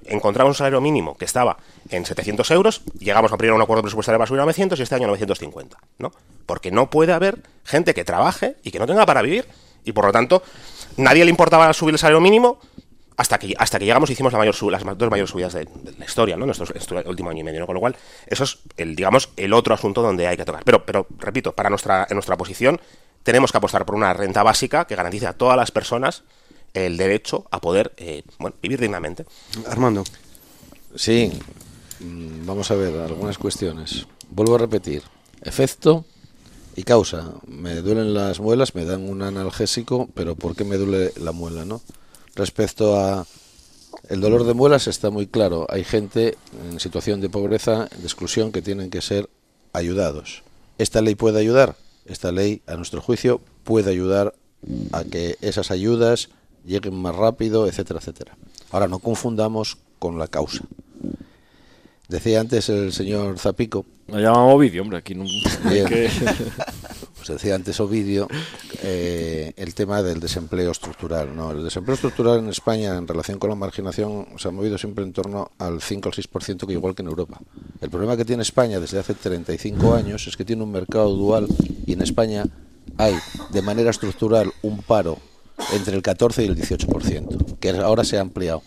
Encontramos 0.05 0.51
un 0.51 0.55
salario 0.55 0.82
mínimo 0.82 1.17
que 1.17 1.25
estaba 1.25 1.57
en 1.89 2.05
700 2.05 2.51
euros, 2.51 2.82
llegamos 2.99 3.32
a 3.34 3.38
pedir 3.38 3.53
un 3.53 3.61
acuerdo 3.61 3.82
presupuestario 3.82 4.19
para 4.19 4.27
subir 4.27 4.41
a 4.41 4.43
900 4.43 4.80
y 4.80 4.84
este 4.84 4.95
año 4.95 5.05
a 5.05 5.07
950, 5.07 5.77
¿no? 5.97 6.11
Porque 6.45 6.69
no 6.69 6.91
puede 6.91 7.11
haber 7.11 7.39
gente 7.63 7.95
que 7.95 8.05
trabaje 8.05 8.55
y 8.63 8.69
que 8.69 8.77
no 8.77 8.86
tenga 8.86 9.05
para 9.07 9.23
vivir, 9.23 9.47
y 9.84 9.91
por 9.91 10.05
lo 10.05 10.11
tanto, 10.11 10.43
nadie 10.97 11.25
le 11.25 11.32
importaba 11.32 11.73
subir 11.73 11.95
el 11.95 11.99
salario 11.99 12.21
mínimo, 12.21 12.59
hasta 13.19 13.38
que, 13.38 13.53
hasta 13.57 13.80
que 13.80 13.86
llegamos 13.86 14.09
hicimos 14.09 14.32
la 14.32 14.39
mayor, 14.39 14.55
las 14.71 14.97
dos 14.97 15.09
mayores 15.09 15.30
subidas 15.30 15.51
de, 15.51 15.67
la 15.97 16.05
historia, 16.05 16.38
¿no? 16.38 16.45
Nuestro, 16.45 16.67
nuestro, 16.73 17.01
último 17.05 17.30
año 17.30 17.41
y 17.41 17.43
medio, 17.43 17.59
¿no? 17.59 17.65
Con 17.65 17.73
lo 17.73 17.82
cual, 17.82 17.97
eso 18.27 18.45
es, 18.45 18.59
el, 18.77 18.95
digamos, 18.95 19.30
el 19.36 19.51
otro 19.51 19.73
asunto 19.73 20.01
donde 20.01 20.25
hay 20.25 20.38
que 20.38 20.45
tocar. 20.45 20.63
Pero, 20.63 20.86
pero 20.86 21.05
repito, 21.17 21.51
para 21.51 21.69
nuestra, 21.69 22.07
en 22.09 22.15
nuestra 22.15 22.38
posición, 22.38 22.80
tenemos 23.30 23.51
que 23.51 23.59
apostar 23.59 23.86
por 23.86 23.93
una 23.93 24.11
renta 24.11 24.41
básica 24.41 24.86
que 24.86 24.95
garantice 24.95 25.27
a 25.27 25.34
todas 25.34 25.55
las 25.55 25.69
personas 25.69 26.23
el 26.73 26.97
derecho 26.97 27.45
a 27.51 27.61
poder 27.61 27.93
eh, 27.97 28.23
bueno, 28.39 28.55
vivir 28.59 28.82
dignamente. 28.82 29.23
Armando. 29.67 30.03
Sí, 30.95 31.32
vamos 31.99 32.71
a 32.71 32.73
ver 32.73 32.99
algunas 32.99 33.38
cuestiones. 33.38 34.07
Vuelvo 34.32 34.55
a 34.55 34.57
repetir. 34.57 35.03
Efecto 35.43 36.05
y 36.75 36.82
causa. 36.82 37.34
Me 37.45 37.75
duelen 37.75 38.15
las 38.15 38.39
muelas, 38.39 38.73
me 38.73 38.84
dan 38.84 39.07
un 39.07 39.21
analgésico, 39.21 40.09
pero 40.15 40.34
¿por 40.34 40.55
qué 40.55 40.63
me 40.63 40.77
duele 40.77 41.13
la 41.17 41.32
muela, 41.32 41.65
no? 41.65 41.84
Respecto 42.34 42.99
a 42.99 43.27
el 44.07 44.21
dolor 44.21 44.43
de 44.43 44.55
muelas 44.55 44.88
está 44.88 45.11
muy 45.11 45.27
claro. 45.27 45.67
Hay 45.69 45.84
gente 45.84 46.36
en 46.67 46.80
situación 46.80 47.21
de 47.21 47.30
pobreza, 47.30 47.89
de 47.95 48.05
exclusión, 48.05 48.51
que 48.51 48.63
tienen 48.63 48.89
que 48.89 49.03
ser 49.03 49.30
ayudados. 49.71 50.41
¿Esta 50.80 51.01
ley 51.01 51.13
puede 51.13 51.39
ayudar? 51.39 51.75
Esta 52.10 52.32
ley, 52.32 52.62
a 52.68 52.76
nuestro 52.76 53.01
juicio, 53.01 53.39
puede 53.64 53.91
ayudar 53.91 54.34
a 54.91 55.03
que 55.03 55.38
esas 55.41 55.72
ayudas 55.72 56.30
lleguen 56.66 56.95
más 56.95 57.16
rápido, 57.16 57.68
etcétera, 57.68 57.99
etcétera. 57.99 58.36
Ahora, 58.72 58.88
no 58.88 58.99
confundamos 58.99 59.78
con 59.99 60.20
la 60.20 60.28
causa. 60.28 60.64
Decía 62.07 62.41
antes 62.41 62.68
el 62.70 62.91
señor 62.91 63.38
Zapico. 63.38 63.86
Me 64.07 64.22
llaman 64.22 64.49
Ovidio, 64.49 64.82
hombre, 64.82 64.97
aquí 64.97 65.14
no. 65.14 65.26
decía 67.34 67.55
antes 67.55 67.80
Ovidio 67.80 68.27
eh, 68.84 69.53
el 69.55 69.73
tema 69.73 70.01
del 70.03 70.19
desempleo 70.19 70.71
estructural. 70.71 71.36
No, 71.36 71.51
el 71.51 71.63
desempleo 71.63 71.95
estructural 71.95 72.39
en 72.39 72.49
España 72.49 72.95
en 72.97 73.07
relación 73.07 73.39
con 73.39 73.49
la 73.49 73.55
marginación 73.55 74.27
se 74.38 74.47
ha 74.47 74.51
movido 74.51 74.77
siempre 74.77 75.03
en 75.03 75.13
torno 75.13 75.51
al 75.57 75.82
5 75.82 76.09
al 76.09 76.15
6%, 76.15 76.67
que 76.67 76.73
igual 76.73 76.95
que 76.95 77.01
en 77.01 77.07
Europa. 77.07 77.39
El 77.82 77.89
problema 77.89 78.17
que 78.17 78.25
tiene 78.25 78.43
España 78.43 78.80
desde 78.80 78.99
hace 78.99 79.13
35 79.13 79.93
años 79.93 80.27
es 80.27 80.36
que 80.36 80.45
tiene 80.45 80.63
un 80.63 80.71
mercado 80.71 81.15
dual 81.15 81.47
y 81.86 81.93
en 81.93 82.01
España 82.01 82.45
hay 82.97 83.15
de 83.51 83.61
manera 83.61 83.91
estructural 83.91 84.51
un 84.61 84.82
paro 84.82 85.17
entre 85.73 85.95
el 85.95 86.01
14 86.01 86.43
y 86.43 86.47
el 86.47 86.57
18%, 86.57 87.59
que 87.59 87.69
ahora 87.69 88.03
se 88.03 88.17
ha 88.17 88.21
ampliado. 88.21 88.61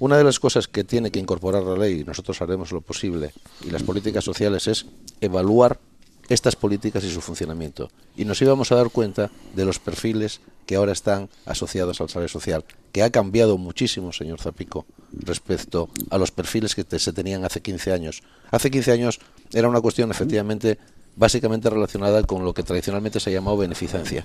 Una 0.00 0.16
de 0.16 0.24
las 0.24 0.38
cosas 0.38 0.68
que 0.68 0.84
tiene 0.84 1.10
que 1.10 1.18
incorporar 1.18 1.64
la 1.64 1.76
ley, 1.76 2.00
y 2.00 2.04
nosotros 2.04 2.40
haremos 2.40 2.70
lo 2.70 2.80
posible, 2.80 3.32
y 3.66 3.70
las 3.70 3.82
políticas 3.82 4.24
sociales 4.24 4.68
es 4.68 4.86
evaluar 5.20 5.80
estas 6.28 6.56
políticas 6.56 7.04
y 7.04 7.10
su 7.10 7.20
funcionamiento. 7.20 7.90
Y 8.16 8.24
nos 8.24 8.40
íbamos 8.42 8.70
a 8.70 8.76
dar 8.76 8.90
cuenta 8.90 9.30
de 9.54 9.64
los 9.64 9.78
perfiles 9.78 10.40
que 10.66 10.76
ahora 10.76 10.92
están 10.92 11.28
asociados 11.46 12.00
al 12.00 12.08
salario 12.10 12.28
social, 12.28 12.64
que 12.92 13.02
ha 13.02 13.10
cambiado 13.10 13.56
muchísimo, 13.56 14.12
señor 14.12 14.40
Zapico, 14.40 14.84
respecto 15.12 15.88
a 16.10 16.18
los 16.18 16.30
perfiles 16.30 16.74
que 16.74 16.84
se 16.98 17.12
tenían 17.12 17.44
hace 17.44 17.62
15 17.62 17.92
años. 17.92 18.22
Hace 18.50 18.70
15 18.70 18.92
años 18.92 19.20
era 19.52 19.68
una 19.68 19.80
cuestión 19.80 20.10
efectivamente 20.10 20.78
básicamente 21.18 21.68
relacionada 21.68 22.22
con 22.22 22.44
lo 22.44 22.54
que 22.54 22.62
tradicionalmente 22.62 23.18
se 23.18 23.30
ha 23.30 23.32
llamado 23.32 23.56
beneficencia. 23.56 24.24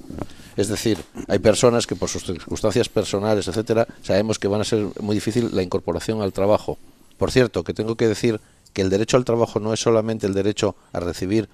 Es 0.56 0.68
decir, 0.68 1.00
hay 1.28 1.40
personas 1.40 1.88
que 1.88 1.96
por 1.96 2.08
sus 2.08 2.24
circunstancias 2.24 2.88
personales, 2.88 3.48
etcétera, 3.48 3.88
sabemos 4.04 4.38
que 4.38 4.48
van 4.48 4.62
a 4.62 4.64
ser 4.64 4.88
muy 5.02 5.16
difícil 5.16 5.50
la 5.54 5.64
incorporación 5.64 6.22
al 6.22 6.34
trabajo. 6.34 6.78
Por 7.18 7.32
cierto, 7.32 7.64
que 7.64 7.74
tengo 7.74 7.96
que 7.96 8.08
decir 8.08 8.40
que 8.74 8.84
el 8.84 8.92
derecho 8.92 9.18
al 9.18 9.26
trabajo 9.26 9.60
no 9.60 9.74
es 9.74 9.80
solamente 9.80 10.28
el 10.28 10.34
derecho 10.34 10.76
a 10.92 11.00
recibir 11.00 11.50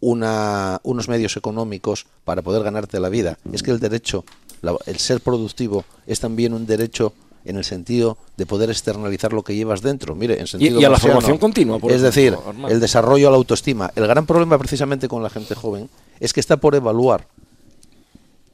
una, 0.00 0.80
unos 0.82 1.08
medios 1.08 1.36
económicos 1.36 2.06
para 2.24 2.42
poder 2.42 2.62
ganarte 2.62 3.00
la 3.00 3.08
vida, 3.08 3.38
es 3.52 3.62
que 3.62 3.70
el 3.70 3.80
derecho, 3.80 4.24
la, 4.62 4.76
el 4.86 4.98
ser 4.98 5.20
productivo, 5.20 5.84
es 6.06 6.20
también 6.20 6.52
un 6.52 6.66
derecho 6.66 7.12
en 7.44 7.56
el 7.56 7.64
sentido 7.64 8.18
de 8.36 8.44
poder 8.44 8.70
externalizar 8.70 9.32
lo 9.32 9.42
que 9.42 9.54
llevas 9.54 9.80
dentro. 9.80 10.14
Mire, 10.14 10.40
en 10.40 10.46
sentido 10.46 10.80
y, 10.80 10.82
y 10.82 10.84
a 10.84 10.90
la 10.90 10.98
formación 10.98 11.38
continua. 11.38 11.78
Por 11.78 11.92
es 11.92 12.02
ejemplo, 12.02 12.22
decir, 12.22 12.38
Armando. 12.48 12.68
el 12.68 12.80
desarrollo 12.80 13.28
a 13.28 13.30
la 13.30 13.36
autoestima. 13.36 13.90
El 13.94 14.06
gran 14.06 14.26
problema 14.26 14.58
precisamente 14.58 15.08
con 15.08 15.22
la 15.22 15.30
gente 15.30 15.54
joven 15.54 15.88
es 16.20 16.32
que 16.32 16.40
está 16.40 16.56
por 16.56 16.74
evaluar 16.74 17.28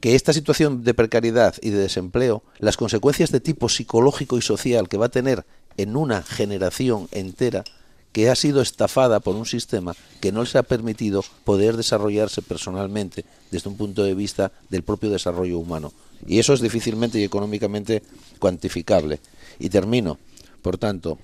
que 0.01 0.15
esta 0.15 0.33
situación 0.33 0.85
de 0.85 0.95
precariedad 0.95 1.55
y 1.63 1.71
de 1.71 1.79
desempleo, 1.79 2.43
las 2.59 2.77
consecuencias 2.77 3.31
de 3.31 3.41
tipo 3.41 3.69
psicológico 3.69 4.37
y 4.37 4.43
social 4.43 4.89
que 4.89 4.97
va 4.99 5.07
a 5.07 5.11
tener 5.11 5.45
en 5.77 5.97
una 5.97 6.23
generación 6.23 7.09
entera, 7.13 7.65
que 8.13 8.31
ha 8.31 8.35
sido 8.35 8.61
estafada 8.61 9.21
por 9.21 9.37
un 9.37 9.47
sistema 9.47 9.97
que 10.21 10.33
no 10.33 10.43
les 10.43 10.55
ha 10.57 10.63
permitido 10.63 11.25
poder 11.45 11.77
desarrollarse 11.77 12.43
personalmente 12.43 13.25
desde 13.51 13.69
un 13.69 13.77
punto 13.77 14.05
de 14.05 14.15
vista 14.15 14.53
del 14.69 14.83
propio 14.83 15.11
desarrollo 15.11 15.59
humano. 15.59 15.93
Y 16.27 16.39
eso 16.39 16.53
es 16.53 16.61
difícilmente 16.61 17.19
y 17.19 17.25
económicamente 17.25 18.03
cuantificable. 18.39 19.21
Y 19.59 19.71
termino. 19.71 20.19
Por 20.61 20.79
tanto, 20.79 21.19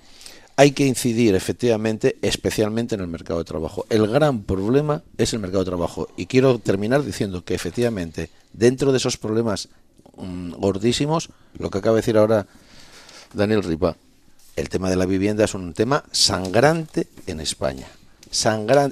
hay 0.59 0.71
que 0.71 0.85
incidir 0.85 1.35
efectivamente, 1.35 2.17
especialmente 2.21 2.95
en 2.95 3.01
el 3.01 3.07
mercado 3.07 3.39
de 3.39 3.45
trabajo. 3.45 3.85
El 3.89 4.07
gran 4.07 4.43
problema 4.43 5.03
es 5.17 5.31
el 5.31 5.39
mercado 5.39 5.63
de 5.63 5.69
trabajo. 5.69 6.09
Y 6.17 6.25
quiero 6.25 6.59
terminar 6.59 7.03
diciendo 7.03 7.45
que 7.45 7.53
efectivamente, 7.53 8.29
dentro 8.51 8.91
de 8.91 8.97
esos 8.97 9.15
problemas 9.15 9.69
mm, 10.17 10.55
gordísimos, 10.55 11.29
lo 11.57 11.69
que 11.69 11.77
acaba 11.77 11.95
de 11.95 12.01
decir 12.01 12.17
ahora 12.17 12.45
Daniel 13.33 13.63
Ripa, 13.63 13.95
el 14.55 14.69
tema 14.69 14.89
de 14.89 14.95
la 14.95 15.05
vivienda 15.05 15.45
es 15.45 15.53
un 15.53 15.73
tema 15.73 16.03
sangrante 16.11 17.07
en 17.27 17.39
España. 17.39 17.87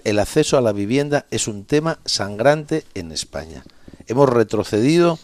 el 0.04 0.20
acceso 0.20 0.58
a 0.58 0.62
la 0.62 0.72
vivienda 0.72 1.26
es 1.32 1.48
un 1.48 1.66
tema 1.66 2.00
sangrante 2.06 2.86
en 2.94 3.12
España. 3.12 3.64
Hemos 4.08 4.30
retrocedido 4.30 5.20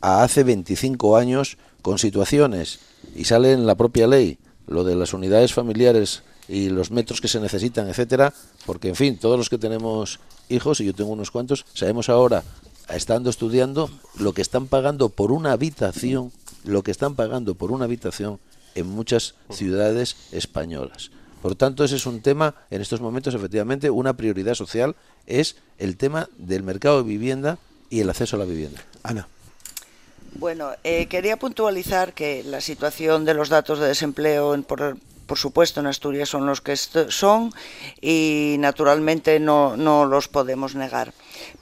a 0.00 0.22
hace 0.22 0.44
25 0.44 1.16
años 1.16 1.58
con 1.82 1.98
situaciones, 1.98 2.80
y 3.14 3.24
sale 3.24 3.52
en 3.52 3.66
la 3.66 3.74
propia 3.74 4.06
ley, 4.06 4.38
lo 4.66 4.84
de 4.84 4.94
las 4.94 5.12
unidades 5.12 5.52
familiares 5.52 6.22
y 6.48 6.68
los 6.68 6.90
metros 6.90 7.20
que 7.20 7.28
se 7.28 7.40
necesitan, 7.40 7.88
etcétera, 7.88 8.32
porque 8.66 8.88
en 8.88 8.96
fin, 8.96 9.18
todos 9.18 9.38
los 9.38 9.48
que 9.48 9.58
tenemos 9.58 10.20
hijos, 10.48 10.80
y 10.80 10.84
yo 10.84 10.94
tengo 10.94 11.10
unos 11.10 11.30
cuantos, 11.30 11.64
sabemos 11.74 12.08
ahora, 12.08 12.42
estando 12.88 13.30
estudiando, 13.30 13.90
lo 14.18 14.32
que 14.32 14.42
están 14.42 14.66
pagando 14.66 15.08
por 15.08 15.32
una 15.32 15.52
habitación, 15.52 16.32
lo 16.64 16.82
que 16.82 16.90
están 16.90 17.14
pagando 17.14 17.54
por 17.54 17.70
una 17.72 17.84
habitación 17.84 18.38
en 18.78 18.86
muchas 18.86 19.34
ciudades 19.50 20.16
españolas. 20.32 21.10
Por 21.42 21.54
tanto, 21.54 21.84
ese 21.84 21.96
es 21.96 22.06
un 22.06 22.20
tema, 22.20 22.54
en 22.70 22.80
estos 22.80 23.00
momentos, 23.00 23.34
efectivamente, 23.34 23.90
una 23.90 24.16
prioridad 24.16 24.54
social 24.54 24.96
es 25.26 25.56
el 25.78 25.96
tema 25.96 26.28
del 26.36 26.62
mercado 26.62 27.02
de 27.02 27.08
vivienda 27.08 27.58
y 27.90 28.00
el 28.00 28.10
acceso 28.10 28.36
a 28.36 28.40
la 28.40 28.44
vivienda. 28.44 28.82
Ana. 29.02 29.28
Bueno, 30.34 30.72
eh, 30.84 31.06
quería 31.06 31.36
puntualizar 31.36 32.12
que 32.12 32.42
la 32.44 32.60
situación 32.60 33.24
de 33.24 33.34
los 33.34 33.48
datos 33.48 33.78
de 33.78 33.86
desempleo, 33.86 34.54
en, 34.54 34.62
por, 34.62 34.96
por, 35.28 35.38
supuesto, 35.38 35.80
en 35.80 35.86
Asturias 35.86 36.30
son 36.30 36.46
los 36.46 36.60
que 36.60 36.76
son 36.76 37.52
y 38.00 38.56
naturalmente 38.58 39.38
no, 39.38 39.76
los 40.06 40.28
podemos 40.28 40.74
negar. 40.74 41.12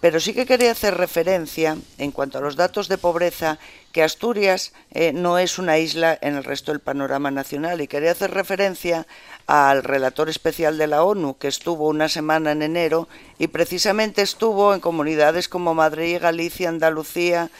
Pero 0.00 0.20
sí 0.20 0.32
que 0.32 0.46
quería 0.46 0.70
hacer 0.70 0.96
referencia, 0.96 1.76
en 1.98 2.12
cuanto 2.12 2.38
a 2.38 2.40
los 2.40 2.56
datos 2.56 2.88
de 2.88 2.96
pobreza, 2.96 3.58
que 3.92 4.02
Asturias 4.02 4.72
eh, 4.92 5.12
no 5.12 5.38
es 5.38 5.58
una 5.58 5.78
isla 5.78 6.18
en 6.20 6.36
el 6.36 6.44
resto 6.44 6.72
del 6.72 6.80
panorama 6.80 7.30
nacional 7.30 7.80
y 7.80 7.88
quería 7.88 8.12
hacer 8.12 8.30
referencia 8.30 9.06
al 9.46 9.82
relator 9.82 10.28
especial 10.28 10.78
de 10.78 10.86
la 10.86 11.02
ONU 11.02 11.36
que 11.38 11.48
estuvo 11.48 11.88
una 11.88 12.08
semana 12.08 12.52
en 12.52 12.62
enero 12.62 13.08
y 13.38 13.48
precisamente 13.48 14.22
estuvo 14.22 14.74
en 14.74 14.80
comunidades 14.80 15.48
como 15.48 15.74
Madrid, 15.74 16.18
Galicia, 16.20 16.68
Andalucía 16.68 17.50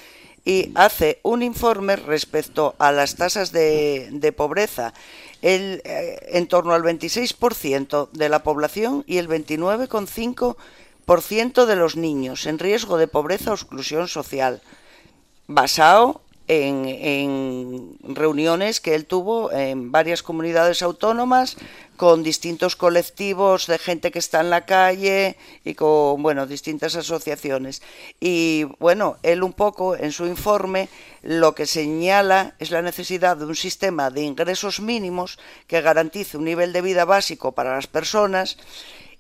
y 0.46 0.70
hace 0.76 1.18
un 1.24 1.42
informe 1.42 1.96
respecto 1.96 2.76
a 2.78 2.92
las 2.92 3.16
tasas 3.16 3.50
de, 3.50 4.32
pobreza. 4.34 4.94
El, 5.42 5.82
eh, 5.84 6.18
en 6.32 6.48
torno 6.48 6.74
al 6.74 6.82
26% 6.82 8.10
de 8.10 8.28
la 8.28 8.42
población 8.42 9.04
y 9.06 9.18
el 9.18 9.28
29,5% 9.28 11.66
de 11.66 11.76
los 11.76 11.94
niños 11.96 12.46
en 12.46 12.58
riesgo 12.58 12.96
de 12.96 13.06
pobreza 13.08 13.50
o 13.50 13.54
exclusión 13.54 14.08
social, 14.08 14.62
basado 15.46 16.22
en, 16.48 17.96
reuniones 18.02 18.80
que 18.80 18.94
él 18.94 19.06
tuvo 19.06 19.52
en 19.52 19.90
varias 19.90 20.22
comunidades 20.22 20.82
autónomas 20.82 21.56
con 21.96 22.22
distintos 22.22 22.76
colectivos 22.76 23.66
de 23.66 23.78
gente 23.78 24.10
que 24.10 24.18
está 24.18 24.40
en 24.40 24.50
la 24.50 24.66
calle 24.66 25.36
y 25.64 25.74
con 25.74 26.22
bueno 26.22 26.46
distintas 26.46 26.94
asociaciones. 26.94 27.82
Y 28.20 28.64
bueno 28.78 29.16
él 29.22 29.42
un 29.42 29.52
poco 29.52 29.96
en 29.96 30.12
su 30.12 30.26
informe 30.26 30.88
lo 31.22 31.54
que 31.54 31.66
señala 31.66 32.54
es 32.58 32.70
la 32.70 32.82
necesidad 32.82 33.36
de 33.36 33.46
un 33.46 33.56
sistema 33.56 34.10
de 34.10 34.22
ingresos 34.22 34.80
mínimos 34.80 35.38
que 35.66 35.80
garantice 35.80 36.36
un 36.36 36.44
nivel 36.44 36.72
de 36.72 36.82
vida 36.82 37.04
básico 37.04 37.52
para 37.52 37.74
las 37.74 37.86
personas. 37.86 38.58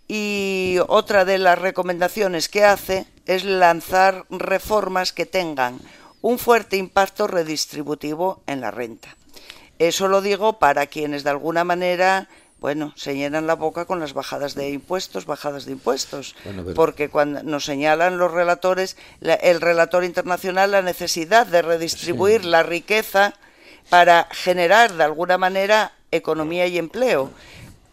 Y 0.08 0.76
otra 0.86 1.24
de 1.24 1.38
las 1.38 1.58
recomendaciones 1.58 2.48
que 2.48 2.64
hace 2.64 3.06
es 3.26 3.42
lanzar 3.44 4.24
reformas 4.30 5.12
que 5.12 5.26
tengan 5.26 5.80
un 6.26 6.40
fuerte 6.40 6.76
impacto 6.76 7.28
redistributivo 7.28 8.42
en 8.48 8.60
la 8.60 8.72
renta. 8.72 9.14
Eso 9.78 10.08
lo 10.08 10.22
digo 10.22 10.58
para 10.58 10.88
quienes 10.88 11.22
de 11.22 11.30
alguna 11.30 11.62
manera 11.62 12.28
bueno, 12.58 12.92
se 12.96 13.14
llenan 13.14 13.46
la 13.46 13.54
boca 13.54 13.84
con 13.84 14.00
las 14.00 14.12
bajadas 14.12 14.56
de 14.56 14.70
impuestos, 14.70 15.24
bajadas 15.24 15.66
de 15.66 15.72
impuestos, 15.72 16.34
porque 16.74 17.10
cuando 17.10 17.44
nos 17.44 17.64
señalan 17.64 18.18
los 18.18 18.32
relatores, 18.32 18.96
el 19.20 19.60
relator 19.60 20.02
internacional, 20.02 20.72
la 20.72 20.82
necesidad 20.82 21.46
de 21.46 21.62
redistribuir 21.62 22.44
la 22.44 22.64
riqueza 22.64 23.34
para 23.88 24.26
generar 24.32 24.94
de 24.94 25.04
alguna 25.04 25.38
manera 25.38 25.92
economía 26.10 26.66
y 26.66 26.78
empleo. 26.78 27.30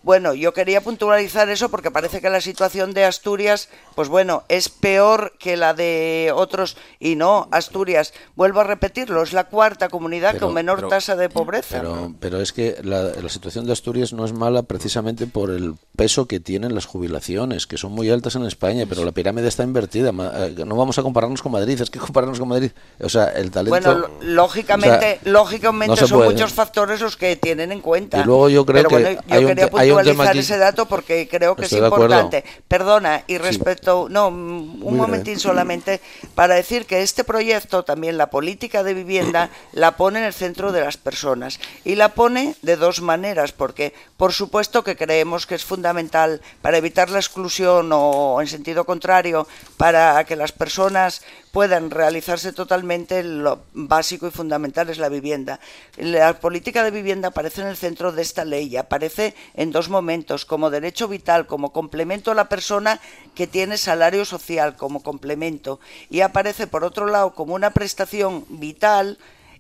Bueno, 0.04 0.34
yo 0.34 0.54
quería 0.54 0.82
puntualizar 0.82 1.48
eso 1.50 1.70
porque 1.70 1.90
parece 1.90 2.20
que 2.20 2.30
la 2.30 2.42
situación 2.42 2.94
de 2.94 3.06
Asturias, 3.06 3.70
pues 3.96 4.10
bueno, 4.10 4.44
es 4.50 4.68
peor 4.68 5.34
que 5.40 5.56
la 5.56 5.74
de 5.74 6.32
otros. 6.36 6.76
Y 7.00 7.16
no, 7.16 7.48
Asturias, 7.52 8.14
vuelvo 8.36 8.60
a 8.60 8.66
repetirlo, 8.66 9.24
es 9.24 9.32
la 9.32 9.46
cuarta 9.46 9.88
comunidad 9.88 10.38
con 10.38 10.54
menor 10.54 10.90
tasa 10.90 11.16
de 11.16 11.30
pobreza. 11.30 11.78
Pero, 11.80 12.14
pero 12.20 12.42
es 12.42 12.52
que 12.52 12.76
la, 12.84 13.14
situación 13.30 13.66
de 13.66 13.72
Asturias 13.72 14.12
no 14.12 14.26
es 14.26 14.34
mala 14.34 14.64
precisamente 14.64 15.26
por 15.26 15.50
el 15.50 15.76
peso 15.96 16.28
que 16.28 16.42
tienen 16.42 16.76
las 16.76 16.86
jubilaciones, 16.86 17.66
que 17.66 17.78
son 17.78 17.94
muy 17.94 18.10
altas 18.10 18.36
en 18.36 18.46
España, 18.46 18.86
pero 18.90 19.06
la 19.06 19.14
pirámide 19.14 19.48
está 19.48 19.64
invertida. 19.64 20.10
Eh, 20.10 20.66
no 20.66 20.76
vamos 20.76 20.98
a 20.98 21.02
compararnos 21.02 21.42
con 21.42 21.54
Madrid, 21.54 21.80
es 21.80 21.90
que 21.90 22.00
compararnos 22.00 22.40
con 22.40 22.50
Madrid. 22.50 22.72
O 23.00 23.08
sea, 23.08 23.28
el 23.28 23.52
talento. 23.52 23.70
Bueno, 23.70 24.10
lógicamente, 24.22 25.22
lógicamente 25.24 26.06
son 26.06 26.26
muchos 26.26 26.52
factores 26.52 27.00
los 27.00 27.16
que 27.16 27.38
tienen 27.38 27.72
en 27.72 27.80
cuenta. 27.80 28.20
Y 28.20 28.26
luego 28.26 28.50
yo 28.50 28.66
creo 28.66 28.86
que 28.90 29.18
hay 29.30 29.93
actualizar 29.98 30.38
ese 30.38 30.58
dato 30.58 30.88
porque 30.88 31.28
creo 31.28 31.56
que 31.56 31.66
es 31.66 31.72
importante. 31.74 32.44
Perdona, 32.68 33.24
y 33.28 33.38
respecto, 33.38 34.08
no, 34.10 34.28
un 34.28 34.98
momentín 34.98 35.40
solamente 35.40 36.02
para 36.36 36.56
decir 36.56 36.86
que 36.86 37.02
este 37.02 37.24
proyecto, 37.24 37.84
también 37.84 38.18
la 38.18 38.30
política 38.30 38.84
de 38.84 38.94
vivienda, 38.94 39.50
la 39.72 39.98
pone 39.98 40.20
en 40.20 40.26
el 40.26 40.34
centro 40.34 40.72
de 40.72 40.82
las 40.82 40.98
personas 40.98 41.60
y 41.84 41.96
la 41.96 42.10
pone 42.10 42.56
de 42.62 42.76
dos 42.76 43.02
maneras, 43.02 43.52
porque 43.52 43.94
por 44.18 44.34
supuesto 44.34 44.84
que 44.84 44.96
creemos 44.96 45.46
que 45.46 45.56
es 45.56 45.66
fundamental 45.66 46.42
para 46.62 46.78
evitar 46.78 47.10
la 47.10 47.20
exclusión 47.20 47.90
o 47.94 48.40
en 48.42 48.48
sentido 48.48 48.86
contrario, 48.86 49.48
para 49.78 50.24
que 50.26 50.36
las 50.36 50.52
personas 50.52 51.22
puedan 51.52 51.92
realizarse 51.92 52.52
totalmente, 52.52 53.24
lo 53.24 53.62
básico 53.74 54.28
y 54.28 54.32
fundamental 54.32 54.90
es 54.90 54.98
la 54.98 55.10
vivienda. 55.10 55.60
La 55.98 56.40
política 56.40 56.84
de 56.84 56.90
vivienda 56.90 57.28
aparece 57.28 57.62
en 57.62 57.68
el 57.68 57.78
centro 57.78 58.12
de 58.12 58.24
esta 58.24 58.44
ley 58.44 58.76
aparece 58.78 59.36
en 59.54 59.72
dos 59.72 59.83
momentos, 59.90 60.46
como 60.46 60.70
derecho 60.70 61.08
vital, 61.08 61.48
como 61.48 61.72
complemento 61.72 62.32
a 62.32 62.36
la 62.36 62.50
persona 62.50 63.00
que 63.36 63.48
tiene 63.48 63.78
salario 63.78 64.26
social, 64.26 64.76
como 64.76 65.04
complemento, 65.04 65.80
y 66.10 66.22
aparece 66.22 66.68
por 66.68 66.84
otro 66.84 67.08
lado 67.08 67.34
como 67.34 67.56
una 67.56 67.72
prestación 67.72 68.46
vital 68.50 69.18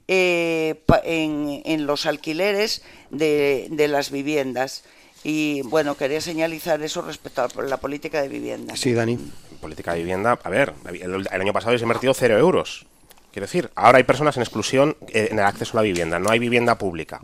eh, 0.07 0.84
en, 1.03 1.86
los 1.86 2.05
alquileres 2.05 2.84
de, 3.09 3.67
de 3.69 3.88
las 3.88 4.11
viviendas. 4.11 4.84
Y 5.24 5.61
bueno, 5.61 5.95
quería 5.95 6.19
señalizar 6.19 6.82
eso 6.82 7.01
respecto 7.01 7.43
a 7.43 7.63
la 7.63 7.78
política 7.78 8.21
de 8.21 8.28
vivienda. 8.28 8.76
Sí, 8.76 8.91
Dani 8.91 9.17
política 9.63 9.93
de 9.93 9.99
vivienda, 9.99 10.38
a 10.43 10.49
ver, 10.49 10.74
el, 10.86 11.28
año 11.32 11.53
pasado 11.53 11.76
se 11.78 11.84
invertido 11.84 12.13
cero 12.13 12.38
euros. 12.38 12.86
Quiero 13.32 13.47
decir, 13.47 13.71
ahora 13.76 13.97
hay 13.97 14.03
personas 14.03 14.36
en 14.36 14.43
exclusión 14.43 14.97
eh, 15.07 15.30
en 15.32 15.39
el 15.39 15.45
acceso 15.45 15.78
a 15.78 15.82
la 15.82 15.84
vivienda, 15.84 16.19
no 16.19 16.30
hay 16.30 16.38
vivienda 16.38 16.78
pública. 16.78 17.21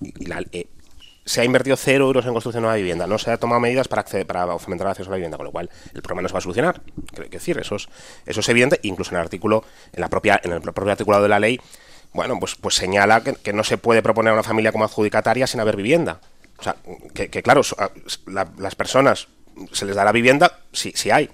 Y, 0.00 0.32
eh, 0.52 0.66
se 1.24 1.40
ha 1.40 1.44
invertido 1.44 1.76
cero 1.76 2.06
euros 2.06 2.26
en 2.26 2.32
construcción 2.32 2.62
de 2.62 2.68
una 2.68 2.76
vivienda, 2.76 3.06
no 3.06 3.18
se 3.18 3.30
ha 3.30 3.36
tomado 3.36 3.60
medidas 3.60 3.88
para, 3.88 4.04
para 4.26 4.58
fomentar 4.58 4.86
el 4.86 4.90
acceso 4.90 5.10
a 5.10 5.12
la 5.12 5.16
vivienda, 5.16 5.36
con 5.36 5.46
lo 5.46 5.52
cual 5.52 5.70
el 5.94 6.02
problema 6.02 6.22
no 6.22 6.28
se 6.28 6.32
va 6.34 6.38
a 6.38 6.42
solucionar. 6.42 6.82
Decir, 7.30 7.58
eso 7.58 7.76
es, 7.76 7.88
eso 8.26 8.40
es 8.40 8.48
evidente, 8.48 8.80
incluso 8.82 9.12
en 9.12 9.16
el 9.18 9.22
artículo, 9.22 9.64
en 9.92 10.00
la 10.00 10.08
propia, 10.08 10.40
en 10.42 10.52
el 10.52 10.60
propio 10.60 10.90
articulado 10.90 11.22
de 11.22 11.28
la 11.28 11.38
ley, 11.38 11.60
bueno, 12.12 12.38
pues, 12.38 12.56
pues 12.56 12.74
señala 12.74 13.22
que, 13.22 13.52
no 13.52 13.64
se 13.64 13.78
puede 13.78 14.02
proponer 14.02 14.32
a 14.32 14.34
una 14.34 14.42
familia 14.42 14.72
como 14.72 14.84
adjudicataria 14.84 15.46
sin 15.46 15.60
haber 15.60 15.76
vivienda. 15.76 16.20
O 16.58 16.62
sea, 16.62 16.76
que, 17.14 17.28
claro, 17.42 17.62
las 18.58 18.74
personas 18.74 19.28
se 19.72 19.84
les 19.86 19.96
da 19.96 20.04
la 20.04 20.12
vivienda 20.12 20.60
si, 20.72 20.92
si 20.92 21.10
hay, 21.10 21.30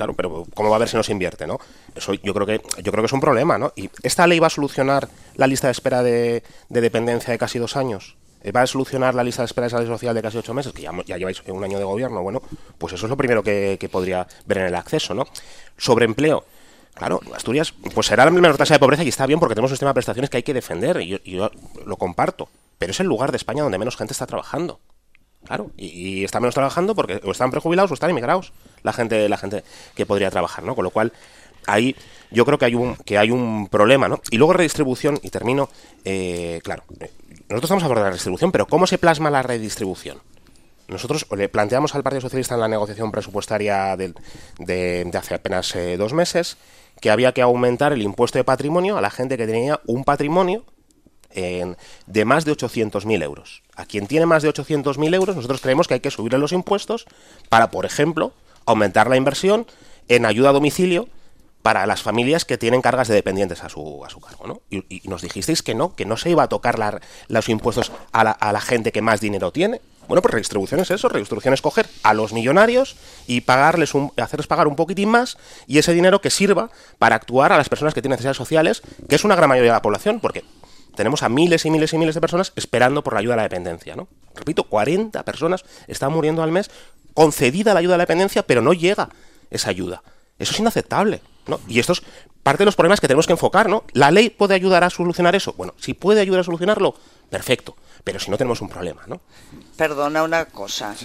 Claro, 0.00 0.14
pero 0.14 0.46
¿cómo 0.54 0.70
va 0.70 0.76
a 0.76 0.78
ver 0.78 0.88
si 0.88 0.96
no 0.96 1.02
se 1.02 1.12
invierte, 1.12 1.46
no? 1.46 1.58
Eso 1.94 2.14
yo 2.14 2.32
creo 2.32 2.46
que 2.46 2.62
yo 2.82 2.90
creo 2.90 3.02
que 3.02 3.06
es 3.06 3.12
un 3.12 3.20
problema, 3.20 3.58
¿no? 3.58 3.74
Y 3.76 3.90
esta 4.02 4.26
ley 4.26 4.38
va 4.38 4.46
a 4.46 4.50
solucionar 4.50 5.10
la 5.34 5.46
lista 5.46 5.66
de 5.66 5.72
espera 5.72 6.02
de, 6.02 6.42
dependencia 6.70 7.32
de 7.32 7.38
casi 7.38 7.58
dos 7.58 7.76
años. 7.76 8.16
Eh, 8.42 8.52
va 8.52 8.62
a 8.62 8.66
solucionar 8.66 9.14
la 9.14 9.22
lista 9.22 9.42
de 9.42 9.46
espera 9.46 9.66
de 9.66 9.70
salud 9.70 9.86
social 9.86 10.14
de 10.14 10.22
casi 10.22 10.38
ocho 10.38 10.54
meses, 10.54 10.72
que 10.72 10.82
ya, 10.82 11.16
lleváis 11.16 11.42
un 11.46 11.62
año 11.62 11.78
de 11.78 11.84
gobierno. 11.84 12.22
Bueno, 12.22 12.42
pues 12.78 12.94
eso 12.94 13.06
es 13.06 13.10
lo 13.10 13.16
primero 13.16 13.42
que, 13.42 13.88
podría 13.90 14.26
ver 14.46 14.58
en 14.58 14.64
el 14.66 14.74
acceso, 14.74 15.14
¿no? 15.14 15.26
Sobre 15.76 16.04
empleo. 16.04 16.44
Claro, 16.94 17.20
Asturias 17.34 17.72
pues 17.94 18.06
será 18.08 18.24
la 18.24 18.30
menor 18.30 18.56
tasa 18.56 18.74
de 18.74 18.80
pobreza 18.80 19.04
y 19.04 19.08
está 19.08 19.24
bien 19.24 19.38
porque 19.38 19.54
tenemos 19.54 19.70
un 19.70 19.76
sistema 19.76 19.90
de 19.90 19.94
prestaciones 19.94 20.28
que 20.28 20.38
hay 20.38 20.42
que 20.42 20.52
defender 20.52 21.00
y 21.00 21.18
yo, 21.24 21.50
lo 21.86 21.96
comparto. 21.96 22.48
Pero 22.78 22.92
es 22.92 23.00
el 23.00 23.06
lugar 23.06 23.30
de 23.30 23.36
España 23.36 23.62
donde 23.62 23.78
menos 23.78 23.96
gente 23.96 24.12
está 24.12 24.26
trabajando. 24.26 24.80
Claro, 25.44 25.70
y, 25.76 26.24
están 26.24 26.42
menos 26.42 26.54
trabajando 26.54 26.94
porque 26.94 27.20
o 27.24 27.30
están 27.30 27.50
prejubilados 27.50 27.90
o 27.90 27.94
están 27.94 28.10
emigrados 28.10 28.52
la 28.82 28.92
gente, 28.92 29.28
la 29.28 29.38
gente 29.38 29.64
que 29.94 30.04
podría 30.04 30.30
trabajar, 30.30 30.64
¿no? 30.64 30.74
Con 30.74 30.84
lo 30.84 30.90
cual, 30.90 31.12
ahí 31.66 31.96
yo 32.30 32.44
creo 32.44 32.58
que 32.58 32.66
hay 32.66 32.74
un, 32.74 32.96
que 32.96 33.18
hay 33.18 33.30
un 33.30 33.68
problema, 33.68 34.08
¿no? 34.08 34.20
Y 34.30 34.36
luego 34.36 34.52
redistribución, 34.52 35.18
y 35.22 35.30
termino, 35.30 35.68
eh, 36.04 36.60
claro, 36.62 36.84
eh, 37.00 37.10
nosotros 37.50 37.64
estamos 37.64 37.82
a 37.82 37.86
favor 37.86 37.98
de 37.98 38.04
la 38.04 38.10
redistribución, 38.10 38.52
pero 38.52 38.66
¿cómo 38.66 38.86
se 38.86 38.96
plasma 38.96 39.28
la 39.28 39.42
redistribución? 39.42 40.18
Nosotros 40.86 41.26
le 41.36 41.48
planteamos 41.48 41.94
al 41.94 42.02
Partido 42.02 42.20
Socialista 42.22 42.54
en 42.54 42.60
la 42.60 42.68
negociación 42.68 43.10
presupuestaria 43.10 43.96
de, 43.96 44.14
de, 44.58 45.10
hace 45.14 45.34
apenas 45.34 45.74
eh, 45.76 45.96
dos 45.96 46.12
meses 46.12 46.56
que 47.00 47.10
había 47.10 47.32
que 47.32 47.42
aumentar 47.42 47.92
el 47.92 48.02
impuesto 48.02 48.38
de 48.38 48.44
patrimonio 48.44 48.96
a 48.96 49.00
la 49.00 49.10
gente 49.10 49.36
que 49.36 49.46
tenía 49.46 49.80
un 49.86 50.04
patrimonio 50.04 50.64
de 51.34 52.24
más 52.24 52.44
de 52.44 52.52
800.000 52.52 53.22
euros. 53.22 53.62
A 53.76 53.86
quien 53.86 54.06
tiene 54.06 54.26
más 54.26 54.42
de 54.42 54.50
800.000 54.50 55.14
euros, 55.14 55.36
nosotros 55.36 55.60
creemos 55.60 55.86
que 55.86 55.94
hay 55.94 56.00
que 56.00 56.10
subirle 56.10 56.38
los 56.38 56.52
impuestos 56.52 57.06
para, 57.48 57.70
por 57.70 57.86
ejemplo, 57.86 58.32
aumentar 58.66 59.08
la 59.08 59.16
inversión 59.16 59.66
en 60.08 60.26
ayuda 60.26 60.50
a 60.50 60.52
domicilio 60.52 61.08
para 61.62 61.86
las 61.86 62.02
familias 62.02 62.44
que 62.44 62.58
tienen 62.58 62.80
cargas 62.80 63.08
de 63.08 63.14
dependientes 63.14 63.62
a 63.62 63.68
su, 63.68 64.04
a 64.04 64.10
su 64.10 64.20
cargo. 64.20 64.46
¿no? 64.46 64.62
Y, 64.70 65.08
nos 65.08 65.22
dijisteis 65.22 65.62
que 65.62 65.74
no, 65.74 65.94
que 65.94 66.04
no 66.04 66.16
se 66.16 66.30
iba 66.30 66.42
a 66.42 66.48
tocar 66.48 67.00
los 67.28 67.48
impuestos 67.48 67.92
a 68.12 68.24
la, 68.24 68.30
a 68.30 68.52
la 68.52 68.60
gente 68.60 68.92
que 68.92 69.02
más 69.02 69.20
dinero 69.20 69.52
tiene. 69.52 69.80
Bueno, 70.08 70.22
pues 70.22 70.32
redistribución 70.32 70.80
es 70.80 70.90
eso, 70.90 71.08
redistribución 71.08 71.54
es 71.54 71.62
coger 71.62 71.86
a 72.02 72.14
los 72.14 72.32
millonarios 72.32 72.96
y 73.26 73.42
pagarles 73.42 73.94
un, 73.94 74.12
hacerles 74.16 74.46
pagar 74.48 74.66
un 74.66 74.74
poquitín 74.74 75.08
más 75.08 75.38
y 75.66 75.78
ese 75.78 75.92
dinero 75.92 76.20
que 76.20 76.30
sirva 76.30 76.70
para 76.98 77.14
actuar 77.14 77.52
a 77.52 77.56
las 77.56 77.68
personas 77.68 77.94
que 77.94 78.02
tienen 78.02 78.14
necesidades 78.14 78.36
sociales, 78.36 78.82
que 79.08 79.14
es 79.14 79.24
una 79.24 79.36
gran 79.36 79.48
mayoría 79.48 79.70
de 79.70 79.76
la 79.76 79.82
población, 79.82 80.18
porque 80.18 80.44
tenemos 80.96 81.22
a 81.22 81.28
miles 81.28 81.64
y 81.64 81.70
miles 81.70 81.92
y 81.92 81.98
miles 81.98 82.14
de 82.14 82.20
personas 82.20 82.52
esperando 82.56 83.04
por 83.04 83.12
la 83.12 83.20
ayuda 83.20 83.34
a 83.34 83.36
la 83.36 83.42
dependencia, 83.44 83.94
¿no? 83.94 84.08
Repito, 84.34 84.64
40 84.64 85.22
personas 85.24 85.64
están 85.86 86.12
muriendo 86.12 86.42
al 86.42 86.50
mes 86.50 86.70
concedida 87.14 87.74
la 87.74 87.80
ayuda 87.80 87.94
a 87.94 87.98
la 87.98 88.02
dependencia, 88.02 88.42
pero 88.42 88.62
no 88.62 88.72
llega 88.72 89.10
esa 89.50 89.70
ayuda. 89.70 90.02
Eso 90.40 90.52
es 90.52 90.58
inaceptable, 90.58 91.20
¿no? 91.46 91.60
Y 91.68 91.78
esto 91.78 91.92
es 91.92 92.02
parte 92.42 92.62
de 92.62 92.64
los 92.64 92.74
problemas 92.74 93.00
que 93.00 93.06
tenemos 93.06 93.26
que 93.26 93.34
enfocar, 93.34 93.68
¿no? 93.68 93.84
¿La 93.92 94.10
ley 94.10 94.30
puede 94.30 94.54
ayudar 94.54 94.82
a 94.82 94.90
solucionar 94.90 95.36
eso? 95.36 95.52
Bueno, 95.52 95.74
si 95.78 95.94
puede 95.94 96.20
ayudar 96.20 96.40
a 96.40 96.44
solucionarlo, 96.44 96.94
perfecto. 97.28 97.76
Pero 98.02 98.18
si 98.18 98.30
no 98.30 98.38
tenemos 98.38 98.62
un 98.62 98.70
problema, 98.70 99.02
¿no? 99.06 99.20
Perdona 99.76 100.22
una 100.22 100.46
cosa. 100.46 100.96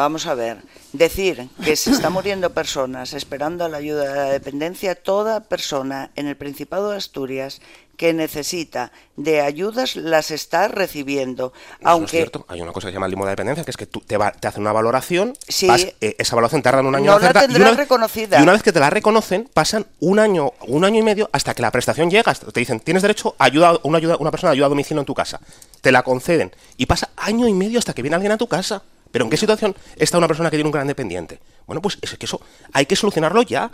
Vamos 0.00 0.26
a 0.26 0.34
ver. 0.34 0.62
Decir 0.94 1.50
que 1.62 1.76
se 1.76 1.90
está 1.90 2.08
muriendo 2.08 2.54
personas 2.54 3.12
esperando 3.12 3.68
la 3.68 3.76
ayuda 3.76 4.08
de 4.08 4.14
la 4.14 4.24
dependencia, 4.30 4.94
toda 4.94 5.40
persona 5.40 6.10
en 6.16 6.26
el 6.26 6.38
Principado 6.38 6.88
de 6.90 6.96
Asturias 6.96 7.60
que 7.98 8.14
necesita 8.14 8.92
de 9.16 9.42
ayudas 9.42 9.96
las 9.96 10.30
está 10.30 10.68
recibiendo. 10.68 11.52
aunque... 11.84 12.06
es 12.06 12.10
cierto. 12.12 12.46
Hay 12.48 12.62
una 12.62 12.72
cosa 12.72 12.86
que 12.86 12.92
se 12.92 12.94
llama 12.94 13.04
el 13.04 13.10
limo 13.10 13.26
de 13.26 13.32
dependencia, 13.32 13.62
que 13.62 13.72
es 13.72 13.76
que 13.76 13.84
tú 13.84 14.00
te, 14.00 14.16
va, 14.16 14.32
te 14.32 14.48
hacen 14.48 14.62
una 14.62 14.72
valoración, 14.72 15.34
eh, 15.46 16.14
esa 16.16 16.34
evaluación 16.34 16.62
tarda 16.62 16.80
un 16.80 16.94
año 16.94 17.18
en 17.18 17.22
hacerla, 17.22 17.44
y 17.50 17.60
una, 17.60 17.72
reconocida. 17.72 18.40
y 18.40 18.42
una 18.42 18.52
vez 18.52 18.62
que 18.62 18.72
te 18.72 18.80
la 18.80 18.88
reconocen, 18.88 19.50
pasan 19.52 19.84
un 19.98 20.18
año, 20.18 20.54
un 20.66 20.86
año 20.86 20.98
y 20.98 21.02
medio 21.02 21.28
hasta 21.30 21.52
que 21.52 21.60
la 21.60 21.70
prestación 21.70 22.10
llega. 22.10 22.32
Te 22.32 22.58
dicen, 22.58 22.80
tienes 22.80 23.02
derecho 23.02 23.34
a 23.38 23.44
ayuda, 23.44 23.78
una, 23.82 23.98
ayuda, 23.98 24.16
una 24.16 24.30
persona 24.30 24.48
a 24.48 24.52
ayuda 24.52 24.64
a 24.64 24.70
domicilio 24.70 25.00
en 25.00 25.06
tu 25.06 25.14
casa. 25.14 25.40
Te 25.82 25.92
la 25.92 26.02
conceden. 26.02 26.52
Y 26.78 26.86
pasa 26.86 27.10
año 27.18 27.46
y 27.46 27.52
medio 27.52 27.78
hasta 27.78 27.92
que 27.92 28.00
viene 28.00 28.14
alguien 28.14 28.32
a 28.32 28.38
tu 28.38 28.46
casa. 28.46 28.82
¿Pero 29.10 29.24
en 29.24 29.30
qué 29.30 29.36
situación 29.36 29.74
está 29.96 30.18
una 30.18 30.28
persona 30.28 30.50
que 30.50 30.56
tiene 30.56 30.68
un 30.68 30.72
gran 30.72 30.86
dependiente? 30.86 31.40
Bueno, 31.66 31.82
pues 31.82 31.98
es 32.00 32.16
que 32.16 32.26
eso 32.26 32.40
hay 32.72 32.86
que 32.86 32.96
solucionarlo 32.96 33.42
ya. 33.42 33.70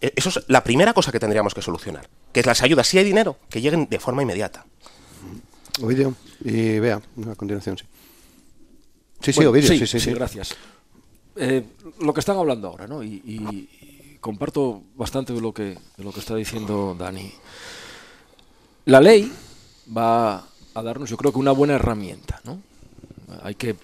E, 0.00 0.12
eso 0.16 0.28
es 0.28 0.44
la 0.48 0.64
primera 0.64 0.92
cosa 0.92 1.12
que 1.12 1.20
tendríamos 1.20 1.54
que 1.54 1.62
solucionar, 1.62 2.08
que 2.32 2.40
es 2.40 2.46
las 2.46 2.62
ayudas, 2.62 2.86
si 2.86 2.98
hay 2.98 3.04
dinero, 3.04 3.38
que 3.48 3.60
lleguen 3.60 3.88
de 3.88 3.98
forma 3.98 4.22
inmediata. 4.22 4.66
Ovidio, 5.80 6.14
y 6.44 6.78
vea, 6.78 6.96
a 6.96 7.34
continuación, 7.34 7.78
sí. 7.78 7.84
Sí, 9.20 9.32
sí, 9.32 9.44
Ovidio, 9.44 9.68
sí, 9.68 9.86
sí, 9.86 10.00
sí, 10.00 10.12
gracias. 10.12 10.54
Eh, 11.36 11.64
lo 12.00 12.12
que 12.14 12.20
están 12.20 12.36
hablando 12.36 12.68
ahora, 12.68 12.86
¿no? 12.86 13.02
Y, 13.02 13.68
comparto 14.20 14.82
bastante 14.94 15.34
de 15.34 15.40
lo 15.42 15.52
que 15.52 15.76
de 15.98 16.04
lo 16.04 16.10
que 16.10 16.20
está 16.20 16.34
diciendo 16.34 16.96
Dani. 16.98 17.30
La 18.86 18.98
ley 18.98 19.30
va 19.94 20.46
a 20.72 20.82
darnos, 20.82 21.10
yo 21.10 21.18
creo 21.18 21.30
que 21.30 21.38
una 21.38 21.52
buena 21.52 21.74
herramienta, 21.74 22.40
¿no? 22.44 22.58
Hay 23.42 23.54
que 23.54 23.76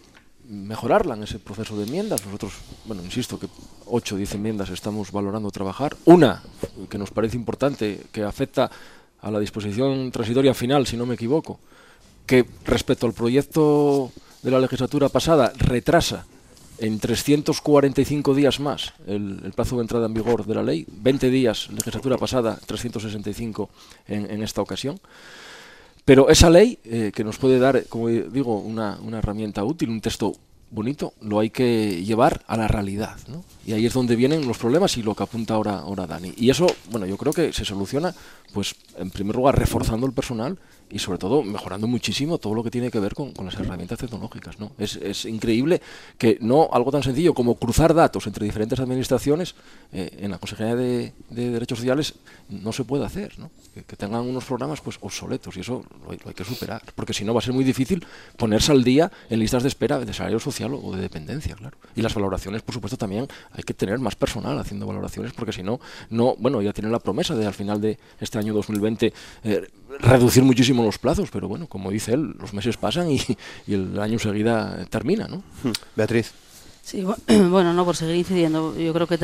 mejorarla 0.51 1.15
en 1.15 1.23
ese 1.23 1.39
proceso 1.39 1.77
de 1.77 1.85
enmiendas. 1.85 2.25
Nosotros, 2.27 2.55
bueno, 2.85 3.03
insisto 3.05 3.39
que 3.39 3.47
8 3.87 4.15
o 4.15 4.19
10 4.19 4.35
enmiendas 4.35 4.71
estamos 4.71 5.13
valorando 5.13 5.51
trabajar. 5.51 5.97
Una 6.05 6.43
que 6.89 6.99
nos 6.99 7.11
parece 7.11 7.37
importante, 7.37 8.03
que 8.13 8.25
afecta 8.25 8.71
a 9.23 9.31
la 9.31 9.39
disposición 9.39 10.11
transitoria 10.11 10.55
final, 10.55 10.87
si 10.87 10.97
no 10.97 11.07
me 11.07 11.15
equivoco, 11.15 11.61
que 12.27 12.45
respecto 12.65 13.07
al 13.07 13.13
proyecto 13.13 14.11
de 14.43 14.51
la 14.51 14.59
legislatura 14.59 15.09
pasada 15.09 15.53
retrasa 15.57 16.27
en 16.79 16.99
345 16.99 18.35
días 18.35 18.59
más 18.59 18.95
el, 19.07 19.53
plazo 19.55 19.77
de 19.77 19.83
entrada 19.83 20.07
en 20.07 20.15
vigor 20.15 20.47
de 20.47 20.55
la 20.55 20.63
ley, 20.63 20.87
20 20.89 21.31
días 21.31 21.69
legislatura 21.71 22.17
pasada, 22.17 22.59
365 22.67 23.69
en, 24.09 24.31
en 24.31 24.43
esta 24.43 24.63
ocasión. 24.63 24.99
Pero 26.05 26.29
esa 26.29 26.51
ley, 26.51 26.79
eh, 26.85 27.13
que 27.15 27.25
nos 27.25 27.39
puede 27.39 27.59
dar, 27.59 27.85
como 27.89 28.09
digo, 28.09 28.59
una, 28.59 28.99
una, 29.03 29.19
herramienta 29.19 29.65
útil, 29.65 29.91
un 29.91 30.01
texto 30.01 30.33
bonito, 30.71 31.13
lo 31.21 31.41
hay 31.41 31.51
que 31.51 32.03
llevar 32.05 32.43
a 32.47 32.57
la 32.57 32.69
realidad. 32.69 33.17
¿no? 33.29 33.45
Y 33.67 33.73
ahí 33.73 33.87
es 33.87 33.93
donde 33.93 34.17
vienen 34.17 34.47
los 34.47 34.59
problemas 34.59 34.97
y 34.97 35.03
lo 35.03 35.15
que 35.15 35.23
apunta 35.23 35.55
ahora, 35.55 35.79
ahora 35.79 36.07
Dani. 36.07 36.33
Y 36.37 36.51
eso, 36.51 36.67
bueno, 36.91 37.07
yo 37.07 37.17
creo 37.17 37.33
que 37.33 37.53
se 37.53 37.65
soluciona, 37.65 38.15
pues, 38.53 38.75
en 38.97 39.11
primer 39.11 39.37
lugar, 39.37 39.59
reforzando 39.59 40.07
el 40.07 40.13
personal 40.13 40.59
y 40.91 40.99
sobre 40.99 41.19
todo 41.19 41.43
mejorando 41.43 41.87
muchísimo 41.87 42.39
todo 42.39 42.55
lo 42.55 42.63
que 42.63 42.71
tiene 42.71 42.91
que 42.91 43.01
ver 43.01 43.15
con, 43.15 43.33
las 43.45 43.55
herramientas 43.55 43.99
tecnológicas. 43.99 44.59
¿no? 44.59 44.73
Es, 44.79 44.97
es, 44.97 45.25
increíble 45.25 45.81
que 46.19 46.39
no 46.41 46.69
algo 46.73 46.91
tan 46.91 47.03
sencillo 47.03 47.35
como 47.35 47.55
cruzar 47.55 47.95
datos 47.95 48.27
entre 48.27 48.45
diferentes 48.45 48.79
administraciones 48.81 49.55
eh, 49.93 50.19
en 50.21 50.31
la 50.31 50.39
Consejería 50.39 50.77
de, 50.77 51.13
Derechos 51.31 51.79
Sociales 51.79 52.15
no 52.49 52.73
se 52.73 52.85
puede 52.85 53.05
hacer. 53.05 53.39
¿no? 53.39 53.51
Que, 53.75 53.97
tengan 53.97 54.23
unos 54.23 54.45
programas 54.45 54.81
pues 54.81 54.99
obsoletos 55.01 55.57
y 55.57 55.61
eso 55.61 55.85
lo 56.05 56.11
hay, 56.11 56.35
que 56.35 56.45
superar, 56.45 56.83
porque 56.95 57.13
si 57.13 57.25
no 57.25 57.35
va 57.35 57.39
a 57.39 57.43
ser 57.43 57.55
muy 57.55 57.65
difícil 57.65 58.05
ponerse 58.37 58.73
al 58.73 58.83
día 58.83 59.11
en 59.29 59.39
listas 59.39 59.63
de 59.63 59.69
espera 59.69 59.99
de 59.99 60.13
salario 60.13 60.41
social 60.41 60.75
o 60.75 60.95
de 60.95 61.03
dependencia. 61.03 61.55
claro 61.55 61.77
Y 61.95 62.03
las 62.03 62.15
valoraciones, 62.15 62.63
por 62.63 62.75
supuesto, 62.75 62.97
también 62.97 63.29
hay 63.53 63.63
que 63.63 63.75
tener 63.75 63.99
más 63.99 64.17
personal 64.17 64.59
haciendo 64.59 64.87
valoraciones, 64.87 65.33
porque 65.33 65.53
si 65.53 65.63
no, 65.63 65.81
no 66.09 66.35
bueno, 66.39 66.63
ya 66.63 66.73
tienen 66.73 66.93
la 66.93 66.99
promesa 66.99 67.35
de 67.35 67.47
al 67.47 67.55
final 67.55 67.81
de 67.81 67.99
este 68.21 68.39
año 68.39 68.55
2020 68.55 69.13
eh, 69.45 69.69
reducir 69.99 70.43
muchísimo 70.43 70.80
los 70.85 70.99
plazos, 70.99 71.31
pero 71.31 71.49
bueno, 71.49 71.67
como 71.67 71.91
dice 71.91 72.15
él, 72.15 72.35
los 72.39 72.55
meses 72.55 72.77
pasan 72.77 73.11
y, 73.11 73.21
el 73.67 73.99
año 74.01 74.15
enseguida 74.15 74.85
termina, 74.87 75.29
¿no? 75.29 75.39
Hmm. 75.63 75.73
Beatriz. 75.97 76.33
Sí, 76.83 77.05
bueno, 77.27 77.73
no 77.73 77.85
por 77.85 77.97
seguir 77.97 78.17
incidiendo, 78.17 78.77
yo 78.77 78.93
creo 78.93 79.07
que 79.07 79.19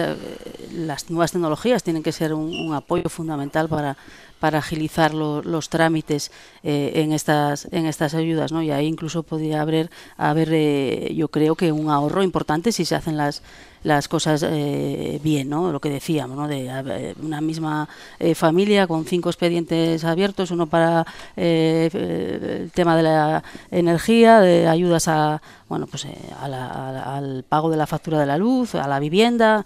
las 0.73 1.11
nuevas 1.11 1.33
tecnologías 1.33 1.83
tienen 1.83 2.03
que 2.03 2.13
ser 2.13 2.33
un, 2.33 2.75
apoyo 2.75 3.09
fundamental 3.09 3.69
para, 3.69 3.97
para 4.41 4.59
agilizar 4.59 5.15
los 5.15 5.69
trámites 5.69 6.31
eh, 6.63 6.93
en 6.97 7.13
estas 7.13 7.69
en 7.71 7.87
estas 7.87 8.15
ayudas, 8.15 8.53
¿no? 8.53 8.63
Y 8.63 8.71
ahí 8.71 8.87
incluso 8.87 9.23
podría 9.23 9.63
haber 9.63 9.91
haber 10.17 10.49
eh, 10.53 11.15
yo 11.15 11.29
creo 11.29 11.55
que 11.55 11.73
un 11.73 11.91
ahorro 11.91 12.23
importante 12.23 12.73
si 12.73 12.85
se 12.85 12.95
hacen 12.95 13.17
las 13.17 13.43
las 13.83 14.09
cosas 14.09 14.45
eh, 14.45 15.21
bien, 15.23 15.49
¿no? 15.49 15.71
Lo 15.71 15.81
que 15.81 15.91
decíamos, 15.91 16.37
¿no? 16.37 16.49
De 16.49 17.15
una 17.23 17.41
misma 17.41 17.89
familia 18.35 18.89
con 18.89 19.05
cinco 19.05 19.31
expedientes 19.31 20.03
abiertos, 20.03 20.51
uno 20.51 20.67
para 20.67 21.07
el 21.37 22.73
tema 22.75 22.97
de 22.97 23.03
la 23.05 23.45
energía, 23.71 24.41
de 24.41 24.67
ayudas 24.67 25.07
a, 25.07 25.41
bueno, 25.69 25.87
pues 25.87 26.05
al 26.41 27.45
pago 27.49 27.71
de 27.71 27.77
la 27.77 27.87
factura 27.87 28.19
de 28.19 28.27
la 28.27 28.39
luz, 28.39 28.75
a 28.75 28.89
la 28.89 28.99
vivienda, 28.99 29.65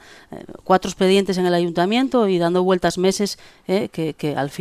cuatro 0.64 0.90
expedientes 0.90 1.38
en 1.38 1.46
el 1.46 1.54
ayuntamiento 1.54 2.28
y 2.28 2.36
dando 2.36 2.62
vueltas 2.62 2.98
meses, 2.98 3.38
que, 3.66 4.14
que, 4.18 4.36
al 4.36 4.50
final 4.50 4.59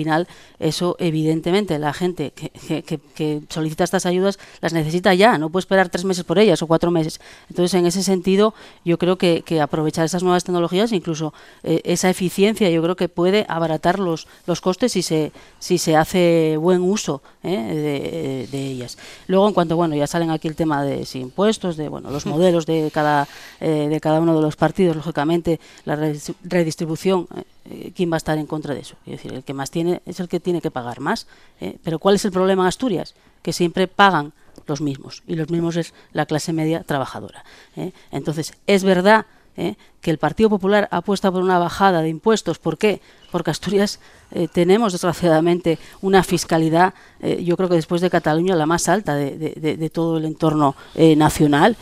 eso 0.60 0.96
evidentemente 1.00 1.80
la 1.80 1.94
gente 1.94 2.32
que, 2.32 2.50
que, 2.84 3.00
que, 3.16 3.42
solicita 3.50 3.84
estas 3.84 4.06
ayudas 4.06 4.40
las 4.62 4.74
necesita 4.74 5.14
ya, 5.14 5.38
no 5.38 5.50
puede 5.50 5.62
esperar 5.62 5.90
tres 5.90 6.06
meses 6.06 6.24
por 6.24 6.40
ellas 6.40 6.62
o 6.62 6.68
cuatro 6.68 6.92
meses. 6.92 7.20
Entonces, 7.50 7.74
en 7.74 7.86
ese 7.86 8.04
sentido, 8.04 8.54
yo 8.86 8.98
creo 8.98 9.18
que, 9.18 9.44
que 9.46 9.62
aprovechar 9.62 10.06
esas 10.06 10.24
nuevas 10.24 10.44
tecnologías, 10.44 10.92
incluso 10.92 11.34
eh, 11.64 11.82
esa 11.84 12.10
eficiencia, 12.10 12.70
yo 12.70 12.82
creo 12.82 12.96
que 12.96 13.10
puede 13.10 13.46
abaratar 13.50 14.00
los, 14.00 14.28
los 14.46 14.62
costes 14.62 14.94
si 14.94 15.02
se, 15.02 15.32
si 15.60 15.78
se 15.78 15.96
hace 15.96 16.58
buen 16.58 16.82
uso 16.82 17.22
eh, 17.44 18.48
de, 18.52 18.60
ellas. 18.60 18.98
Luego, 19.28 19.48
en 19.48 19.54
cuanto, 19.54 19.76
bueno, 19.76 19.96
ya 19.96 20.08
salen 20.08 20.30
aquí 20.32 20.48
el 20.48 20.56
tema 20.56 20.84
de 20.84 21.08
impuestos, 21.14 21.78
de 21.78 21.90
bueno, 21.90 22.12
los 22.12 22.26
modelos 22.26 22.66
de 22.66 22.92
cada, 22.94 23.28
eh, 23.60 23.88
de 23.90 24.00
cada 24.00 24.20
uno 24.20 24.36
de 24.36 24.42
los 24.42 24.56
partidos, 24.56 24.96
lógicamente, 24.96 25.60
la 25.86 25.96
redistribución. 26.44 27.28
¿Quién 27.96 28.12
va 28.12 28.16
a 28.16 28.18
estar 28.18 28.38
en 28.38 28.48
contra 28.48 28.74
de 28.74 28.80
eso? 28.80 28.96
Es 29.06 29.12
decir, 29.12 29.32
el 29.34 29.44
que 29.44 29.54
más 29.54 29.70
tiene 29.70 30.02
es 30.06 30.20
el 30.20 30.28
que 30.28 30.40
tiene 30.40 30.60
que 30.62 30.72
pagar 30.72 31.02
más. 31.02 31.28
Pero 31.84 32.00
¿cuál 32.00 32.16
es 32.16 32.26
el 32.26 32.32
problema 32.32 32.64
en 32.64 32.68
Asturias? 32.68 33.14
Que 33.44 33.54
siempre 33.54 33.88
pagan 33.88 34.34
los 34.66 34.82
mismos 34.82 35.22
y 35.28 35.36
los 35.36 35.50
mismos 35.50 35.76
es 35.76 35.94
la 36.14 36.26
clase 36.26 36.52
media 36.52 36.84
trabajadora. 36.84 37.44
Entonces, 38.12 38.54
es 38.66 38.84
verdad 38.84 39.26
¿eh? 39.60 39.76
que 40.02 40.12
el 40.12 40.18
Partido 40.18 40.50
Popular 40.50 40.88
apuesta 40.92 41.32
por 41.32 41.44
una 41.44 41.60
bajada 41.60 42.02
de 42.02 42.10
impuestos. 42.10 42.58
¿Por 42.58 42.78
qué? 42.78 43.02
Porque 43.32 43.52
Asturias 43.52 44.00
eh, 44.32 44.48
tenemos, 44.48 44.94
desgraciadamente, 44.94 45.78
una 46.02 46.24
fiscalidad, 46.24 46.94
eh, 47.20 47.44
yo 47.44 47.58
creo 47.58 47.70
que 47.70 47.76
después 47.76 48.02
de 48.02 48.10
Cataluña, 48.10 48.56
la 48.56 48.66
más 48.66 48.88
alta 48.88 49.16
de 49.16 49.92
todo 49.94 50.18
el 50.18 50.26
entorno 50.26 50.76
nacional. 50.96 51.76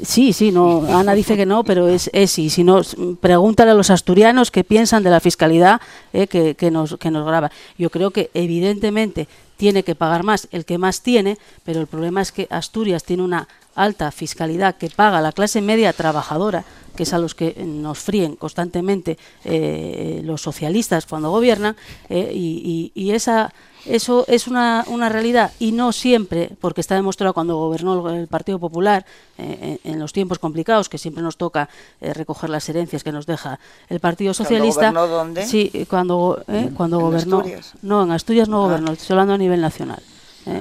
Sí, 0.00 0.32
sí, 0.32 0.52
no, 0.52 0.86
Ana 0.86 1.14
dice 1.14 1.36
que 1.36 1.46
no, 1.46 1.64
pero 1.64 1.88
es, 1.88 2.08
es 2.12 2.30
sí. 2.30 2.50
Si 2.50 2.64
no, 2.64 2.80
pregúntale 3.20 3.72
a 3.72 3.74
los 3.74 3.90
asturianos 3.90 4.50
qué 4.50 4.64
piensan 4.64 5.02
de 5.02 5.10
la 5.10 5.20
fiscalidad 5.20 5.80
que, 6.12 6.54
que, 6.54 6.70
nos, 6.70 6.96
que 6.96 7.10
nos 7.10 7.26
graba. 7.26 7.50
Yo 7.76 7.90
creo 7.90 8.10
que, 8.10 8.30
evidentemente, 8.34 9.28
tiene 9.62 9.84
que 9.84 9.94
pagar 9.94 10.24
más 10.24 10.48
el 10.50 10.64
que 10.64 10.76
más 10.76 11.02
tiene, 11.02 11.38
pero 11.64 11.80
el 11.80 11.86
problema 11.86 12.20
es 12.20 12.32
que 12.32 12.48
Asturias 12.50 13.04
tiene 13.04 13.22
una 13.22 13.46
alta 13.74 14.10
fiscalidad 14.10 14.76
que 14.76 14.90
paga 14.90 15.20
la 15.20 15.32
clase 15.32 15.60
media 15.60 15.92
trabajadora, 15.92 16.64
que 16.96 17.04
es 17.04 17.12
a 17.12 17.18
los 17.18 17.34
que 17.34 17.54
nos 17.64 17.98
fríen 17.98 18.36
constantemente 18.36 19.18
eh, 19.44 20.20
los 20.24 20.42
socialistas 20.42 21.06
cuando 21.06 21.30
gobiernan, 21.30 21.76
eh, 22.08 22.32
y, 22.34 23.10
esa 23.12 23.52
eso 23.86 24.24
es 24.28 24.48
una, 24.48 24.84
una, 24.88 25.08
realidad 25.08 25.52
y 25.58 25.72
no 25.72 25.92
siempre, 25.92 26.50
porque 26.60 26.80
está 26.80 26.94
demostrado 26.94 27.34
cuando 27.34 27.56
gobernó 27.56 28.10
el 28.10 28.28
Partido 28.28 28.58
Popular 28.58 29.04
eh, 29.38 29.78
en, 29.84 29.98
los 29.98 30.12
tiempos 30.12 30.38
complicados, 30.38 30.88
que 30.88 30.98
siempre 30.98 31.22
nos 31.22 31.36
toca 31.36 31.68
recoger 32.00 32.50
las 32.50 32.68
herencias 32.68 33.04
que 33.04 33.12
nos 33.12 33.26
deja 33.26 33.58
el 33.88 34.00
Partido 34.00 34.34
Socialista. 34.34 34.92
¿Cuándo 34.92 35.00
gobernó 35.00 35.16
dónde? 35.16 35.46
Sí, 35.46 35.86
cuando, 35.88 36.42
cuando 36.76 36.98
¿En 36.98 37.02
gobernó. 37.02 37.36
Asturias? 37.38 37.72
No, 37.82 38.02
en 38.02 38.10
Asturias 38.12 38.48
no 38.48 38.62
Ah. 38.62 38.66
gobernó, 38.66 38.92
estoy 38.92 39.14
hablando 39.14 39.34
a 39.34 39.38
nivel 39.38 39.60
nacional. 39.60 40.02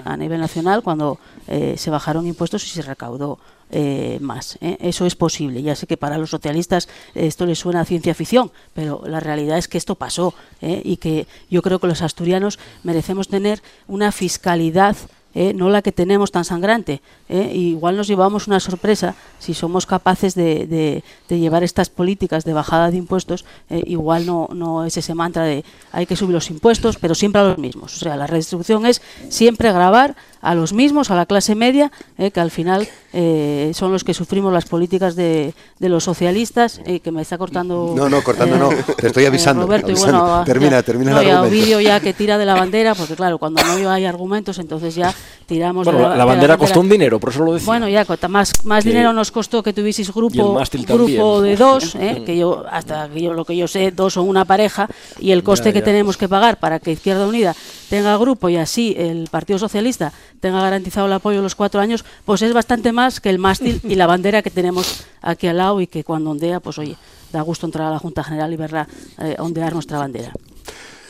A 0.06 0.18
nivel 0.18 0.40
nacional, 0.40 0.84
cuando 0.84 1.20
se 1.48 1.90
bajaron 1.90 2.28
impuestos 2.28 2.66
y 2.66 2.70
se 2.70 2.82
recaudó 2.82 3.40
eh, 3.74 4.18
más. 4.20 4.58
¿eh? 4.60 4.78
Eso 4.82 5.06
es 5.06 5.16
posible. 5.16 5.62
Ya 5.64 5.78
sé 5.78 5.88
que 5.88 5.96
para 5.96 6.18
los 6.18 6.32
socialistas 6.32 6.90
esto 7.16 7.46
les 7.46 7.60
suena 7.60 7.80
a 7.80 7.86
ciencia 7.86 8.14
ficción, 8.14 8.52
pero 8.74 9.04
la 9.06 9.22
realidad 9.22 9.58
es 9.58 9.70
que 9.70 9.78
esto 9.78 9.96
pasó 9.96 10.34
¿eh? 10.62 10.82
y 10.84 10.98
que 10.98 11.26
yo 11.50 11.62
creo 11.62 11.80
que 11.80 11.88
los 11.88 12.02
asturianos 12.02 12.60
merecemos 12.84 13.30
tener 13.30 13.64
una 13.88 14.12
fiscalidad. 14.12 14.98
¿Eh? 15.34 15.54
no 15.54 15.70
la 15.70 15.82
que 15.82 15.92
tenemos 15.92 16.32
tan 16.32 16.46
sangrante. 16.46 17.02
¿eh? 17.30 17.52
Igual 17.54 17.98
nos 17.98 18.08
llevamos 18.08 18.48
una 18.48 18.60
sorpresa 18.60 19.16
si 19.40 19.54
somos 19.54 19.86
capaces 19.86 20.36
de, 20.36 20.68
de, 20.68 21.04
de 21.30 21.40
llevar 21.40 21.64
estas 21.64 21.90
políticas 21.90 22.44
de 22.44 22.54
bajada 22.54 22.92
de 22.92 22.98
impuestos. 22.98 23.46
¿eh? 23.70 23.84
igual 23.86 24.26
no, 24.26 24.50
no 24.54 24.86
es 24.86 24.98
ese 24.98 25.14
mantra 25.14 25.44
de 25.44 25.64
hay 25.92 26.06
que 26.06 26.16
subir 26.16 26.34
los 26.34 26.50
impuestos, 26.50 26.98
pero 26.98 27.16
siempre 27.16 27.42
a 27.42 27.46
los 27.46 27.58
mismos. 27.58 27.96
O 27.96 28.00
sea, 28.00 28.16
la 28.16 28.28
redistribución 28.28 28.86
es 28.86 29.02
siempre 29.30 29.72
grabar 29.72 30.16
a 30.42 30.56
los 30.56 30.74
mismos, 30.74 31.12
a 31.12 31.16
la 31.16 31.26
clase 31.26 31.56
media, 31.56 31.92
¿eh? 32.18 32.32
que 32.32 32.40
al 32.40 32.52
final 32.52 32.88
eh, 33.14 33.72
son 33.76 33.92
los 33.92 34.04
que 34.04 34.14
sufrimos 34.14 34.52
las 34.52 34.66
políticas 34.66 35.16
de, 35.16 35.54
de 35.80 35.90
los 35.90 36.04
socialistas, 36.04 36.82
eh, 36.86 37.00
que 37.00 37.12
me 37.12 37.22
está 37.22 37.38
cortando... 37.38 37.94
No, 37.96 38.10
no, 38.10 38.24
cortando 38.24 38.58
no, 38.58 38.70
te 38.98 39.08
estoy 39.08 39.26
avisando. 39.26 39.64
Roberto, 39.64 39.92
y 39.92 39.96
bueno, 39.96 40.44
termina, 40.46 40.72
ya- 40.72 40.84
termina 40.84 41.12
no, 41.12 41.20
el 41.22 41.28
y 41.28 41.30
a 41.30 41.34
argumento. 41.40 41.62
Ovidio 41.62 41.80
ya 41.82 42.00
que 42.00 42.14
tira 42.14 42.38
de 42.38 42.46
la 42.46 42.56
bandera, 42.56 42.96
porque 42.96 43.16
claro, 43.16 43.38
cuando 43.38 43.62
no 43.64 43.90
hay 43.92 44.06
argumentos, 44.06 44.58
entonces 44.60 44.96
ya 44.96 45.14
tiramos 45.46 45.86
Bueno, 45.86 46.00
de 46.00 46.10
la, 46.10 46.16
la 46.18 46.26
bandera 46.26 46.58
costó 46.58 46.80
un 46.80 46.90
dinero, 46.90 47.20
por 47.20 47.30
eso 47.32 47.44
lo 47.44 47.54
decía. 47.54 47.66
Bueno, 47.66 47.88
ya, 47.88 48.06
más, 48.30 48.54
más 48.66 48.84
Que- 48.84 48.90
dinero 48.90 49.14
nos 49.14 49.32
costó 49.32 49.62
que 49.62 49.74
tuvieseis 49.74 50.12
grupo, 50.14 50.60
grupo 50.88 51.42
de 51.42 51.56
dos, 51.56 51.96
¿eh? 52.00 52.24
que 52.26 52.38
yo, 52.38 52.64
hasta 52.72 53.10
que 53.10 53.22
yo, 53.22 53.34
lo 53.34 53.46
que 53.46 53.56
yo 53.56 53.68
sé, 53.68 53.92
dos 53.92 54.14
son 54.14 54.28
una 54.28 54.46
pareja, 54.46 54.88
y 55.20 55.32
el 55.32 55.44
coste 55.44 55.70
Ya, 55.70 55.74
que 55.74 55.82
tenemos 55.82 56.18
que 56.18 56.28
pagar 56.28 56.58
para 56.58 56.80
que 56.80 56.92
Izquierda 56.92 57.28
Unida 57.28 57.56
tenga 57.90 58.18
grupo 58.18 58.48
y 58.50 58.56
así 58.58 58.96
el 58.98 59.28
Partido 59.30 59.60
Socialista 59.60 60.14
tenga 60.42 60.62
garantizado 60.62 61.08
el 61.08 61.14
apoyo 61.14 61.42
los 61.42 61.56
cuatro 61.56 61.80
años, 61.80 62.04
pues 62.26 62.42
es 62.42 62.54
bastante 62.54 62.92
más 62.92 63.22
que 63.22 63.30
el 63.30 63.40
mástil 63.40 63.80
y 63.84 63.96
la 63.96 64.08
bandera 64.08 64.42
que 64.42 64.50
tenemos 64.50 65.06
aquí 65.22 65.48
al 65.48 65.58
lado 65.58 65.80
y 65.80 65.88
que 65.88 66.04
cuando 66.04 66.32
ondea, 66.32 66.60
pues 66.60 66.78
oye, 66.78 66.98
da 67.32 67.42
gusto 67.42 67.66
entrar 67.66 67.88
a 67.88 67.92
la 67.92 68.00
Junta 68.00 68.24
General 68.24 68.52
y 68.52 68.58
verla 68.58 68.88
eh, 69.20 69.36
ondear 69.40 69.74
nuestra 69.74 70.00
bandera. 70.00 70.34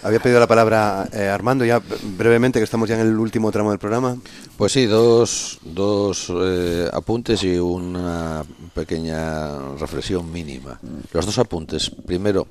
Había 0.04 0.20
pedido 0.20 0.40
la 0.40 0.48
palabra 0.48 1.08
eh, 1.14 1.28
Armando, 1.28 1.64
ya 1.64 1.80
brevemente, 2.18 2.60
que 2.60 2.64
estamos 2.64 2.90
ya 2.90 2.96
en 2.96 3.02
el 3.02 3.20
último 3.20 3.52
tramo 3.52 3.70
del 3.70 3.78
programa. 3.78 4.18
Pues 4.58 4.72
sí, 4.72 4.88
dos, 4.88 5.60
dos 5.64 6.32
eh, 6.36 6.90
apuntes 6.92 7.44
y 7.44 7.60
una 7.60 8.44
pequeña 8.74 9.76
reflexión 9.78 10.32
mínima. 10.32 10.80
Los 11.14 11.28
dos 11.28 11.38
apuntes. 11.38 11.92
Primero, 11.92 12.48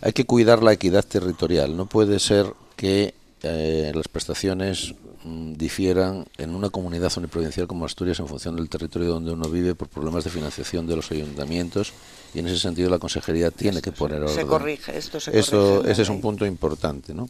hay 0.00 0.14
que 0.14 0.24
cuidar 0.24 0.62
la 0.62 0.72
equidad 0.72 1.04
territorial. 1.04 1.76
No 1.76 1.84
puede 1.84 2.18
ser 2.18 2.46
que 2.76 3.12
eh, 3.42 3.92
las 3.94 4.08
prestaciones 4.08 4.94
difieran 5.26 6.26
en 6.38 6.54
una 6.54 6.70
comunidad 6.70 7.12
uniprovincial 7.16 7.66
como 7.66 7.84
Asturias 7.84 8.20
en 8.20 8.28
función 8.28 8.56
del 8.56 8.68
territorio 8.68 9.08
donde 9.08 9.32
uno 9.32 9.48
vive 9.48 9.74
por 9.74 9.88
problemas 9.88 10.24
de 10.24 10.30
financiación 10.30 10.86
de 10.86 10.96
los 10.96 11.10
ayuntamientos 11.10 11.92
y 12.34 12.38
en 12.38 12.46
ese 12.46 12.58
sentido 12.58 12.90
la 12.90 12.98
consejería 12.98 13.50
tiene 13.50 13.82
que 13.82 13.92
poner 13.92 14.22
orden. 14.22 14.34
Se 14.34 14.46
corrige, 14.46 14.96
esto 14.96 15.18
se 15.18 15.36
Eso, 15.36 15.76
corrige 15.78 15.92
ese 15.92 16.02
es 16.02 16.08
un 16.08 16.20
punto 16.20 16.46
importante, 16.46 17.14
¿no? 17.14 17.28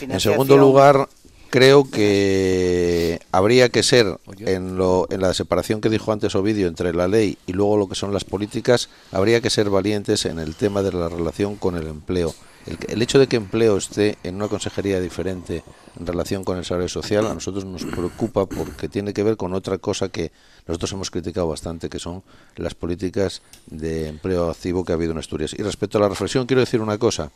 En 0.00 0.20
segundo 0.20 0.56
lugar, 0.56 1.08
creo 1.50 1.88
que 1.90 3.20
habría 3.30 3.68
que 3.68 3.82
ser 3.82 4.18
en, 4.38 4.76
lo, 4.76 5.06
en 5.10 5.20
la 5.20 5.34
separación 5.34 5.80
que 5.80 5.90
dijo 5.90 6.12
antes 6.12 6.34
Ovidio 6.34 6.66
entre 6.66 6.94
la 6.94 7.08
ley 7.08 7.36
y 7.46 7.52
luego 7.52 7.76
lo 7.76 7.88
que 7.88 7.94
son 7.94 8.12
las 8.12 8.24
políticas, 8.24 8.88
habría 9.12 9.40
que 9.40 9.50
ser 9.50 9.70
valientes 9.70 10.24
en 10.24 10.38
el 10.38 10.54
tema 10.54 10.82
de 10.82 10.92
la 10.92 11.08
relación 11.08 11.56
con 11.56 11.76
el 11.76 11.86
empleo. 11.86 12.34
El, 12.66 12.78
el 12.88 13.02
hecho 13.02 13.18
de 13.18 13.26
que 13.26 13.36
empleo 13.36 13.76
esté 13.76 14.18
en 14.22 14.36
una 14.36 14.48
consejería 14.48 15.00
diferente 15.00 15.62
en 15.98 16.06
relación 16.06 16.44
con 16.44 16.58
el 16.58 16.64
salario 16.64 16.88
social 16.88 17.26
a 17.26 17.34
nosotros 17.34 17.64
nos 17.64 17.84
preocupa 17.84 18.46
porque 18.46 18.88
tiene 18.88 19.12
que 19.12 19.22
ver 19.22 19.36
con 19.36 19.52
otra 19.54 19.78
cosa 19.78 20.08
que 20.08 20.32
nosotros 20.66 20.92
hemos 20.92 21.10
criticado 21.10 21.48
bastante, 21.48 21.88
que 21.88 21.98
son 21.98 22.22
las 22.56 22.74
políticas 22.74 23.42
de 23.66 24.08
empleo 24.08 24.50
activo 24.50 24.84
que 24.84 24.92
ha 24.92 24.96
habido 24.96 25.12
en 25.12 25.18
Asturias. 25.18 25.54
Y 25.56 25.62
respecto 25.62 25.98
a 25.98 26.00
la 26.00 26.08
reflexión, 26.08 26.46
quiero 26.46 26.60
decir 26.60 26.80
una 26.80 26.98
cosa. 26.98 27.30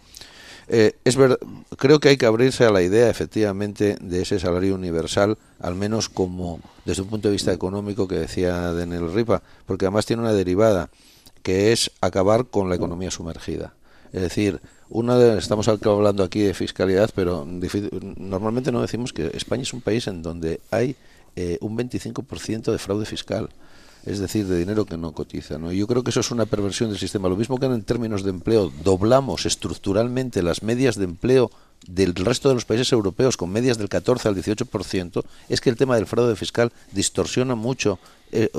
Eh, 0.71 0.97
es 1.05 1.17
ver, 1.17 1.39
creo 1.79 1.99
que 1.99 2.11
hay 2.11 2.17
que 2.19 2.27
abrirse 2.27 2.65
a 2.65 2.71
la 2.71 2.83
idea, 2.83 3.09
efectivamente, 3.09 3.97
de 4.01 4.23
ese 4.23 4.39
salario 4.39 4.75
universal, 4.75 5.39
al 5.61 5.75
menos 5.75 6.11
como 6.11 6.61
desde 6.85 7.03
un 7.03 7.09
punto 7.09 7.29
de 7.29 7.33
vista 7.33 7.53
económico 7.53 8.07
que 8.07 8.17
decía 8.17 8.73
Daniel 8.73 9.13
Ripa, 9.13 9.43
porque 9.65 9.87
además 9.87 10.05
tiene 10.05 10.23
una 10.23 10.33
derivada, 10.33 10.91
que 11.43 11.73
es 11.73 11.91
acabar 12.03 12.47
con 12.47 12.69
la 12.69 12.75
economía 12.75 13.11
sumergida. 13.11 13.73
Es 14.13 14.21
decir, 14.21 14.61
una 14.91 15.17
de, 15.17 15.39
estamos 15.39 15.69
hablando 15.69 16.23
aquí 16.23 16.41
de 16.41 16.55
fiscalidad, 16.55 17.11
pero 17.15 17.47
normalmente 18.17 18.73
no 18.73 18.81
decimos 18.81 19.13
que 19.13 19.31
España 19.35 19.63
es 19.63 19.73
un 19.73 19.81
país 19.81 20.07
en 20.07 20.23
donde 20.23 20.61
hay 20.71 20.97
eh, 21.37 21.59
un 21.61 21.77
25% 21.77 22.73
de 22.73 22.79
fraude 22.79 23.07
fiscal 23.07 23.49
es 24.07 24.21
decir, 24.21 24.47
de 24.47 24.59
dinero 24.59 24.87
que 24.87 24.97
no 24.97 25.13
cotiza. 25.13 25.59
¿no? 25.59 25.71
Yo 25.73 25.87
creo 25.87 26.03
que 26.03 26.11
eso 26.11 26.21
es 26.21 26.31
una 26.31 26.47
perversión 26.47 26.89
del 26.89 26.99
sistema. 26.99 27.29
Lo 27.29 27.37
mismo 27.37 27.59
que 27.59 27.67
en 27.67 27.83
términos 27.83 28.23
de 28.23 28.31
empleo 28.31 28.73
doblamos 28.83 29.45
estructuralmente 29.45 30.43
las 30.43 30.63
medias 30.63 30.97
de 30.97 31.05
empleo 31.05 31.51
del 31.87 32.15
resto 32.15 32.49
de 32.49 32.55
los 32.55 32.65
países 32.65 32.91
europeos 32.93 33.37
con 33.37 33.51
medias 33.51 33.79
del 33.79 33.89
14 33.89 34.29
al 34.29 34.37
18%, 34.37 35.25
es 35.49 35.61
que 35.61 35.71
el 35.71 35.77
tema 35.77 35.97
del 35.97 36.07
fraude 36.07 36.37
fiscal 36.37 36.73
distorsiona 36.93 37.55
mucho, 37.55 37.99
eh, 38.33 38.51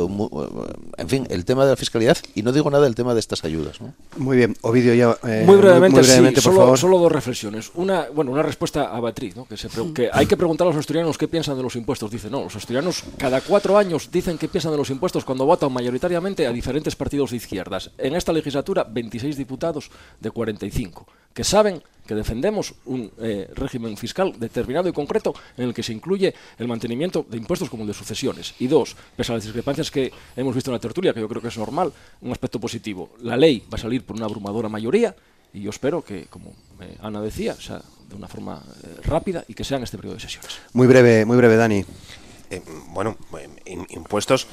en 0.98 1.10
fin, 1.10 1.28
el 1.30 1.46
tema 1.46 1.64
de 1.66 1.72
la 1.72 1.76
fiscalidad 1.76 2.18
y 2.36 2.44
no 2.44 2.52
digo 2.52 2.70
nada 2.70 2.84
del 2.84 2.96
tema 2.96 3.14
de 3.14 3.20
estas 3.20 3.44
ayudas. 3.44 3.82
¿no? 3.82 3.94
Muy 4.18 4.38
bien, 4.38 4.56
Ovidio, 4.62 4.94
ya. 4.94 5.18
eh, 5.28 5.44
muy 5.46 5.58
brevemente, 5.58 5.98
muy 6.00 6.08
brevemente, 6.08 6.42
sí, 6.42 6.46
por 6.46 6.54
solo, 6.54 6.66
favor. 6.66 6.78
solo 6.78 7.00
dos 7.00 7.12
reflexiones. 7.12 7.72
Una, 7.76 8.08
bueno, 8.14 8.32
una 8.32 8.44
respuesta 8.44 8.96
a 8.96 9.00
Beatriz, 9.00 9.36
¿no? 9.36 9.46
que, 9.46 9.58
se 9.58 9.70
que 9.94 10.10
hay 10.12 10.26
que 10.26 10.38
preguntar 10.38 10.68
a 10.68 10.70
los 10.72 10.78
asturianos 10.80 11.18
qué 11.18 11.28
piensan 11.28 11.58
de 11.58 11.64
los 11.64 11.76
impuestos. 11.76 12.12
Dice, 12.12 12.30
no, 12.30 12.44
los 12.44 12.56
asturianos 12.56 13.04
cada 13.18 13.42
cuatro 13.42 13.78
años 13.78 14.10
dicen 14.12 14.38
qué 14.38 14.48
piensan 14.48 14.72
de 14.72 14.78
los 14.78 14.90
impuestos 14.90 15.26
cuando 15.26 15.46
votan 15.46 15.72
mayoritariamente 15.72 16.48
a 16.48 16.52
diferentes 16.52 16.96
partidos 16.96 17.32
de 17.32 17.38
izquierdas. 17.38 17.92
En 17.98 18.16
esta 18.16 18.34
legislatura, 18.34 18.84
26 18.90 19.38
diputados 19.38 19.90
de 20.20 20.32
45, 20.32 21.06
que 21.34 21.44
saben 21.44 21.82
que 22.08 22.16
defendemos 22.16 22.74
un 22.86 23.12
eh, 23.22 23.48
régimen 23.54 23.96
fiscal 23.96 24.34
determinado 24.40 24.90
y 24.90 24.92
concreto 24.92 25.34
en 25.58 25.66
el 25.66 25.74
que 25.76 25.84
se 25.84 25.94
incluye 25.94 26.34
el 26.58 26.68
mantenimiento 26.68 27.24
de 27.30 27.38
impuestos 27.38 27.70
como 27.70 27.84
el 27.84 27.88
de 27.88 27.94
sucesiones. 27.94 28.56
Y 28.58 28.66
dos, 28.66 28.96
pese 29.16 29.32
a 29.32 29.36
las 29.36 29.44
discrepancias 29.44 29.92
que 29.92 30.12
hemos 30.36 30.56
visto 30.56 30.72
en 30.72 30.74
la 30.74 30.80
tertulia, 30.80 31.14
que 31.14 31.20
yo 31.20 31.30
creo 31.30 31.40
que 31.42 31.50
es 31.50 31.58
normal, 31.60 31.94
un 32.22 32.32
aspecto 32.32 32.60
positivo. 32.60 33.12
La 33.22 33.38
ley 33.38 33.64
va 33.72 33.76
a 33.78 33.82
salir 33.82 34.04
por 34.04 34.16
una 34.16 34.26
abrumadora 34.26 34.68
mayoría 34.70 35.16
y 35.54 35.62
yo 35.62 35.70
espero 35.70 36.02
que, 36.04 36.26
como 36.26 36.54
eh, 36.82 36.98
Ana 37.02 37.22
decía, 37.22 37.54
sea 37.54 37.80
de 38.10 38.16
una 38.16 38.28
forma 38.28 38.60
eh, 38.84 39.02
rápida 39.04 39.46
y 39.48 39.54
que 39.54 39.64
sea 39.64 39.78
en 39.78 39.84
este 39.84 39.98
periodo 39.98 40.16
de 40.16 40.22
sesiones. 40.22 40.50
Muy 40.74 40.88
breve, 40.88 41.26
muy 41.26 41.38
breve, 41.38 41.58
Dani. 41.58 41.86
Eh, 42.50 42.62
bueno, 42.88 43.18
eh, 43.38 43.48
im- 43.68 43.86
impuestos, 43.90 44.48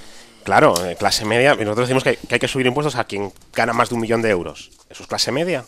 claro, 0.44 0.74
eh, 0.84 0.94
clase 0.96 1.24
media. 1.24 1.54
y 1.54 1.64
Nosotros 1.64 1.88
decimos 1.88 2.04
que, 2.04 2.16
que 2.16 2.34
hay 2.34 2.38
que 2.38 2.48
subir 2.48 2.66
impuestos 2.66 2.96
a 2.96 3.04
quien 3.04 3.32
gana 3.54 3.72
más 3.72 3.88
de 3.88 3.94
un 3.94 4.02
millón 4.02 4.20
de 4.20 4.28
euros. 4.28 4.72
¿Eso 4.90 5.04
es 5.04 5.08
clase 5.08 5.32
media? 5.32 5.64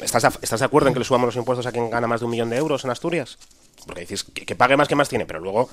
¿Estás, 0.00 0.22
de- 0.22 0.28
¿Estás 0.42 0.60
de 0.60 0.66
acuerdo 0.66 0.88
en 0.88 0.94
que 0.94 1.00
le 1.00 1.04
subamos 1.04 1.26
los 1.28 1.36
impuestos 1.36 1.66
a 1.66 1.72
quien 1.72 1.90
gana 1.90 2.06
más 2.06 2.20
de 2.20 2.26
un 2.26 2.30
millón 2.30 2.50
de 2.50 2.56
euros 2.56 2.84
en 2.84 2.90
Asturias? 2.90 3.38
Porque 3.86 4.00
dices 4.02 4.24
que, 4.24 4.44
que 4.44 4.54
pague 4.56 4.76
más 4.76 4.86
que 4.88 4.96
más 4.96 5.08
tiene, 5.08 5.24
pero 5.24 5.38
luego 5.40 5.68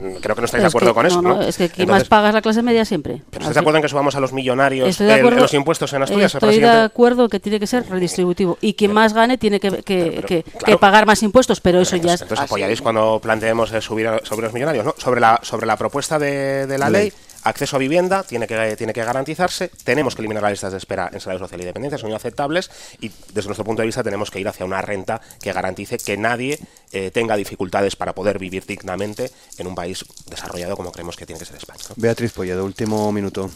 mm, 0.00 0.14
creo 0.20 0.34
que 0.34 0.40
no 0.40 0.44
estáis 0.46 0.62
de 0.64 0.68
que- 0.68 0.76
acuerdo 0.76 0.94
con 0.94 1.06
eso, 1.06 1.20
no, 1.22 1.40
es 1.42 1.56
que 1.56 1.68
quien 1.68 1.88
más 1.88 2.04
paga 2.04 2.28
es 2.28 2.34
la 2.34 2.42
clase 2.42 2.62
media 2.62 2.84
siempre. 2.84 3.22
¿Pero 3.30 3.44
Al 3.44 3.50
estás 3.50 3.54
de 3.54 3.60
acuerdo 3.60 3.76
en 3.76 3.82
que 3.82 3.88
subamos 3.88 4.14
a 4.16 4.20
los 4.20 4.32
millonarios 4.32 5.00
el- 5.00 5.20
los 5.36 5.54
impuestos 5.54 5.92
en 5.92 6.02
Asturias? 6.02 6.34
Estoy 6.34 6.58
de 6.60 6.68
acuerdo 6.68 7.28
que 7.28 7.38
tiene 7.40 7.60
que 7.60 7.66
ser 7.66 7.88
redistributivo 7.88 8.58
y 8.60 8.72
quien 8.74 8.92
más 8.92 9.12
gane 9.12 9.38
tiene 9.38 9.60
que, 9.60 9.70
pero, 9.70 10.42
claro. 10.58 10.78
pagar 10.80 11.06
más 11.06 11.22
impuestos, 11.22 11.60
pero 11.60 11.80
eso 11.80 11.96
ya 11.96 12.14
es... 12.14 12.22
Entonces 12.22 12.44
apoyaréis 12.44 12.80
cuando 12.82 13.20
planteemos 13.22 13.70
eh, 13.72 13.80
subir 13.80 14.08
a- 14.08 14.20
sobre 14.24 14.46
los 14.46 14.54
millonarios, 14.54 14.84
¿no? 14.86 14.94
Sobre 14.98 15.20
la, 15.20 15.38
sobre 15.42 15.66
la 15.66 15.76
propuesta 15.76 16.18
de, 16.18 16.66
de 16.66 16.78
la 16.78 16.88
ley, 16.90 17.12
acceso 17.42 17.76
a 17.76 17.78
vivienda 17.78 18.22
tiene 18.22 18.46
que, 18.46 18.76
tiene 18.76 18.92
que 18.92 19.04
garantizarse, 19.04 19.70
tenemos 19.84 20.14
que 20.14 20.22
eliminar 20.22 20.42
las 20.42 20.52
listas 20.52 20.72
de 20.72 20.78
espera 20.78 21.10
en 21.12 21.20
salud 21.20 21.38
social 21.38 21.60
y 21.60 21.64
dependencia, 21.64 21.98
son 21.98 22.10
inaceptables 22.10 22.70
y 23.00 23.10
desde 23.32 23.48
nuestro 23.48 23.64
punto 23.64 23.82
de 23.82 23.86
vista 23.86 24.02
tenemos 24.02 24.30
que 24.30 24.40
ir 24.40 24.48
hacia 24.48 24.64
una 24.64 24.82
renta 24.82 25.20
que 25.40 25.52
garantice 25.52 25.98
que 25.98 26.16
nadie 26.16 26.58
eh, 26.92 27.10
tenga 27.10 27.36
dificultades 27.36 27.96
para 27.96 28.14
poder 28.14 28.38
vivir 28.38 28.64
dignamente 28.66 29.30
en 29.58 29.66
un 29.66 29.74
país 29.74 30.04
desarrollado 30.28 30.76
como 30.76 30.92
creemos 30.92 31.16
que 31.16 31.26
tiene 31.26 31.38
que 31.38 31.46
ser 31.46 31.56
España. 31.56 31.80
Beatriz 31.96 32.32
Polledo, 32.32 32.64
último 32.64 33.10
minuto. 33.12 33.50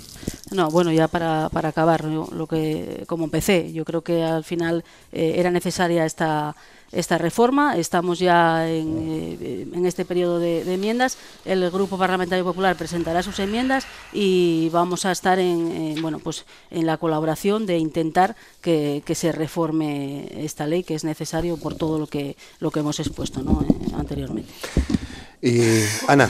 No, 0.51 0.71
bueno, 0.71 0.93
ya 0.93 1.09
para, 1.09 1.49
para 1.51 1.69
acabar, 1.71 2.05
lo 2.05 2.47
que 2.47 3.05
como 3.07 3.25
empecé, 3.25 3.73
yo 3.73 3.85
creo 3.85 4.03
que 4.03 4.23
al 4.23 4.45
final 4.45 4.85
eh, 5.13 5.35
era 5.37 5.51
necesaria 5.51 6.05
esta 6.05 6.55
esta 6.93 7.19
reforma. 7.19 7.77
Estamos 7.77 8.19
ya 8.19 8.69
en, 8.69 9.39
eh, 9.41 9.67
en 9.73 9.87
este 9.87 10.05
periodo 10.05 10.39
de, 10.39 10.73
enmiendas. 10.73 11.19
El 11.45 11.71
Grupo 11.71 11.99
Parlamentario 11.99 12.45
Popular 12.45 12.77
presentará 12.77 13.23
sus 13.23 13.39
enmiendas 13.39 13.87
y 14.13 14.69
vamos 14.71 15.05
a 15.05 15.13
estar 15.13 15.39
en, 15.39 15.73
en 15.73 16.03
bueno, 16.03 16.19
pues 16.19 16.45
en 16.71 16.87
la 16.87 16.97
colaboración 16.97 17.67
de 17.67 17.79
intentar 17.79 18.37
que, 18.61 19.03
que, 19.05 19.15
se 19.15 19.33
reforme 19.33 20.29
esta 20.45 20.67
ley, 20.67 20.85
que 20.85 20.95
es 20.95 21.05
necesario 21.05 21.57
por 21.57 21.75
todo 21.75 21.99
lo 21.99 22.07
que, 22.07 22.37
lo 22.61 22.71
que 22.71 22.81
hemos 22.81 23.01
expuesto 23.01 23.41
eh, 23.41 23.93
anteriormente. 23.97 24.53
Y 25.43 25.61
Ana, 26.09 26.29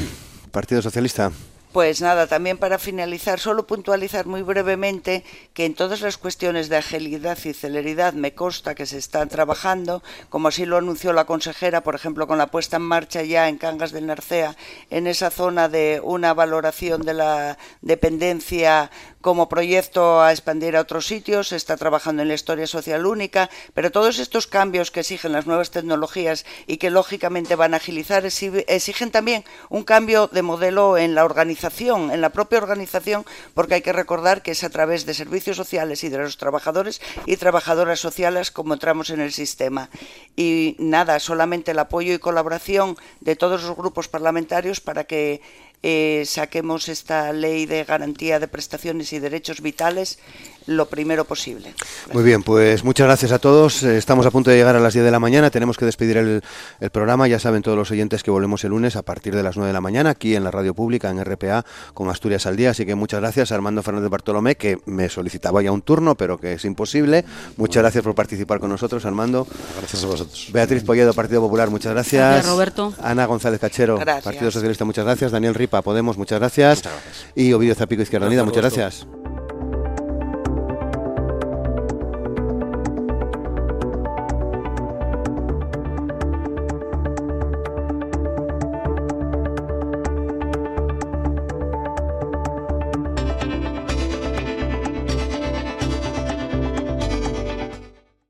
Partido 0.50 0.82
Socialista. 0.82 1.32
Pues 1.76 2.00
nada, 2.00 2.26
también 2.26 2.56
para 2.56 2.78
finalizar, 2.78 3.38
solo 3.38 3.66
puntualizar 3.66 4.24
muy 4.24 4.40
brevemente 4.40 5.24
que 5.52 5.66
en 5.66 5.74
todas 5.74 6.00
las 6.00 6.16
cuestiones 6.16 6.70
de 6.70 6.78
agilidad 6.78 7.36
y 7.44 7.52
celeridad 7.52 8.14
me 8.14 8.32
consta 8.32 8.74
que 8.74 8.86
se 8.86 8.96
están 8.96 9.28
trabajando, 9.28 10.02
como 10.30 10.48
así 10.48 10.64
lo 10.64 10.78
anunció 10.78 11.12
la 11.12 11.26
consejera, 11.26 11.82
por 11.82 11.94
ejemplo, 11.94 12.26
con 12.26 12.38
la 12.38 12.46
puesta 12.46 12.78
en 12.78 12.82
marcha 12.84 13.22
ya 13.24 13.50
en 13.50 13.58
Cangas 13.58 13.92
del 13.92 14.06
Narcea, 14.06 14.56
en 14.88 15.06
esa 15.06 15.30
zona 15.30 15.68
de 15.68 16.00
una 16.02 16.32
valoración 16.32 17.02
de 17.02 17.12
la 17.12 17.58
dependencia 17.82 18.90
como 19.26 19.48
proyecto 19.48 20.22
a 20.22 20.30
expandir 20.30 20.76
a 20.76 20.82
otros 20.82 21.08
sitios, 21.08 21.48
se 21.48 21.56
está 21.56 21.76
trabajando 21.76 22.22
en 22.22 22.28
la 22.28 22.34
historia 22.34 22.68
social 22.68 23.06
única, 23.06 23.50
pero 23.74 23.90
todos 23.90 24.20
estos 24.20 24.46
cambios 24.46 24.92
que 24.92 25.00
exigen 25.00 25.32
las 25.32 25.48
nuevas 25.48 25.72
tecnologías 25.72 26.46
y 26.68 26.76
que 26.76 26.90
lógicamente 26.90 27.56
van 27.56 27.74
a 27.74 27.78
agilizar 27.78 28.24
exigen 28.24 29.10
también 29.10 29.42
un 29.68 29.82
cambio 29.82 30.28
de 30.28 30.42
modelo 30.42 30.96
en 30.96 31.16
la 31.16 31.24
organización, 31.24 32.12
en 32.12 32.20
la 32.20 32.30
propia 32.30 32.58
organización, 32.58 33.26
porque 33.52 33.74
hay 33.74 33.82
que 33.82 33.92
recordar 33.92 34.42
que 34.44 34.52
es 34.52 34.62
a 34.62 34.70
través 34.70 35.06
de 35.06 35.14
servicios 35.14 35.56
sociales 35.56 36.04
y 36.04 36.08
de 36.08 36.18
los 36.18 36.36
trabajadores 36.36 37.00
y 37.24 37.36
trabajadoras 37.36 37.98
sociales 37.98 38.52
como 38.52 38.74
entramos 38.74 39.10
en 39.10 39.18
el 39.18 39.32
sistema. 39.32 39.90
Y 40.36 40.76
nada, 40.78 41.18
solamente 41.18 41.72
el 41.72 41.80
apoyo 41.80 42.14
y 42.14 42.20
colaboración 42.20 42.96
de 43.20 43.34
todos 43.34 43.64
los 43.64 43.76
grupos 43.76 44.06
parlamentarios 44.06 44.80
para 44.80 45.02
que 45.02 45.40
eh, 45.88 46.24
saquemos 46.26 46.88
esta 46.88 47.32
ley 47.32 47.64
de 47.64 47.84
garantía 47.84 48.40
de 48.40 48.48
prestaciones 48.48 49.12
y 49.12 49.20
derechos 49.20 49.60
vitales 49.60 50.18
lo 50.66 50.86
primero 50.86 51.24
posible. 51.24 51.74
Gracias. 51.76 52.14
Muy 52.14 52.22
bien, 52.22 52.42
pues 52.42 52.84
muchas 52.84 53.06
gracias 53.06 53.32
a 53.32 53.38
todos. 53.38 53.82
Estamos 53.82 54.26
a 54.26 54.30
punto 54.30 54.50
de 54.50 54.56
llegar 54.56 54.76
a 54.76 54.80
las 54.80 54.94
10 54.94 55.04
de 55.04 55.10
la 55.10 55.20
mañana. 55.20 55.50
Tenemos 55.50 55.76
que 55.76 55.84
despedir 55.84 56.16
el, 56.16 56.42
el, 56.80 56.90
programa. 56.90 57.28
Ya 57.28 57.38
saben 57.38 57.62
todos 57.62 57.76
los 57.76 57.90
oyentes 57.90 58.22
que 58.22 58.30
volvemos 58.30 58.64
el 58.64 58.70
lunes 58.70 58.96
a 58.96 59.02
partir 59.02 59.34
de 59.34 59.42
las 59.42 59.56
9 59.56 59.68
de 59.68 59.72
la 59.72 59.80
mañana 59.80 60.10
aquí 60.10 60.34
en 60.34 60.44
la 60.44 60.50
radio 60.50 60.74
pública, 60.74 61.10
en 61.10 61.24
RPA, 61.24 61.64
con 61.94 62.08
Asturias 62.10 62.46
al 62.46 62.56
día. 62.56 62.70
Así 62.70 62.84
que 62.84 62.94
muchas 62.94 63.20
gracias 63.20 63.52
a 63.52 63.54
Armando 63.54 63.82
Fernández 63.82 64.10
Bartolomé, 64.10 64.56
que 64.56 64.78
me 64.86 65.08
solicitaba 65.08 65.62
ya 65.62 65.72
un 65.72 65.82
turno, 65.82 66.14
pero 66.16 66.38
que 66.38 66.54
es 66.54 66.64
imposible. 66.64 67.24
Muchas 67.56 67.82
gracias 67.82 68.02
por 68.02 68.14
participar 68.14 68.60
con 68.60 68.70
nosotros, 68.70 69.04
Armando. 69.04 69.46
Gracias 69.78 70.02
a 70.02 70.06
vosotros. 70.06 70.48
Beatriz 70.52 70.82
Polledo, 70.82 71.14
Partido 71.14 71.40
Popular, 71.40 71.70
muchas 71.70 71.92
gracias. 71.92 72.22
Gracias, 72.22 72.52
Roberto. 72.52 72.94
Ana 73.02 73.26
González 73.26 73.60
Cachero, 73.60 73.98
gracias. 73.98 74.24
Partido 74.24 74.50
Socialista, 74.50 74.84
muchas 74.84 75.04
gracias. 75.04 75.32
Daniel 75.32 75.54
Ripa, 75.54 75.82
Podemos, 75.82 76.18
muchas 76.18 76.38
gracias. 76.38 76.78
Muchas 76.78 76.92
gracias. 76.92 77.26
Y 77.34 77.52
Ovidio 77.52 77.74
Zapico, 77.74 78.02
Izquierda 78.02 78.26
Unida, 78.26 78.44
muchas 78.44 78.62
gracias. 78.62 79.06